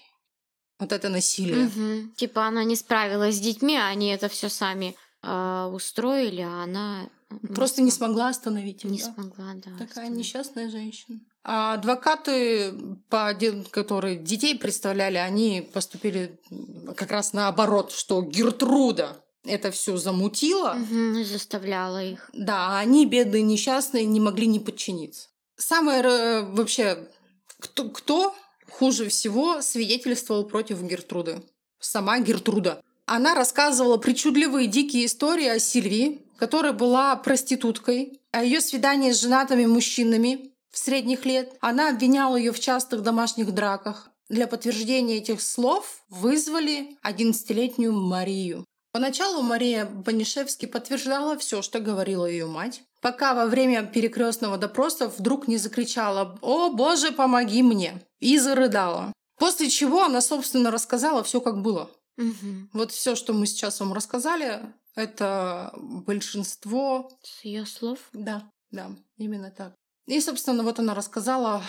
вот 0.80 0.94
это 0.94 1.10
насилие. 1.10 1.66
Угу. 1.66 2.14
Типа 2.16 2.46
она 2.46 2.64
не 2.64 2.78
справилась 2.78 3.36
с 3.36 3.40
детьми, 3.40 3.78
они 3.78 4.08
это 4.08 4.30
все 4.30 4.48
сами 4.48 4.96
э, 5.24 5.70
устроили, 5.74 6.42
а 6.42 6.64
она 6.64 7.10
просто 7.56 7.82
не 7.82 7.92
смогла 7.92 8.30
остановить 8.30 8.84
их. 8.84 8.92
Не 8.92 9.00
да? 9.00 9.14
смогла, 9.14 9.54
да. 9.56 9.72
Такая 9.72 9.88
остановить. 9.88 10.18
несчастная 10.18 10.70
женщина. 10.70 11.20
А 11.44 11.74
адвокаты, 11.74 12.74
по, 13.10 13.34
которые 13.72 14.18
детей 14.18 14.58
представляли, 14.58 15.18
они 15.18 15.70
поступили 15.74 16.40
как 16.96 17.12
раз 17.12 17.34
наоборот, 17.34 17.92
что 17.92 18.22
Гертруда 18.22 19.24
это 19.46 19.72
все 19.72 19.98
замутила. 19.98 20.78
Угу, 20.78 21.24
заставляла 21.24 22.04
их. 22.04 22.30
Да, 22.34 22.68
а 22.68 22.80
они, 22.80 23.06
бедные 23.06 23.44
несчастные, 23.44 24.06
не 24.06 24.20
могли 24.20 24.48
не 24.48 24.60
подчиниться. 24.60 25.30
Самое 25.56 26.04
э, 26.04 26.42
вообще, 26.44 27.08
кто, 27.60 27.90
кто 27.90 28.36
хуже 28.70 29.10
всего 29.10 29.62
свидетельствовал 29.62 30.46
против 30.46 30.82
Гертруды? 30.82 31.42
Сама 31.80 32.20
Гертруда. 32.20 32.82
Она 33.06 33.36
рассказывала 33.36 33.98
причудливые 33.98 34.68
дикие 34.68 35.06
истории 35.06 35.48
о 35.48 35.60
Сильвии, 35.60 36.22
которая 36.38 36.74
была 36.74 37.16
проституткой, 37.16 38.22
о 38.32 38.44
ее 38.44 38.62
свидании 38.62 39.12
с 39.12 39.22
женатыми 39.22 39.66
мужчинами, 39.66 40.54
средних 40.78 41.26
лет. 41.26 41.56
Она 41.60 41.90
обвиняла 41.90 42.36
ее 42.38 42.52
в 42.52 42.60
частых 42.60 43.02
домашних 43.02 43.54
драках. 43.54 44.10
Для 44.30 44.48
подтверждения 44.48 45.18
этих 45.18 45.42
слов 45.42 46.04
вызвали 46.10 46.98
11-летнюю 47.04 47.94
Марию. 47.94 48.66
Поначалу 48.92 49.42
Мария 49.42 49.86
Банишевски 49.86 50.66
подтверждала 50.66 51.38
все, 51.38 51.62
что 51.62 51.80
говорила 51.80 52.26
ее 52.26 52.48
мать, 52.48 52.82
пока 53.02 53.34
во 53.34 53.46
время 53.46 53.84
перекрестного 53.84 54.58
допроса 54.58 55.08
вдруг 55.08 55.48
не 55.48 55.58
закричала 55.58 56.38
«О, 56.42 56.70
Боже, 56.70 57.12
помоги 57.12 57.64
мне!» 57.64 58.02
и 58.20 58.38
зарыдала. 58.38 59.14
После 59.38 59.70
чего 59.70 60.04
она, 60.04 60.20
собственно, 60.20 60.72
рассказала 60.72 61.24
все, 61.24 61.42
как 61.42 61.62
было. 61.62 61.92
Угу. 62.18 62.70
Вот 62.74 62.92
все, 62.92 63.16
что 63.16 63.34
мы 63.34 63.46
сейчас 63.46 63.80
вам 63.80 63.94
рассказали, 63.94 64.62
это 64.96 65.72
большинство... 65.78 67.12
С 67.22 67.46
ее 67.46 67.66
слов? 67.66 68.00
Да, 68.14 68.50
да, 68.72 68.92
именно 69.18 69.52
так. 69.52 69.74
И, 70.08 70.20
собственно, 70.22 70.64
вот 70.64 70.80
она 70.80 70.96
рассказала 70.96 71.62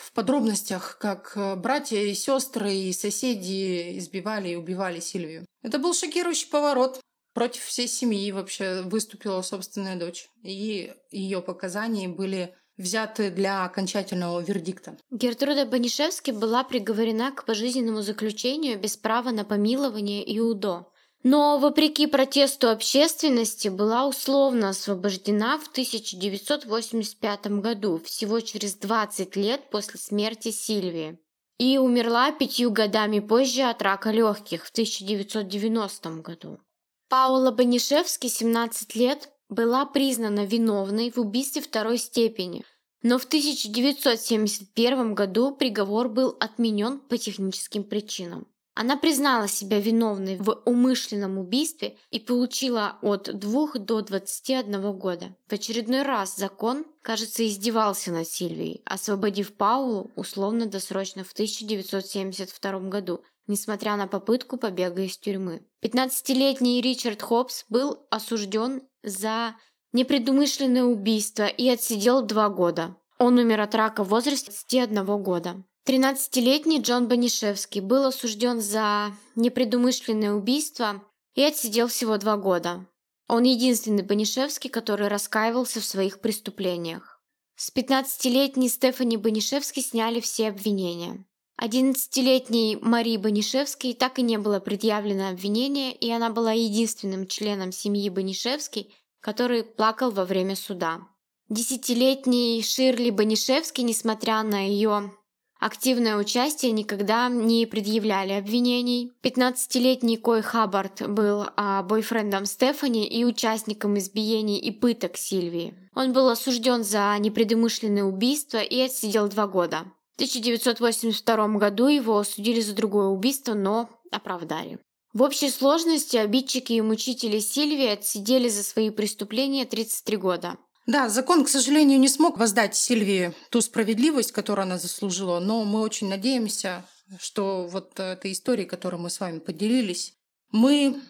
в 0.00 0.12
подробностях, 0.12 0.98
как 0.98 1.32
э, 1.36 1.56
братья 1.56 1.98
и 1.98 2.12
сестры 2.14 2.74
и 2.74 2.92
соседи 2.92 3.98
избивали 3.98 4.50
и 4.50 4.56
убивали 4.56 5.00
Сильвию. 5.00 5.46
Это 5.62 5.78
был 5.78 5.94
шокирующий 5.94 6.48
поворот. 6.48 7.00
Против 7.32 7.62
всей 7.62 7.88
семьи 7.88 8.30
вообще 8.30 8.82
выступила 8.82 9.42
собственная 9.42 9.96
дочь. 9.96 10.28
И 10.42 10.92
ее 11.10 11.40
показания 11.40 12.08
были 12.08 12.54
взяты 12.76 13.30
для 13.30 13.64
окончательного 13.64 14.40
вердикта. 14.40 14.96
Гертруда 15.10 15.66
Банишевски 15.66 16.30
была 16.30 16.64
приговорена 16.64 17.32
к 17.32 17.44
пожизненному 17.44 18.02
заключению 18.02 18.78
без 18.78 18.96
права 18.96 19.30
на 19.30 19.44
помилование 19.44 20.24
и 20.24 20.40
УДО 20.40 20.90
но, 21.24 21.58
вопреки 21.58 22.06
протесту 22.06 22.68
общественности, 22.68 23.68
была 23.68 24.06
условно 24.06 24.68
освобождена 24.68 25.58
в 25.58 25.68
1985 25.68 27.46
году, 27.62 27.98
всего 28.04 28.40
через 28.40 28.74
20 28.74 29.34
лет 29.34 29.70
после 29.70 29.98
смерти 29.98 30.50
Сильвии, 30.50 31.18
и 31.58 31.78
умерла 31.78 32.30
пятью 32.30 32.70
годами 32.70 33.20
позже 33.20 33.62
от 33.62 33.80
рака 33.80 34.10
легких 34.10 34.66
в 34.66 34.70
1990 34.70 36.10
году. 36.16 36.60
Паула 37.08 37.52
Банишевски, 37.52 38.26
17 38.26 38.94
лет, 38.94 39.30
была 39.48 39.86
признана 39.86 40.44
виновной 40.44 41.10
в 41.10 41.18
убийстве 41.18 41.62
второй 41.62 41.98
степени, 41.98 42.64
но 43.02 43.18
в 43.18 43.24
1971 43.24 45.14
году 45.14 45.54
приговор 45.54 46.08
был 46.08 46.36
отменен 46.40 47.00
по 47.00 47.18
техническим 47.18 47.84
причинам. 47.84 48.46
Она 48.76 48.96
признала 48.96 49.46
себя 49.46 49.78
виновной 49.78 50.36
в 50.36 50.50
умышленном 50.64 51.38
убийстве 51.38 51.96
и 52.10 52.18
получила 52.18 52.98
от 53.02 53.30
2 53.32 53.74
до 53.74 54.00
21 54.00 54.98
года. 54.98 55.36
В 55.46 55.52
очередной 55.52 56.02
раз 56.02 56.36
закон, 56.36 56.84
кажется, 57.00 57.46
издевался 57.46 58.10
над 58.10 58.26
Сильвией, 58.26 58.82
освободив 58.84 59.54
Паулу 59.54 60.10
условно-досрочно 60.16 61.22
в 61.22 61.32
1972 61.32 62.80
году, 62.88 63.20
несмотря 63.46 63.96
на 63.96 64.08
попытку 64.08 64.56
побега 64.56 65.02
из 65.02 65.18
тюрьмы. 65.18 65.64
15-летний 65.84 66.80
Ричард 66.80 67.22
Хопс 67.22 67.66
был 67.68 68.04
осужден 68.10 68.82
за 69.04 69.56
непредумышленное 69.92 70.84
убийство 70.84 71.46
и 71.46 71.68
отсидел 71.68 72.22
два 72.22 72.48
года. 72.48 72.96
Он 73.18 73.38
умер 73.38 73.60
от 73.60 73.74
рака 73.74 74.02
в 74.04 74.08
возрасте 74.08 74.50
21 74.50 75.22
года. 75.22 75.64
13-летний 75.86 76.80
Джон 76.80 77.08
Банишевский 77.08 77.80
был 77.80 78.06
осужден 78.06 78.60
за 78.60 79.12
непредумышленное 79.36 80.32
убийство 80.32 81.02
и 81.34 81.42
отсидел 81.42 81.88
всего 81.88 82.16
два 82.16 82.36
года. 82.36 82.86
Он 83.28 83.44
единственный 83.44 84.02
Банишевский, 84.02 84.70
который 84.70 85.08
раскаивался 85.08 85.80
в 85.80 85.84
своих 85.84 86.20
преступлениях. 86.20 87.22
С 87.56 87.72
15-летней 87.74 88.68
Стефани 88.68 89.16
Банишевской 89.16 89.82
сняли 89.82 90.20
все 90.20 90.48
обвинения. 90.48 91.24
11-летней 91.60 92.78
Марии 92.80 93.16
Банишевской 93.16 93.94
так 93.94 94.18
и 94.18 94.22
не 94.22 94.38
было 94.38 94.58
предъявлено 94.60 95.28
обвинение, 95.28 95.92
и 95.92 96.10
она 96.10 96.30
была 96.30 96.52
единственным 96.52 97.26
членом 97.26 97.70
семьи 97.70 98.08
Банишевский, 98.10 98.92
который 99.20 99.62
плакал 99.62 100.10
во 100.10 100.24
время 100.24 100.56
суда. 100.56 101.00
Десятилетней 101.48 102.62
Ширли 102.62 103.10
Банишевский, 103.10 103.84
несмотря 103.84 104.42
на 104.42 104.66
ее 104.66 105.12
активное 105.60 106.16
участие 106.16 106.72
никогда 106.72 107.28
не 107.28 107.66
предъявляли 107.66 108.32
обвинений. 108.32 109.12
15-летний 109.22 110.16
Кой 110.16 110.42
Хаббард 110.42 111.08
был 111.08 111.46
а, 111.56 111.82
бойфрендом 111.82 112.46
Стефани 112.46 113.06
и 113.06 113.24
участником 113.24 113.96
избиений 113.98 114.58
и 114.58 114.70
пыток 114.70 115.16
Сильвии. 115.16 115.74
Он 115.94 116.12
был 116.12 116.28
осужден 116.28 116.82
за 116.82 117.16
непредумышленное 117.18 118.04
убийство 118.04 118.58
и 118.58 118.80
отсидел 118.80 119.28
два 119.28 119.46
года. 119.46 119.84
В 120.14 120.16
1982 120.16 121.48
году 121.58 121.88
его 121.88 122.18
осудили 122.18 122.60
за 122.60 122.74
другое 122.74 123.08
убийство, 123.08 123.54
но 123.54 123.90
оправдали. 124.12 124.78
В 125.12 125.22
общей 125.22 125.50
сложности 125.50 126.16
обидчики 126.16 126.74
и 126.74 126.80
мучители 126.80 127.40
Сильвии 127.40 127.86
отсидели 127.86 128.48
за 128.48 128.62
свои 128.62 128.90
преступления 128.90 129.64
33 129.64 130.16
года. 130.16 130.56
Да, 130.86 131.08
закон, 131.08 131.44
к 131.44 131.48
сожалению, 131.48 131.98
не 131.98 132.08
смог 132.08 132.38
воздать 132.38 132.76
Сильвии 132.76 133.34
ту 133.50 133.60
справедливость, 133.60 134.32
которую 134.32 134.64
она 134.64 134.78
заслужила, 134.78 135.40
но 135.40 135.64
мы 135.64 135.80
очень 135.80 136.08
надеемся, 136.08 136.84
что 137.18 137.66
вот 137.66 137.98
этой 137.98 138.32
истории, 138.32 138.64
которой 138.64 138.96
мы 138.96 139.10
с 139.10 139.18
вами 139.18 139.38
поделились, 139.38 140.14
мы 140.52 141.00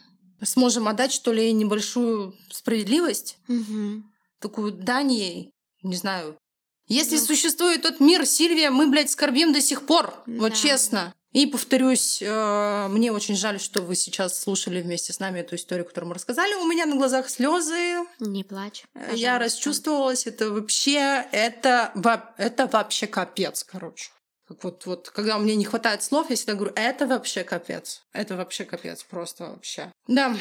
сможем 0.42 0.88
отдать, 0.88 1.12
что 1.12 1.32
ли, 1.32 1.52
небольшую 1.52 2.34
справедливость, 2.50 3.38
угу. 3.48 4.02
такую 4.38 4.72
дань 4.72 5.12
ей, 5.12 5.50
не 5.82 5.96
знаю. 5.96 6.38
Если 6.86 7.16
ну. 7.16 7.24
существует 7.24 7.82
тот 7.82 8.00
мир, 8.00 8.26
Сильвия, 8.26 8.70
мы, 8.70 8.86
блядь, 8.88 9.10
скорбим 9.10 9.52
до 9.52 9.60
сих 9.60 9.86
пор, 9.86 10.14
да. 10.26 10.40
вот 10.40 10.54
честно. 10.54 11.14
И 11.32 11.46
повторюсь, 11.46 12.22
э, 12.22 12.88
мне 12.88 13.10
очень 13.10 13.34
жаль, 13.34 13.58
что 13.58 13.82
вы 13.82 13.96
сейчас 13.96 14.38
слушали 14.38 14.80
вместе 14.80 15.12
с 15.12 15.18
нами 15.18 15.40
эту 15.40 15.56
историю, 15.56 15.84
которую 15.84 16.10
мы 16.10 16.14
рассказали. 16.14 16.54
У 16.54 16.66
меня 16.66 16.86
на 16.86 16.94
глазах 16.94 17.28
слезы. 17.28 18.04
Не 18.20 18.44
плачь. 18.44 18.84
Э, 18.94 19.00
пожалуйста. 19.00 19.16
Я 19.16 19.38
расчувствовалась. 19.40 20.26
Это 20.28 20.50
вообще, 20.50 21.26
это, 21.32 21.92
это 22.36 22.66
вообще 22.68 23.08
капец, 23.08 23.64
короче. 23.64 24.10
Как 24.46 24.62
вот, 24.62 24.86
вот, 24.86 25.10
когда 25.10 25.36
мне 25.38 25.56
не 25.56 25.64
хватает 25.64 26.04
слов, 26.04 26.30
я 26.30 26.36
всегда 26.36 26.54
говорю, 26.54 26.72
это 26.76 27.08
вообще 27.08 27.42
капец. 27.42 28.02
Это 28.12 28.36
вообще 28.36 28.64
капец, 28.64 29.02
просто 29.02 29.46
вообще. 29.46 29.90
Да. 30.06 30.36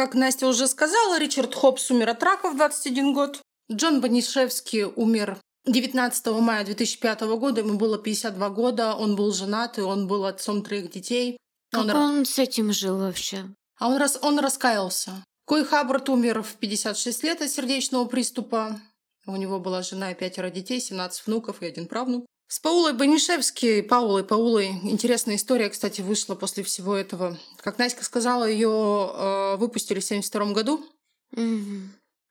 Как 0.00 0.14
Настя 0.14 0.46
уже 0.46 0.66
сказала, 0.66 1.18
Ричард 1.18 1.54
Хопс 1.54 1.90
умер 1.90 2.08
от 2.08 2.22
рака 2.22 2.48
в 2.48 2.56
21 2.56 3.12
год. 3.12 3.42
Джон 3.70 4.00
Банишевский 4.00 4.84
умер 4.84 5.38
19 5.66 6.26
мая 6.40 6.64
2005 6.64 7.20
года 7.36 7.60
ему 7.60 7.74
было 7.76 7.98
52 7.98 8.48
года, 8.48 8.94
он 8.94 9.14
был 9.14 9.30
женат, 9.30 9.76
и 9.76 9.82
он 9.82 10.06
был 10.06 10.24
отцом 10.24 10.62
троих 10.62 10.90
детей. 10.90 11.36
Как 11.70 11.82
он, 11.82 11.90
он 11.90 12.24
с 12.24 12.38
этим 12.38 12.72
жил 12.72 12.96
вообще? 12.96 13.44
А 13.78 13.88
он, 13.88 13.98
рас... 13.98 14.18
он 14.22 14.38
раскаялся. 14.38 15.22
Кой 15.44 15.66
Хаббард 15.66 16.08
умер 16.08 16.44
в 16.44 16.54
56 16.54 17.22
лет 17.22 17.42
от 17.42 17.50
сердечного 17.50 18.06
приступа. 18.06 18.80
У 19.26 19.36
него 19.36 19.60
была 19.60 19.82
жена 19.82 20.12
и 20.12 20.14
пятеро 20.14 20.48
детей, 20.48 20.80
17 20.80 21.26
внуков 21.26 21.60
и 21.60 21.66
один 21.66 21.86
правнук. 21.86 22.24
С 22.50 22.58
Паулой 22.58 22.94
Банишевски, 22.94 23.80
Паулой, 23.80 24.24
Паулой, 24.24 24.70
интересная 24.82 25.36
история, 25.36 25.70
кстати, 25.70 26.00
вышла 26.00 26.34
после 26.34 26.64
всего 26.64 26.96
этого. 26.96 27.38
Как 27.58 27.78
Настя 27.78 28.02
сказала, 28.02 28.44
ее 28.44 28.68
э, 28.68 29.56
выпустили 29.56 30.00
в 30.00 30.04
72 30.04 30.46
году. 30.46 30.84
Угу. 31.30 31.76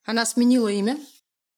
Она 0.03 0.25
сменила 0.25 0.67
имя. 0.67 0.99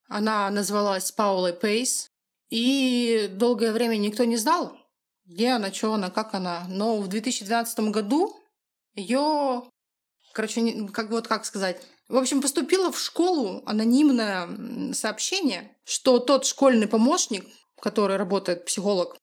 Она 0.08 0.48
назвалась 0.52 1.12
Паулой 1.12 1.54
Пейс. 1.54 2.12
И 2.52 3.32
долгое 3.34 3.72
время 3.72 3.98
никто 3.98 4.26
не 4.26 4.38
знал, 4.38 4.78
где 5.26 5.50
она, 5.50 5.74
что 5.74 5.96
она, 5.96 6.12
как 6.12 6.36
она. 6.36 6.68
Но 6.70 7.02
в 7.02 7.08
2012 7.08 7.80
году 7.90 8.40
ее, 8.94 9.64
короче, 10.34 10.88
как 10.94 11.10
вот 11.10 11.28
как 11.28 11.46
сказать, 11.46 11.82
в 12.08 12.16
общем, 12.16 12.44
поступило 12.44 12.92
в 12.92 13.00
школу 13.00 13.64
анонимное 13.66 14.94
сообщение, 14.94 15.76
что 15.84 16.20
тот 16.20 16.46
школьный 16.46 16.88
помощник, 16.88 17.48
который 17.82 18.18
работает 18.18 18.66
психолог, 18.66 19.18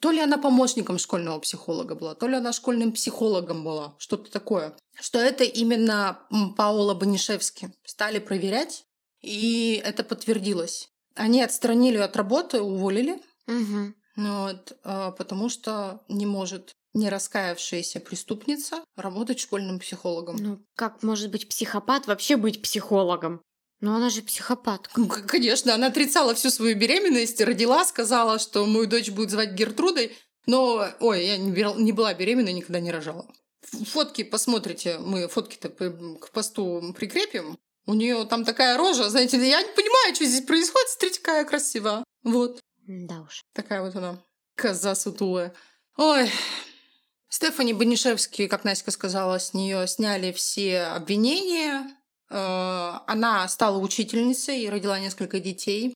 то 0.00 0.10
ли 0.10 0.20
она 0.20 0.38
помощником 0.38 0.98
школьного 0.98 1.38
психолога 1.38 1.94
была, 1.94 2.14
то 2.14 2.26
ли 2.26 2.36
она 2.36 2.52
школьным 2.52 2.92
психологом 2.92 3.64
была, 3.64 3.94
что-то 3.98 4.30
такое. 4.30 4.74
Что 5.00 5.18
это 5.18 5.44
именно 5.44 6.20
Паула 6.56 6.94
Банишевски. 6.94 7.72
Стали 7.84 8.18
проверять, 8.18 8.84
и 9.20 9.80
это 9.84 10.02
подтвердилось. 10.04 10.88
Они 11.14 11.42
отстранили 11.42 11.98
от 11.98 12.16
работы, 12.16 12.60
уволили. 12.60 13.20
Угу. 13.46 13.94
Вот, 14.16 14.78
а, 14.84 15.12
потому 15.12 15.48
что 15.48 16.02
не 16.08 16.26
может 16.26 16.74
не 16.94 17.08
раскаявшаяся 17.08 18.00
преступница 18.00 18.84
работать 18.96 19.40
школьным 19.40 19.78
психологом. 19.78 20.36
Ну, 20.36 20.58
как 20.76 21.02
может 21.02 21.30
быть 21.30 21.48
психопат 21.48 22.06
вообще 22.06 22.36
быть 22.36 22.60
психологом? 22.60 23.40
Ну, 23.82 23.96
она 23.96 24.10
же 24.10 24.22
психопатка. 24.22 24.92
Ну, 24.98 25.08
конечно, 25.08 25.74
она 25.74 25.88
отрицала 25.88 26.36
всю 26.36 26.50
свою 26.50 26.76
беременность, 26.76 27.40
родила, 27.40 27.84
сказала, 27.84 28.38
что 28.38 28.64
мою 28.64 28.86
дочь 28.86 29.10
будет 29.10 29.30
звать 29.30 29.54
Гертрудой. 29.54 30.16
Но, 30.46 30.86
ой, 31.00 31.26
я 31.26 31.36
не 31.36 31.90
была 31.90 32.14
беременна, 32.14 32.52
никогда 32.52 32.78
не 32.78 32.92
рожала. 32.92 33.26
Фотки 33.62 34.22
посмотрите, 34.22 34.98
мы 34.98 35.26
фотки-то 35.26 35.68
к 35.68 36.30
посту 36.30 36.94
прикрепим. 36.96 37.58
У 37.86 37.94
нее 37.94 38.24
там 38.24 38.44
такая 38.44 38.78
рожа, 38.78 39.10
знаете 39.10 39.36
я 39.36 39.60
не 39.60 39.74
понимаю, 39.74 40.14
что 40.14 40.26
здесь 40.26 40.46
происходит. 40.46 40.88
Смотрите, 40.88 41.20
какая 41.20 41.44
красивая. 41.44 42.04
Вот. 42.22 42.60
Да 42.86 43.22
уж. 43.22 43.42
Такая 43.52 43.82
вот 43.82 43.96
она. 43.96 44.22
Коза 44.54 44.94
сутулая. 44.94 45.54
Ой. 45.96 46.30
Стефани 47.28 47.72
Банишевский, 47.72 48.46
как 48.46 48.62
Настя 48.62 48.92
сказала, 48.92 49.40
с 49.40 49.54
нее 49.54 49.88
сняли 49.88 50.30
все 50.30 50.82
обвинения. 50.82 51.90
Э, 52.32 53.00
она 53.06 53.46
стала 53.48 53.76
учительницей 53.78 54.62
и 54.62 54.68
родила 54.70 54.98
несколько 54.98 55.38
детей. 55.38 55.94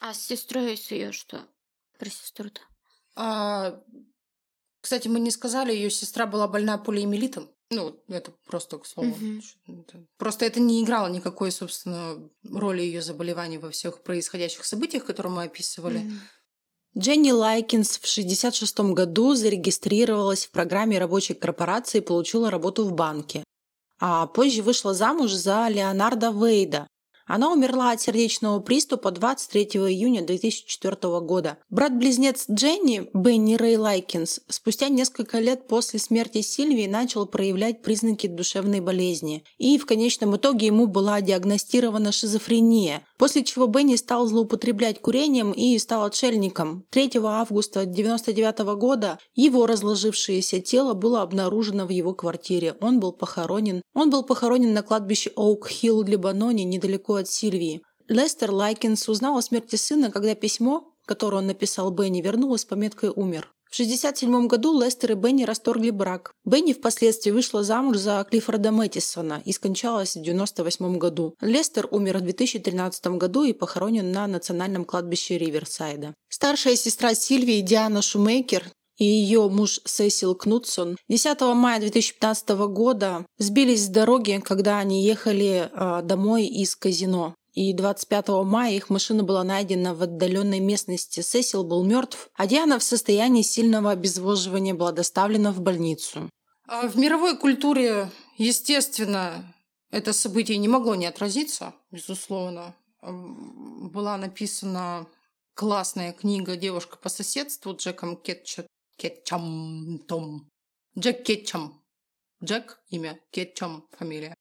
А 0.00 0.14
с 0.14 0.20
сестрой 0.20 0.76
с 0.76 0.90
ее 0.90 1.12
что? 1.12 1.46
Про 1.96 2.10
сестру-то? 2.10 2.60
А, 3.14 3.80
кстати, 4.80 5.06
мы 5.06 5.20
не 5.20 5.30
сказали, 5.30 5.72
ее 5.72 5.90
сестра 5.90 6.26
была 6.26 6.48
больна 6.48 6.76
полиэмилитом. 6.76 7.50
Ну, 7.70 8.02
это 8.08 8.32
просто 8.46 8.78
к 8.78 8.86
слову. 8.86 9.10
Угу. 9.10 9.84
Просто 10.18 10.44
это 10.44 10.58
не 10.58 10.82
играло 10.82 11.06
никакой, 11.06 11.52
собственно, 11.52 12.18
роли 12.42 12.82
ее 12.82 13.00
заболеваний 13.00 13.58
во 13.58 13.70
всех 13.70 14.02
происходящих 14.02 14.64
событиях, 14.64 15.04
которые 15.04 15.32
мы 15.32 15.44
описывали. 15.44 15.98
Угу. 15.98 16.12
Дженни 16.98 17.30
Лайкинс 17.30 17.92
в 17.92 18.04
1966 18.04 18.80
году 18.92 19.34
зарегистрировалась 19.34 20.46
в 20.46 20.50
программе 20.50 20.98
рабочей 20.98 21.34
корпорации 21.34 21.98
и 21.98 22.02
получила 22.02 22.50
работу 22.50 22.84
в 22.84 22.92
банке. 22.92 23.44
А 24.04 24.26
позже 24.26 24.62
вышла 24.62 24.94
замуж 24.94 25.30
за 25.30 25.68
Леонарда 25.68 26.32
Вейда, 26.32 26.88
она 27.26 27.52
умерла 27.52 27.92
от 27.92 28.00
сердечного 28.00 28.60
приступа 28.60 29.10
23 29.10 29.64
июня 29.88 30.22
2004 30.22 30.96
года. 31.20 31.58
Брат-близнец 31.70 32.44
Дженни, 32.50 33.08
Бенни 33.14 33.54
Рэй 33.54 33.76
Лайкинс, 33.76 34.40
спустя 34.48 34.88
несколько 34.88 35.38
лет 35.38 35.66
после 35.68 35.98
смерти 35.98 36.42
Сильвии 36.42 36.86
начал 36.86 37.26
проявлять 37.26 37.82
признаки 37.82 38.26
душевной 38.26 38.80
болезни. 38.80 39.44
И 39.58 39.78
в 39.78 39.86
конечном 39.86 40.36
итоге 40.36 40.66
ему 40.66 40.86
была 40.86 41.20
диагностирована 41.20 42.12
шизофрения, 42.12 43.06
после 43.22 43.44
чего 43.44 43.68
Бенни 43.68 43.94
стал 43.94 44.26
злоупотреблять 44.26 45.00
курением 45.00 45.52
и 45.52 45.78
стал 45.78 46.06
отшельником. 46.06 46.84
3 46.90 47.12
августа 47.22 47.82
1999 47.82 48.76
года 48.76 49.20
его 49.36 49.66
разложившееся 49.66 50.60
тело 50.60 50.94
было 50.94 51.22
обнаружено 51.22 51.86
в 51.86 51.90
его 51.90 52.14
квартире. 52.14 52.74
Он 52.80 52.98
был 52.98 53.12
похоронен. 53.12 53.80
Он 53.94 54.10
был 54.10 54.24
похоронен 54.24 54.74
на 54.74 54.82
кладбище 54.82 55.30
Оук-Хилл 55.36 56.02
в 56.02 56.08
Лебаноне, 56.08 56.64
недалеко 56.64 57.14
от 57.14 57.28
Сильвии. 57.28 57.82
Лестер 58.08 58.50
Лайкинс 58.50 59.08
узнал 59.08 59.38
о 59.38 59.42
смерти 59.42 59.76
сына, 59.76 60.10
когда 60.10 60.34
письмо, 60.34 60.92
которое 61.06 61.36
он 61.36 61.46
написал 61.46 61.92
Бенни, 61.92 62.22
вернулось 62.22 62.62
с 62.62 62.64
пометкой 62.64 63.12
«Умер». 63.14 63.52
В 63.72 63.74
1967 63.74 64.48
году 64.48 64.78
Лестер 64.78 65.12
и 65.12 65.14
Бетти 65.14 65.44
расторгли 65.44 65.88
брак. 65.88 66.34
Бетти 66.44 66.74
впоследствии 66.74 67.30
вышла 67.30 67.62
замуж 67.64 67.96
за 67.96 68.22
Клиффорда 68.28 68.70
Мэттисона 68.70 69.40
и 69.46 69.52
скончалась 69.52 70.10
в 70.10 70.20
1998 70.20 70.98
году. 70.98 71.34
Лестер 71.40 71.88
умер 71.90 72.18
в 72.18 72.20
2013 72.20 73.06
году 73.16 73.44
и 73.44 73.54
похоронен 73.54 74.12
на 74.12 74.26
национальном 74.26 74.84
кладбище 74.84 75.38
Риверсайда. 75.38 76.12
Старшая 76.28 76.76
сестра 76.76 77.14
Сильвии 77.14 77.62
Диана 77.62 78.02
Шумейкер 78.02 78.70
и 78.98 79.06
ее 79.06 79.48
муж 79.48 79.80
Сесил 79.86 80.34
Кнутсон 80.34 80.98
10 81.08 81.40
мая 81.40 81.80
2015 81.80 82.50
года 82.68 83.24
сбились 83.38 83.86
с 83.86 83.88
дороги, 83.88 84.38
когда 84.44 84.80
они 84.80 85.02
ехали 85.02 85.70
э, 85.72 86.02
домой 86.02 86.44
из 86.44 86.76
казино. 86.76 87.34
И 87.52 87.72
25 87.74 88.28
мая 88.44 88.72
их 88.72 88.88
машина 88.88 89.22
была 89.24 89.44
найдена 89.44 89.94
в 89.94 90.02
отдаленной 90.02 90.60
местности. 90.60 91.20
Сесил 91.20 91.64
был 91.64 91.84
мертв, 91.84 92.30
а 92.34 92.46
Диана 92.46 92.78
в 92.78 92.82
состоянии 92.82 93.42
сильного 93.42 93.90
обезвоживания 93.90 94.74
была 94.74 94.92
доставлена 94.92 95.52
в 95.52 95.60
больницу. 95.60 96.30
А 96.66 96.88
в 96.88 96.96
мировой 96.96 97.36
культуре, 97.36 98.10
естественно, 98.38 99.54
это 99.90 100.14
событие 100.14 100.56
не 100.56 100.68
могло 100.68 100.94
не 100.94 101.06
отразиться, 101.06 101.74
безусловно. 101.90 102.74
Была 103.02 104.16
написана 104.16 105.06
классная 105.54 106.12
книга 106.12 106.56
«Девушка 106.56 106.96
по 106.96 107.10
соседству» 107.10 107.76
Джеком 107.76 108.16
Кетчет, 108.16 108.66
Кетчам 108.96 110.00
Джек 110.98 111.22
Кетчам. 111.24 111.82
Джек– 112.42 112.80
имя, 112.88 113.20
Кетчам– 113.30 113.86
фамилия. 113.98 114.34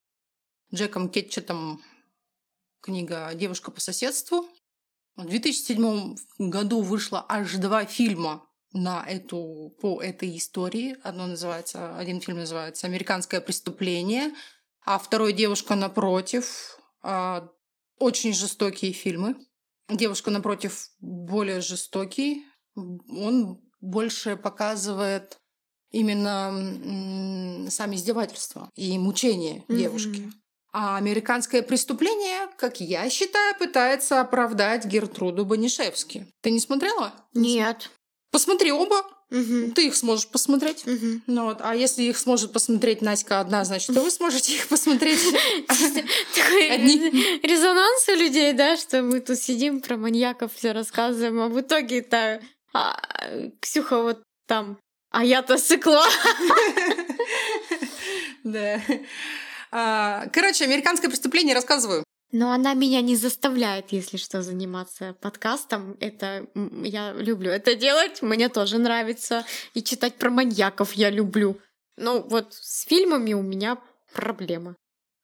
Джеком 0.74 1.09
Кетчетом 1.09 1.82
книга 2.82 3.32
«Девушка 3.36 3.71
по 3.71 3.79
соседству». 3.79 4.47
В 5.15 5.27
2007 5.27 6.15
году 6.39 6.82
вышло 6.82 7.25
аж 7.29 7.55
два 7.55 7.86
фильма 7.86 8.45
на 8.73 9.05
эту, 9.07 9.75
по 9.82 10.01
этой 10.01 10.36
истории. 10.38 10.97
Одно 11.03 11.27
называется, 11.27 11.97
один 11.97 12.21
фильм 12.21 12.38
называется 12.38 12.88
«Американское 12.88 13.41
преступление», 13.41 14.34
а 14.84 14.97
второй 14.97 15.34
«Девушка 15.34 15.75
напротив». 15.75 16.77
А, 17.03 17.49
очень 17.99 18.34
жестокие 18.34 18.93
фильмы. 18.93 19.36
«Девушка 19.89 20.32
напротив» 20.32 20.89
более 20.99 21.61
жестокий. 21.61 22.45
Он 22.75 23.61
больше 23.79 24.38
показывает 24.38 25.38
именно 25.91 27.69
сами 27.69 27.95
издевательства 27.95 28.69
и 28.75 28.97
мучения 28.97 29.65
mm-hmm. 29.67 29.77
девушки. 29.77 30.32
А 30.74 30.97
американское 30.97 31.61
преступление, 31.61 32.47
как 32.57 32.80
я 32.80 33.09
считаю, 33.09 33.55
пытается 33.57 34.22
оправдать 34.22 34.86
Гертруду 34.86 35.45
Банишевски. 35.45 36.28
Ты 36.41 36.51
не 36.51 36.59
смотрела? 36.59 37.13
Нет. 37.34 37.89
Посмотри 38.32 38.72
оба. 38.72 39.03
Угу. 39.32 39.72
Ты 39.76 39.88
их 39.88 39.95
сможешь 39.95 40.28
посмотреть. 40.28 40.86
Угу. 40.86 41.22
Ну 41.28 41.45
вот, 41.45 41.59
а 41.61 41.74
если 41.74 42.03
их 42.03 42.17
сможет 42.17 42.51
посмотреть 42.51 43.01
Наська 43.01 43.39
одна, 43.39 43.63
значит, 43.63 43.95
то 43.95 44.01
вы 44.01 44.11
сможете 44.11 44.55
их 44.55 44.67
посмотреть. 44.67 45.19
Такой 45.67 46.78
резонанс 47.41 48.07
у 48.09 48.15
людей, 48.15 48.51
да, 48.53 48.76
что 48.76 49.01
мы 49.01 49.22
тут 49.22 49.39
сидим 49.39 49.80
про 49.80 49.95
маньяков 49.95 50.53
все 50.53 50.74
рассказываем, 50.74 51.39
а 51.39 51.47
в 51.47 51.59
итоге-то 51.61 52.41
а, 52.74 52.99
Ксюха 53.61 54.01
вот 54.01 54.22
там, 54.47 54.78
а 55.11 55.24
я-то 55.24 55.57
сыкла. 55.57 56.05
Да. 58.43 58.82
А, 59.72 60.28
короче, 60.34 60.65
американское 60.65 61.09
преступление 61.09 61.55
рассказываю. 61.55 62.03
Но 62.32 62.51
она 62.51 62.74
меня 62.74 63.01
не 63.01 63.15
заставляет, 63.15 63.91
если 63.91 64.17
что, 64.17 64.41
заниматься 64.41 65.15
подкастом. 65.22 65.97
Это 65.99 66.47
я 66.84 67.11
люблю 67.13 67.51
это 67.51 67.76
делать, 67.76 68.22
мне 68.22 68.47
тоже 68.47 68.78
нравится. 68.78 69.45
И 69.74 69.84
читать 69.84 70.15
про 70.15 70.30
маньяков 70.30 70.93
я 70.93 71.09
люблю. 71.09 71.59
Ну 71.97 72.26
вот 72.30 72.53
с 72.53 72.84
фильмами 72.84 73.34
у 73.34 73.41
меня 73.41 73.78
проблема. 74.13 74.76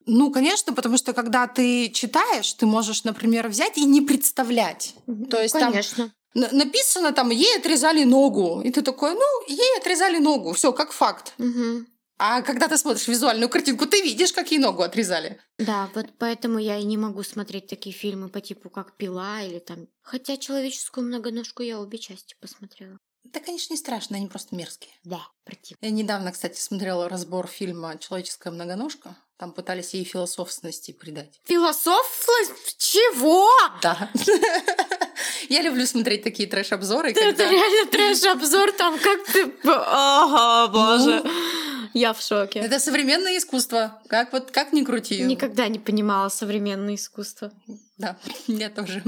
Ну, 0.04 0.30
конечно, 0.30 0.72
потому 0.72 0.96
что 0.96 1.12
когда 1.12 1.46
ты 1.46 1.90
читаешь, 1.90 2.52
ты 2.54 2.66
можешь, 2.66 3.04
например, 3.04 3.48
взять 3.48 3.76
и 3.76 3.84
не 3.84 4.00
представлять. 4.00 4.94
То 5.30 5.40
есть 5.40 5.54
конечно. 5.54 6.10
там 6.34 6.58
написано 6.58 7.12
там 7.12 7.30
ей 7.30 7.58
отрезали 7.58 8.04
ногу, 8.04 8.60
и 8.62 8.70
ты 8.70 8.82
такой, 8.82 9.14
ну, 9.14 9.46
ей 9.46 9.78
отрезали 9.78 10.18
ногу, 10.18 10.52
все 10.52 10.72
как 10.72 10.92
факт. 10.92 11.34
Угу. 11.38 11.86
А 12.18 12.42
когда 12.42 12.66
ты 12.66 12.76
смотришь 12.76 13.06
визуальную 13.06 13.48
картинку, 13.48 13.86
ты 13.86 14.02
видишь, 14.02 14.32
как 14.32 14.50
ей 14.50 14.58
ногу 14.58 14.82
отрезали. 14.82 15.40
Да, 15.58 15.88
вот 15.94 16.06
поэтому 16.18 16.58
я 16.58 16.76
и 16.76 16.84
не 16.84 16.96
могу 16.96 17.22
смотреть 17.22 17.68
такие 17.68 17.94
фильмы 17.94 18.28
по 18.28 18.40
типу 18.40 18.70
как 18.70 18.96
«Пила» 18.96 19.40
или 19.42 19.60
там... 19.60 19.86
Хотя 20.02 20.36
«Человеческую 20.36 21.06
многоножку» 21.06 21.62
я 21.62 21.78
обе 21.78 21.98
части 21.98 22.34
посмотрела. 22.40 22.98
Да, 23.24 23.40
конечно, 23.40 23.72
не 23.72 23.78
страшно, 23.78 24.16
они 24.16 24.26
просто 24.26 24.56
мерзкие. 24.56 24.92
Да, 25.04 25.20
противно. 25.44 25.78
Я 25.80 25.90
недавно, 25.90 26.32
кстати, 26.32 26.58
смотрела 26.58 27.08
разбор 27.08 27.46
фильма 27.46 27.96
«Человеческая 27.98 28.50
многоножка». 28.50 29.16
Там 29.38 29.52
пытались 29.52 29.94
ей 29.94 30.02
философственности 30.02 30.90
придать. 30.90 31.40
Философность? 31.44 32.78
Чего? 32.78 33.48
Да. 33.80 34.10
Я 35.48 35.62
люблю 35.62 35.86
смотреть 35.86 36.24
такие 36.24 36.48
трэш-обзоры. 36.48 37.12
Это 37.12 37.44
реально 37.48 37.88
трэш-обзор, 37.90 38.72
там 38.72 38.98
как 38.98 39.24
ты... 39.26 39.52
Ага, 39.64 40.72
боже. 40.72 41.22
Я 41.94 42.12
в 42.12 42.20
шоке. 42.20 42.60
Это 42.60 42.78
современное 42.78 43.38
искусство. 43.38 44.00
Как 44.08 44.32
вот 44.32 44.50
как 44.50 44.72
ни 44.72 44.82
крути. 44.82 45.22
Никогда 45.22 45.68
не 45.68 45.78
понимала 45.78 46.28
современное 46.28 46.94
искусство. 46.94 47.52
Да, 47.96 48.16
я 48.46 48.70
тоже. 48.70 49.02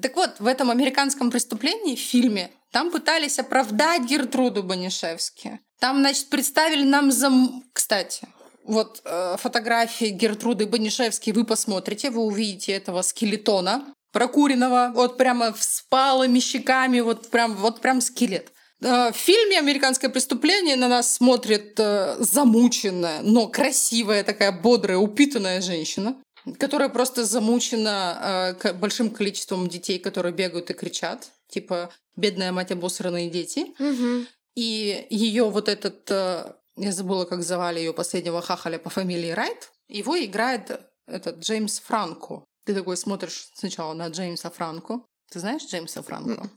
Так 0.00 0.16
вот, 0.16 0.36
в 0.38 0.46
этом 0.46 0.70
американском 0.70 1.30
преступлении, 1.30 1.96
в 1.96 2.00
фильме, 2.00 2.50
там 2.72 2.90
пытались 2.90 3.38
оправдать 3.38 4.02
Гертруду 4.02 4.62
Банишевски. 4.62 5.60
Там, 5.78 5.98
значит, 5.98 6.28
представили 6.28 6.84
нам 6.84 7.10
за... 7.10 7.30
Кстати, 7.72 8.28
вот 8.64 9.00
э, 9.04 9.36
фотографии 9.38 10.06
Гертруды 10.06 10.66
Банишевски 10.66 11.30
вы 11.30 11.44
посмотрите, 11.44 12.10
вы 12.10 12.22
увидите 12.22 12.72
этого 12.72 13.02
скелетона 13.02 13.94
прокуренного, 14.12 14.92
вот 14.94 15.16
прямо 15.16 15.54
с 15.58 15.84
палыми 15.88 16.40
щеками, 16.40 17.00
вот 17.00 17.30
прям, 17.30 17.54
вот 17.54 17.80
прям 17.80 18.00
скелет. 18.00 18.52
Э, 18.82 19.12
в 19.12 19.16
фильме 19.16 19.58
«Американское 19.58 20.10
преступление» 20.10 20.76
на 20.76 20.88
нас 20.88 21.14
смотрит 21.14 21.78
э, 21.78 22.16
замученная, 22.18 23.20
но 23.22 23.48
красивая 23.48 24.24
такая 24.24 24.52
бодрая, 24.52 24.98
упитанная 24.98 25.60
женщина, 25.60 26.16
которая 26.58 26.88
просто 26.88 27.24
замучена 27.24 28.54
э, 28.62 28.72
большим 28.72 29.10
количеством 29.10 29.68
детей, 29.68 29.98
которые 29.98 30.32
бегают 30.32 30.70
и 30.70 30.74
кричат. 30.74 31.30
Типа 31.48 31.90
«бедная 32.16 32.52
мать, 32.52 32.72
обосранные 32.72 33.28
дети». 33.28 33.74
Угу. 33.78 34.26
И 34.56 35.06
ее 35.10 35.44
вот 35.48 35.68
этот, 35.68 36.10
я 36.10 36.92
забыла, 36.92 37.24
как 37.24 37.42
звали 37.42 37.78
ее 37.78 37.92
последнего 37.92 38.42
хахаля 38.42 38.78
по 38.78 38.90
фамилии 38.90 39.30
Райт, 39.30 39.70
его 39.88 40.18
играет 40.18 40.80
этот 41.06 41.38
Джеймс 41.38 41.80
Франко. 41.80 42.44
Ты 42.66 42.74
такой 42.74 42.96
смотришь 42.96 43.48
сначала 43.54 43.94
на 43.94 44.08
Джеймса 44.08 44.50
Франко. 44.50 45.00
Ты 45.30 45.38
знаешь 45.38 45.62
Джеймса 45.64 46.02
Франко? 46.02 46.50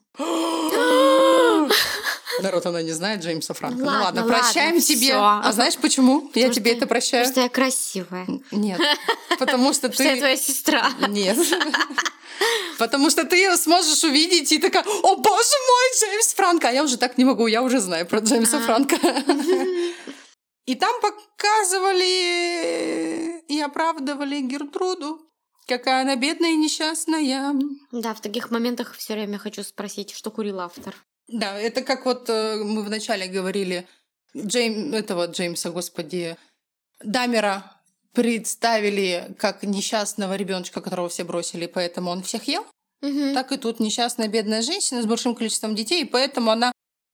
Народ, 2.41 2.65
она 2.65 2.81
не 2.81 2.91
знает 2.91 3.21
Джеймса 3.21 3.53
Франка. 3.53 3.79
Ну 3.79 3.85
ладно, 3.85 4.21
ну 4.21 4.27
ладно 4.27 4.41
прощаем 4.41 4.75
ладно, 4.75 4.81
тебе. 4.81 5.07
Всё. 5.07 5.21
А 5.21 5.51
знаешь 5.51 5.77
почему? 5.77 6.21
Потому 6.21 6.45
я 6.45 6.51
тебе 6.51 6.71
это 6.73 6.87
прощаю. 6.87 7.25
Потому 7.25 7.33
что 7.33 7.41
я 7.41 7.49
красивая. 7.49 8.27
Нет. 8.51 8.79
Потому 9.39 9.73
что 9.73 9.89
ты... 9.89 10.03
я 10.03 10.17
твоя 10.17 10.37
сестра. 10.37 10.91
Нет. 11.07 11.37
Потому 12.77 13.09
что 13.09 13.23
ты 13.23 13.37
ее 13.37 13.57
сможешь 13.57 14.03
увидеть 14.03 14.51
и 14.51 14.57
такая, 14.57 14.83
о 14.83 15.15
боже 15.15 15.57
мой, 15.67 15.99
Джеймс 15.99 16.33
Франко. 16.33 16.69
А 16.69 16.71
я 16.71 16.83
уже 16.83 16.97
так 16.97 17.17
не 17.17 17.25
могу, 17.25 17.47
я 17.47 17.61
уже 17.61 17.79
знаю 17.79 18.05
про 18.05 18.19
Джеймса 18.19 18.57
а. 18.57 18.61
Франка. 18.61 18.97
И 20.65 20.75
там 20.75 20.95
показывали 21.01 22.13
и 23.49 23.59
оправдывали 23.59 24.39
Гертруду. 24.39 25.19
Какая 25.67 26.03
она 26.03 26.15
бедная 26.15 26.51
и 26.51 26.55
несчастная. 26.55 27.53
Да, 27.91 28.13
в 28.13 28.21
таких 28.21 28.49
моментах 28.49 28.95
все 28.95 29.13
время 29.13 29.37
хочу 29.37 29.61
спросить, 29.63 30.11
что 30.11 30.31
курил 30.31 30.61
автор. 30.61 30.95
Да, 31.27 31.57
это 31.59 31.81
как 31.81 32.05
вот 32.05 32.29
э, 32.29 32.61
мы 32.63 32.83
вначале 32.83 33.27
говорили, 33.27 33.87
Джейм, 34.35 34.93
этого 34.93 35.27
Джеймса, 35.27 35.71
господи, 35.71 36.37
Дамера 37.03 37.71
представили 38.13 39.35
как 39.37 39.63
несчастного 39.63 40.35
ребеночка, 40.35 40.81
которого 40.81 41.09
все 41.09 41.23
бросили, 41.23 41.65
поэтому 41.65 42.11
он 42.11 42.23
всех 42.23 42.47
ел. 42.47 42.65
Угу. 43.01 43.33
Так 43.33 43.51
и 43.51 43.57
тут 43.57 43.79
несчастная 43.79 44.27
бедная 44.27 44.61
женщина 44.61 45.01
с 45.01 45.05
большим 45.05 45.35
количеством 45.35 45.75
детей, 45.75 46.03
и 46.03 46.07
поэтому 46.07 46.51
она 46.51 46.71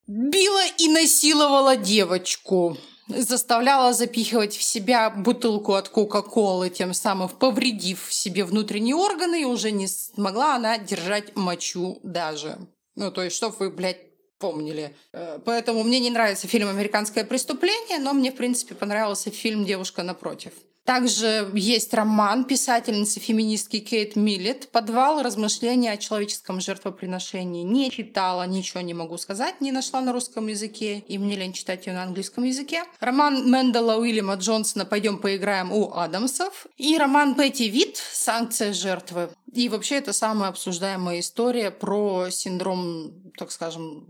била 0.08 0.66
и 0.78 0.88
насиловала 0.88 1.76
девочку, 1.76 2.78
заставляла 3.08 3.94
запихивать 3.94 4.56
в 4.56 4.64
себя 4.64 5.10
бутылку 5.10 5.74
от 5.74 5.90
Кока-Колы, 5.90 6.70
тем 6.70 6.94
самым 6.94 7.30
повредив 7.30 8.08
себе 8.12 8.44
внутренние 8.44 8.96
органы, 8.96 9.42
и 9.42 9.46
уже 9.46 9.72
не 9.72 9.88
смогла 9.88 10.56
она 10.56 10.78
держать 10.78 11.36
мочу 11.36 12.00
даже. 12.04 12.58
Ну, 13.00 13.12
то 13.12 13.24
есть, 13.24 13.38
чтобы 13.38 13.56
вы, 13.60 13.70
блядь, 13.70 14.02
помнили. 14.40 14.94
Э, 15.14 15.40
поэтому 15.46 15.84
мне 15.84 16.02
не 16.02 16.10
нравится 16.10 16.48
фильм 16.48 16.68
«Американское 16.68 17.24
преступление», 17.24 17.98
но 17.98 18.12
мне, 18.12 18.32
в 18.32 18.36
принципе, 18.36 18.76
понравился 18.76 19.32
фильм 19.32 19.64
«Девушка 19.64 20.04
напротив». 20.04 20.52
Также 20.90 21.52
есть 21.54 21.94
роман 21.94 22.46
писательницы 22.46 23.20
феминистки 23.20 23.78
Кейт 23.78 24.16
Миллет 24.16 24.72
«Подвал. 24.72 25.22
Размышления 25.22 25.92
о 25.92 25.98
человеческом 25.98 26.60
жертвоприношении». 26.60 27.62
Не 27.62 27.92
читала, 27.92 28.48
ничего 28.48 28.82
не 28.82 28.96
могу 28.96 29.20
сказать, 29.20 29.62
не 29.62 29.72
нашла 29.72 30.02
на 30.02 30.14
русском 30.14 30.48
языке, 30.48 31.04
и 31.08 31.20
мне 31.20 31.36
лень 31.36 31.54
читать 31.54 31.86
ее 31.86 31.94
на 31.94 32.02
английском 32.02 32.44
языке. 32.44 32.86
Роман 33.00 33.48
Мэндела 33.48 33.98
Уильяма 33.98 34.34
Джонсона 34.34 34.84
«Пойдем 34.84 35.20
поиграем 35.20 35.72
у 35.72 35.94
Адамсов». 35.94 36.66
И 36.78 36.98
роман 36.98 37.36
Петти 37.36 37.70
Вит 37.70 37.98
«Санкция 38.12 38.74
жертвы». 38.74 39.30
И 39.54 39.70
вообще 39.70 39.98
это 39.98 40.12
самая 40.12 40.50
обсуждаемая 40.50 41.20
история 41.20 41.70
про 41.70 42.32
синдром, 42.32 43.14
так 43.38 43.52
скажем, 43.52 44.08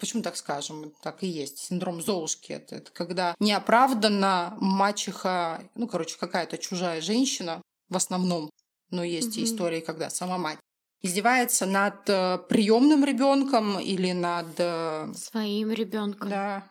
Почему 0.00 0.22
так 0.22 0.36
скажем? 0.36 0.92
Так 1.02 1.22
и 1.22 1.26
есть. 1.28 1.58
Синдром 1.58 2.00
Золушки. 2.02 2.52
Это, 2.52 2.76
это 2.76 2.90
когда 2.90 3.34
неоправданно 3.38 4.56
мачеха, 4.60 5.62
ну, 5.74 5.86
короче, 5.86 6.16
какая-то 6.18 6.58
чужая 6.58 7.00
женщина, 7.00 7.62
в 7.88 7.96
основном, 7.96 8.50
Но 8.92 9.04
есть 9.04 9.36
Мгм. 9.36 9.44
истории, 9.44 9.80
когда 9.80 10.10
сама 10.10 10.36
мать 10.38 10.58
издевается 11.02 11.64
над 11.66 12.08
э, 12.08 12.38
приемным 12.48 13.04
ребенком 13.04 13.78
или 13.78 14.10
над 14.12 14.48
э, 14.58 15.12
Своим 15.14 15.70
ребенком. 15.70 16.28
да. 16.28 16.64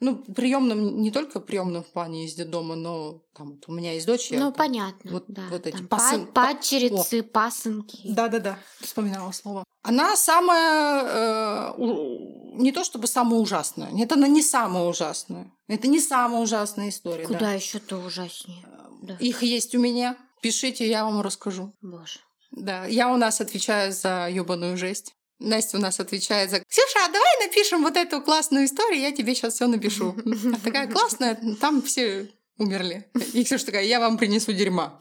Ну, 0.00 0.16
приемным 0.16 1.00
не 1.00 1.10
только 1.10 1.40
приемным 1.40 1.82
в 1.82 1.92
плане 1.92 2.24
из 2.26 2.34
дома, 2.34 2.74
но 2.74 3.22
там 3.34 3.52
вот 3.52 3.64
у 3.68 3.72
меня 3.72 3.92
есть 3.92 4.06
дочь. 4.06 4.30
я 4.30 4.38
Ну, 4.40 4.46
там- 4.46 4.54
понятно. 4.54 5.12
вот- 5.12 5.24
да. 5.28 5.42
вот 5.50 5.66
эти 5.66 5.76
Там 5.76 5.86
пасын- 5.86 6.26
па- 6.26 6.46
Падчерицы, 6.52 7.22
пасынки. 7.22 8.00
Да-да-да, 8.12 8.58
вспоминала 8.80 9.30
слово. 9.32 9.64
Она 9.82 10.16
самая, 10.16 11.04
э, 11.04 11.74
у- 11.78 12.60
не 12.60 12.72
то 12.72 12.84
чтобы 12.84 13.06
самая 13.06 13.38
ужасная, 13.40 13.90
нет, 13.92 14.10
она 14.12 14.26
не 14.28 14.42
самая 14.42 14.84
ужасная. 14.84 15.52
Это 15.68 15.88
не 15.88 16.00
самая 16.00 16.42
ужасная 16.42 16.88
история. 16.88 17.26
Куда 17.26 17.38
да. 17.40 17.52
еще 17.52 17.78
то 17.78 17.96
ужаснее? 17.98 18.66
Да. 19.02 19.14
Их 19.20 19.42
есть 19.42 19.74
у 19.74 19.78
меня. 19.80 20.16
Пишите, 20.42 20.88
я 20.88 21.04
вам 21.04 21.20
расскажу. 21.20 21.72
Боже. 21.80 22.20
Да, 22.50 22.84
я 22.86 23.12
у 23.12 23.16
нас 23.16 23.40
отвечаю 23.40 23.92
за 23.92 24.28
ёбаную 24.30 24.76
жесть. 24.76 25.14
Настя 25.44 25.78
у 25.78 25.80
нас 25.80 26.00
отвечает 26.00 26.50
за 26.50 26.60
«Ксюша, 26.60 27.04
а 27.04 27.08
давай 27.08 27.46
напишем 27.46 27.82
вот 27.82 27.96
эту 27.96 28.20
классную 28.20 28.66
историю, 28.66 29.00
я 29.00 29.12
тебе 29.12 29.34
сейчас 29.34 29.54
все 29.54 29.66
напишу». 29.66 30.14
А 30.54 30.58
такая 30.64 30.88
классная, 30.88 31.38
там 31.60 31.82
все 31.82 32.28
умерли. 32.58 33.10
И 33.32 33.44
Ксюша 33.44 33.66
такая 33.66 33.84
«Я 33.84 34.00
вам 34.00 34.18
принесу 34.18 34.52
дерьма». 34.52 34.98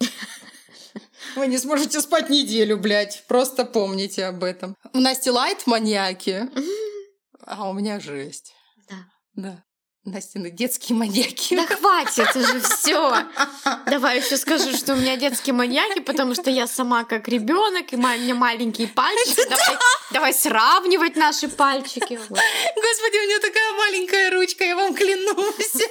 Вы 1.36 1.48
не 1.48 1.58
сможете 1.58 2.02
спать 2.02 2.30
неделю, 2.30 2.78
блядь. 2.78 3.24
Просто 3.28 3.66
помните 3.66 4.26
об 4.26 4.44
этом. 4.44 4.76
У 4.94 5.00
Насти 5.00 5.32
лайт 5.32 5.66
маньяки, 5.66 6.50
а 7.46 7.70
у 7.70 7.74
меня 7.74 8.00
жесть. 8.00 8.54
Да. 8.90 8.96
Да. 9.34 9.64
Настины 10.06 10.52
детские 10.52 10.98
маньяки. 10.98 11.56
Да 11.56 11.66
хватит 11.66 12.36
уже 12.36 12.60
все. 12.60 13.26
Давай 13.86 14.20
еще 14.20 14.36
скажу, 14.36 14.76
что 14.76 14.94
у 14.94 14.98
меня 14.98 15.16
детские 15.16 15.54
маньяки, 15.54 16.00
потому 16.02 16.36
что 16.36 16.50
я 16.50 16.68
сама 16.68 17.06
как 17.06 17.30
ребенок, 17.30 17.94
и 17.94 17.96
у 17.96 18.00
меня 18.00 18.36
маленькие 18.36 18.90
пальчики. 18.90 19.48
Давай, 19.48 19.78
давай 20.12 20.34
сравнивать 20.34 21.16
наши 21.16 21.48
пальчики. 21.48 22.20
Вот. 22.28 22.38
Господи, 22.38 23.18
у 23.18 23.28
меня 23.28 23.40
такая 23.40 23.74
маленькая 23.78 24.32
ручка, 24.32 24.66
я 24.66 24.76
вам 24.76 24.94
клянусь. 24.94 25.88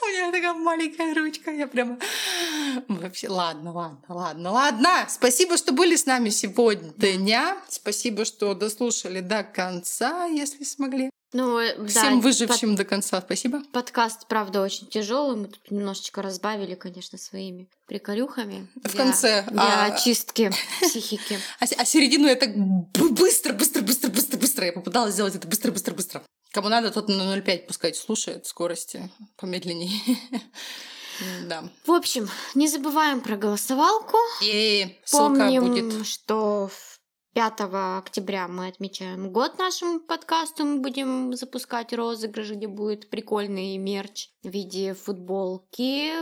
У 0.00 0.06
меня 0.06 0.30
такая 0.30 0.54
маленькая 0.54 1.14
ручка, 1.14 1.50
я 1.50 1.66
прямо... 1.66 1.98
Вообще, 2.86 3.28
ладно, 3.28 3.72
ладно, 3.72 4.04
ладно, 4.08 4.52
ладно. 4.52 5.06
Спасибо, 5.08 5.56
что 5.56 5.72
были 5.72 5.96
с 5.96 6.06
нами 6.06 6.28
сегодня. 6.28 7.56
Спасибо, 7.68 8.24
что 8.24 8.54
дослушали 8.54 9.18
до 9.18 9.42
конца, 9.42 10.26
если 10.26 10.62
смогли. 10.62 11.10
Ну, 11.36 11.58
э, 11.58 11.74
да, 11.76 11.86
Всем 11.88 12.20
выжившим 12.20 12.76
до 12.76 12.84
конца 12.84 13.20
спасибо. 13.20 13.58
под- 13.58 13.72
подкаст, 13.72 14.28
правда, 14.28 14.62
очень 14.62 14.86
тяжелый. 14.86 15.36
Мы 15.36 15.48
тут 15.48 15.68
немножечко 15.70 16.22
разбавили, 16.22 16.76
конечно, 16.76 17.18
своими 17.18 17.68
приколюхами. 17.86 18.68
В 18.76 18.88
для- 18.88 18.96
конце, 19.04 19.44
Для 19.50 19.62
а- 19.62 19.86
очистки 19.92 20.52
психики. 20.80 21.38
А, 21.58 21.64
а 21.76 21.84
середину 21.84 22.28
я 22.28 22.36
так 22.36 22.56
быстро, 22.56 23.52
быстро, 23.52 23.82
быстро, 23.82 24.10
быстро, 24.10 24.38
быстро. 24.38 24.66
Я 24.66 24.72
попыталась 24.72 25.14
сделать 25.14 25.34
это 25.34 25.48
быстро, 25.48 25.72
быстро, 25.72 25.92
быстро. 25.94 26.22
Кому 26.52 26.68
надо, 26.68 26.92
тот 26.92 27.08
на 27.08 27.34
0,5 27.36 27.66
пускай 27.66 27.92
слушает 27.94 28.46
скорости 28.46 29.10
помедленнее. 29.36 30.00
Да. 31.46 31.62
В 31.86 31.92
общем, 31.92 32.28
не 32.56 32.66
забываем 32.66 33.20
про 33.20 33.36
голосовалку. 33.36 34.16
И 34.42 34.98
ссылка 35.04 35.26
Помним, 35.28 35.68
будет. 35.90 36.06
что 36.08 36.66
в 36.66 36.93
5 37.34 37.52
октября 37.98 38.46
мы 38.46 38.68
отмечаем 38.68 39.32
год 39.32 39.58
нашему 39.58 39.98
подкасту. 39.98 40.64
Мы 40.64 40.78
будем 40.78 41.34
запускать 41.34 41.92
розыгрыш, 41.92 42.52
где 42.52 42.68
будет 42.68 43.10
прикольный 43.10 43.76
мерч 43.76 44.28
в 44.44 44.50
виде 44.50 44.94
футболки, 44.94 46.12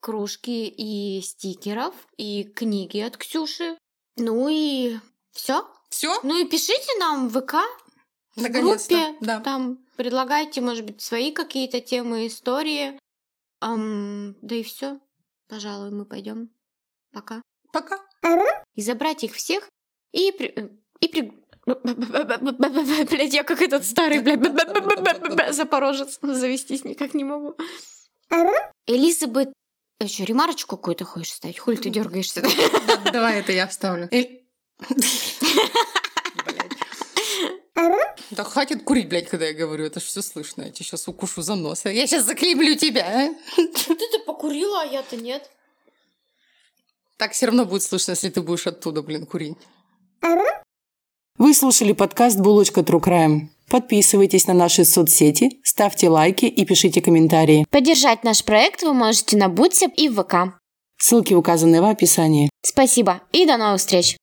кружки 0.00 0.68
и 0.68 1.22
стикеров, 1.22 1.94
и 2.18 2.44
книги 2.44 2.98
от 2.98 3.16
Ксюши. 3.16 3.78
Ну 4.16 4.50
и 4.50 4.98
все. 5.32 5.66
Все? 5.88 6.20
Ну 6.22 6.38
и 6.38 6.44
пишите 6.44 6.98
нам 6.98 7.30
в 7.30 7.40
ВК, 7.40 7.54
в 8.36 8.46
группе. 8.50 9.16
Да. 9.22 9.40
Там 9.40 9.78
предлагайте, 9.96 10.60
может 10.60 10.84
быть, 10.84 11.00
свои 11.00 11.32
какие-то 11.32 11.80
темы, 11.80 12.26
истории. 12.26 13.00
Ам, 13.60 14.36
да 14.42 14.56
и 14.56 14.62
все. 14.62 15.00
Пожалуй, 15.48 15.90
мы 15.90 16.04
пойдем. 16.04 16.50
Пока. 17.14 17.40
Пока. 17.72 17.98
И 18.74 18.82
забрать 18.82 19.24
их 19.24 19.34
всех 19.34 19.66
и 20.12 20.32
при... 20.32 20.48
э, 20.56 20.68
И 21.00 21.08
при... 21.08 21.32
Блядь, 21.66 23.34
я 23.34 23.44
как 23.44 23.62
этот 23.62 23.84
старый, 23.84 24.20
блядь, 24.20 25.54
запорожец. 25.54 26.18
Завестись 26.22 26.84
никак 26.84 27.14
не 27.14 27.24
могу. 27.24 27.54
Элизабет... 28.86 29.52
Еще 30.02 30.24
ремарочку 30.24 30.76
какую-то 30.78 31.04
хочешь 31.04 31.34
ставить? 31.34 31.58
Хуй 31.58 31.76
ты 31.76 31.90
дергаешься? 31.90 32.40
Да, 32.42 33.10
Давай 33.12 33.40
это 33.40 33.52
я 33.52 33.66
вставлю. 33.66 34.08
Да 38.30 38.44
хватит 38.44 38.84
курить, 38.84 39.08
блядь, 39.08 39.28
когда 39.28 39.46
я 39.46 39.52
говорю. 39.52 39.84
Это 39.84 40.00
ж 40.00 40.04
все 40.04 40.22
слышно. 40.22 40.62
Я 40.62 40.70
тебе 40.70 40.84
сейчас 40.84 41.08
укушу 41.08 41.42
за 41.42 41.54
нос. 41.54 41.84
Я 41.84 42.06
сейчас 42.06 42.24
заклеблю 42.24 42.76
тебя. 42.76 43.04
а. 43.06 43.34
Ты-то 43.56 44.18
покурила, 44.26 44.82
а 44.82 44.84
я-то 44.84 45.16
нет. 45.16 45.50
Так 47.16 47.32
все 47.32 47.46
равно 47.46 47.64
будет 47.66 47.82
слышно, 47.82 48.12
если 48.12 48.30
ты 48.30 48.40
будешь 48.40 48.66
оттуда, 48.66 49.02
блин, 49.02 49.26
курить. 49.26 49.56
Вы 51.38 51.54
слушали 51.54 51.92
подкаст 51.92 52.38
«Булочка 52.38 52.82
True 52.82 53.02
Crime». 53.02 53.48
Подписывайтесь 53.70 54.46
на 54.46 54.52
наши 54.52 54.84
соцсети, 54.84 55.60
ставьте 55.62 56.08
лайки 56.08 56.44
и 56.44 56.64
пишите 56.64 57.00
комментарии. 57.00 57.64
Поддержать 57.70 58.24
наш 58.24 58.44
проект 58.44 58.82
вы 58.82 58.92
можете 58.92 59.36
на 59.36 59.48
Бутсе 59.48 59.88
и 59.96 60.08
в 60.08 60.22
ВК. 60.22 60.60
Ссылки 60.98 61.32
указаны 61.32 61.80
в 61.80 61.86
описании. 61.86 62.50
Спасибо 62.62 63.22
и 63.32 63.46
до 63.46 63.56
новых 63.56 63.78
встреч! 63.78 64.16